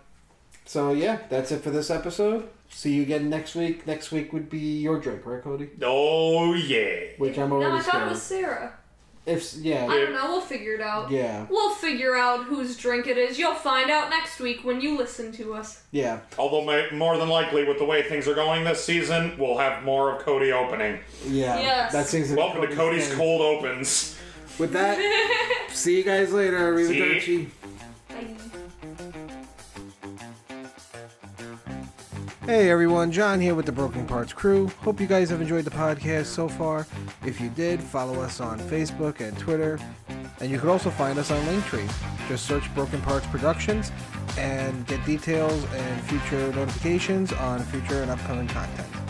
[0.64, 2.48] so yeah, that's it for this episode.
[2.68, 3.86] See you again next week.
[3.86, 5.70] Next week would be your drink, right, Cody?
[5.82, 7.10] oh yeah.
[7.18, 7.70] Which I'm already.
[7.70, 8.06] no, already I thought scared.
[8.06, 8.78] it was Sarah.
[9.26, 10.26] If yeah, I don't know.
[10.32, 11.10] We'll figure it out.
[11.10, 13.38] yeah, We'll figure out whose drink it is.
[13.38, 15.82] You'll find out next week when you listen to us.
[15.92, 16.18] yeah.
[16.38, 19.82] Although ma- more than likely, with the way things are going this season, we'll have
[19.82, 21.00] more of Cody opening.
[21.26, 21.92] Yeah, Yes.
[21.92, 23.16] that seems to be Welcome to Cody's thing.
[23.16, 24.18] cold opens.
[24.58, 24.98] With that,
[25.70, 26.76] see you guys later.
[26.86, 27.00] See?
[27.00, 27.48] Arrivederci.
[28.10, 28.36] Bye.
[32.46, 34.68] Hey everyone, John here with the Broken Parts crew.
[34.82, 36.86] Hope you guys have enjoyed the podcast so far.
[37.24, 39.78] If you did, follow us on Facebook and Twitter.
[40.40, 41.90] And you can also find us on Linktree.
[42.28, 43.92] Just search Broken Parts Productions
[44.36, 49.03] and get details and future notifications on future and upcoming content.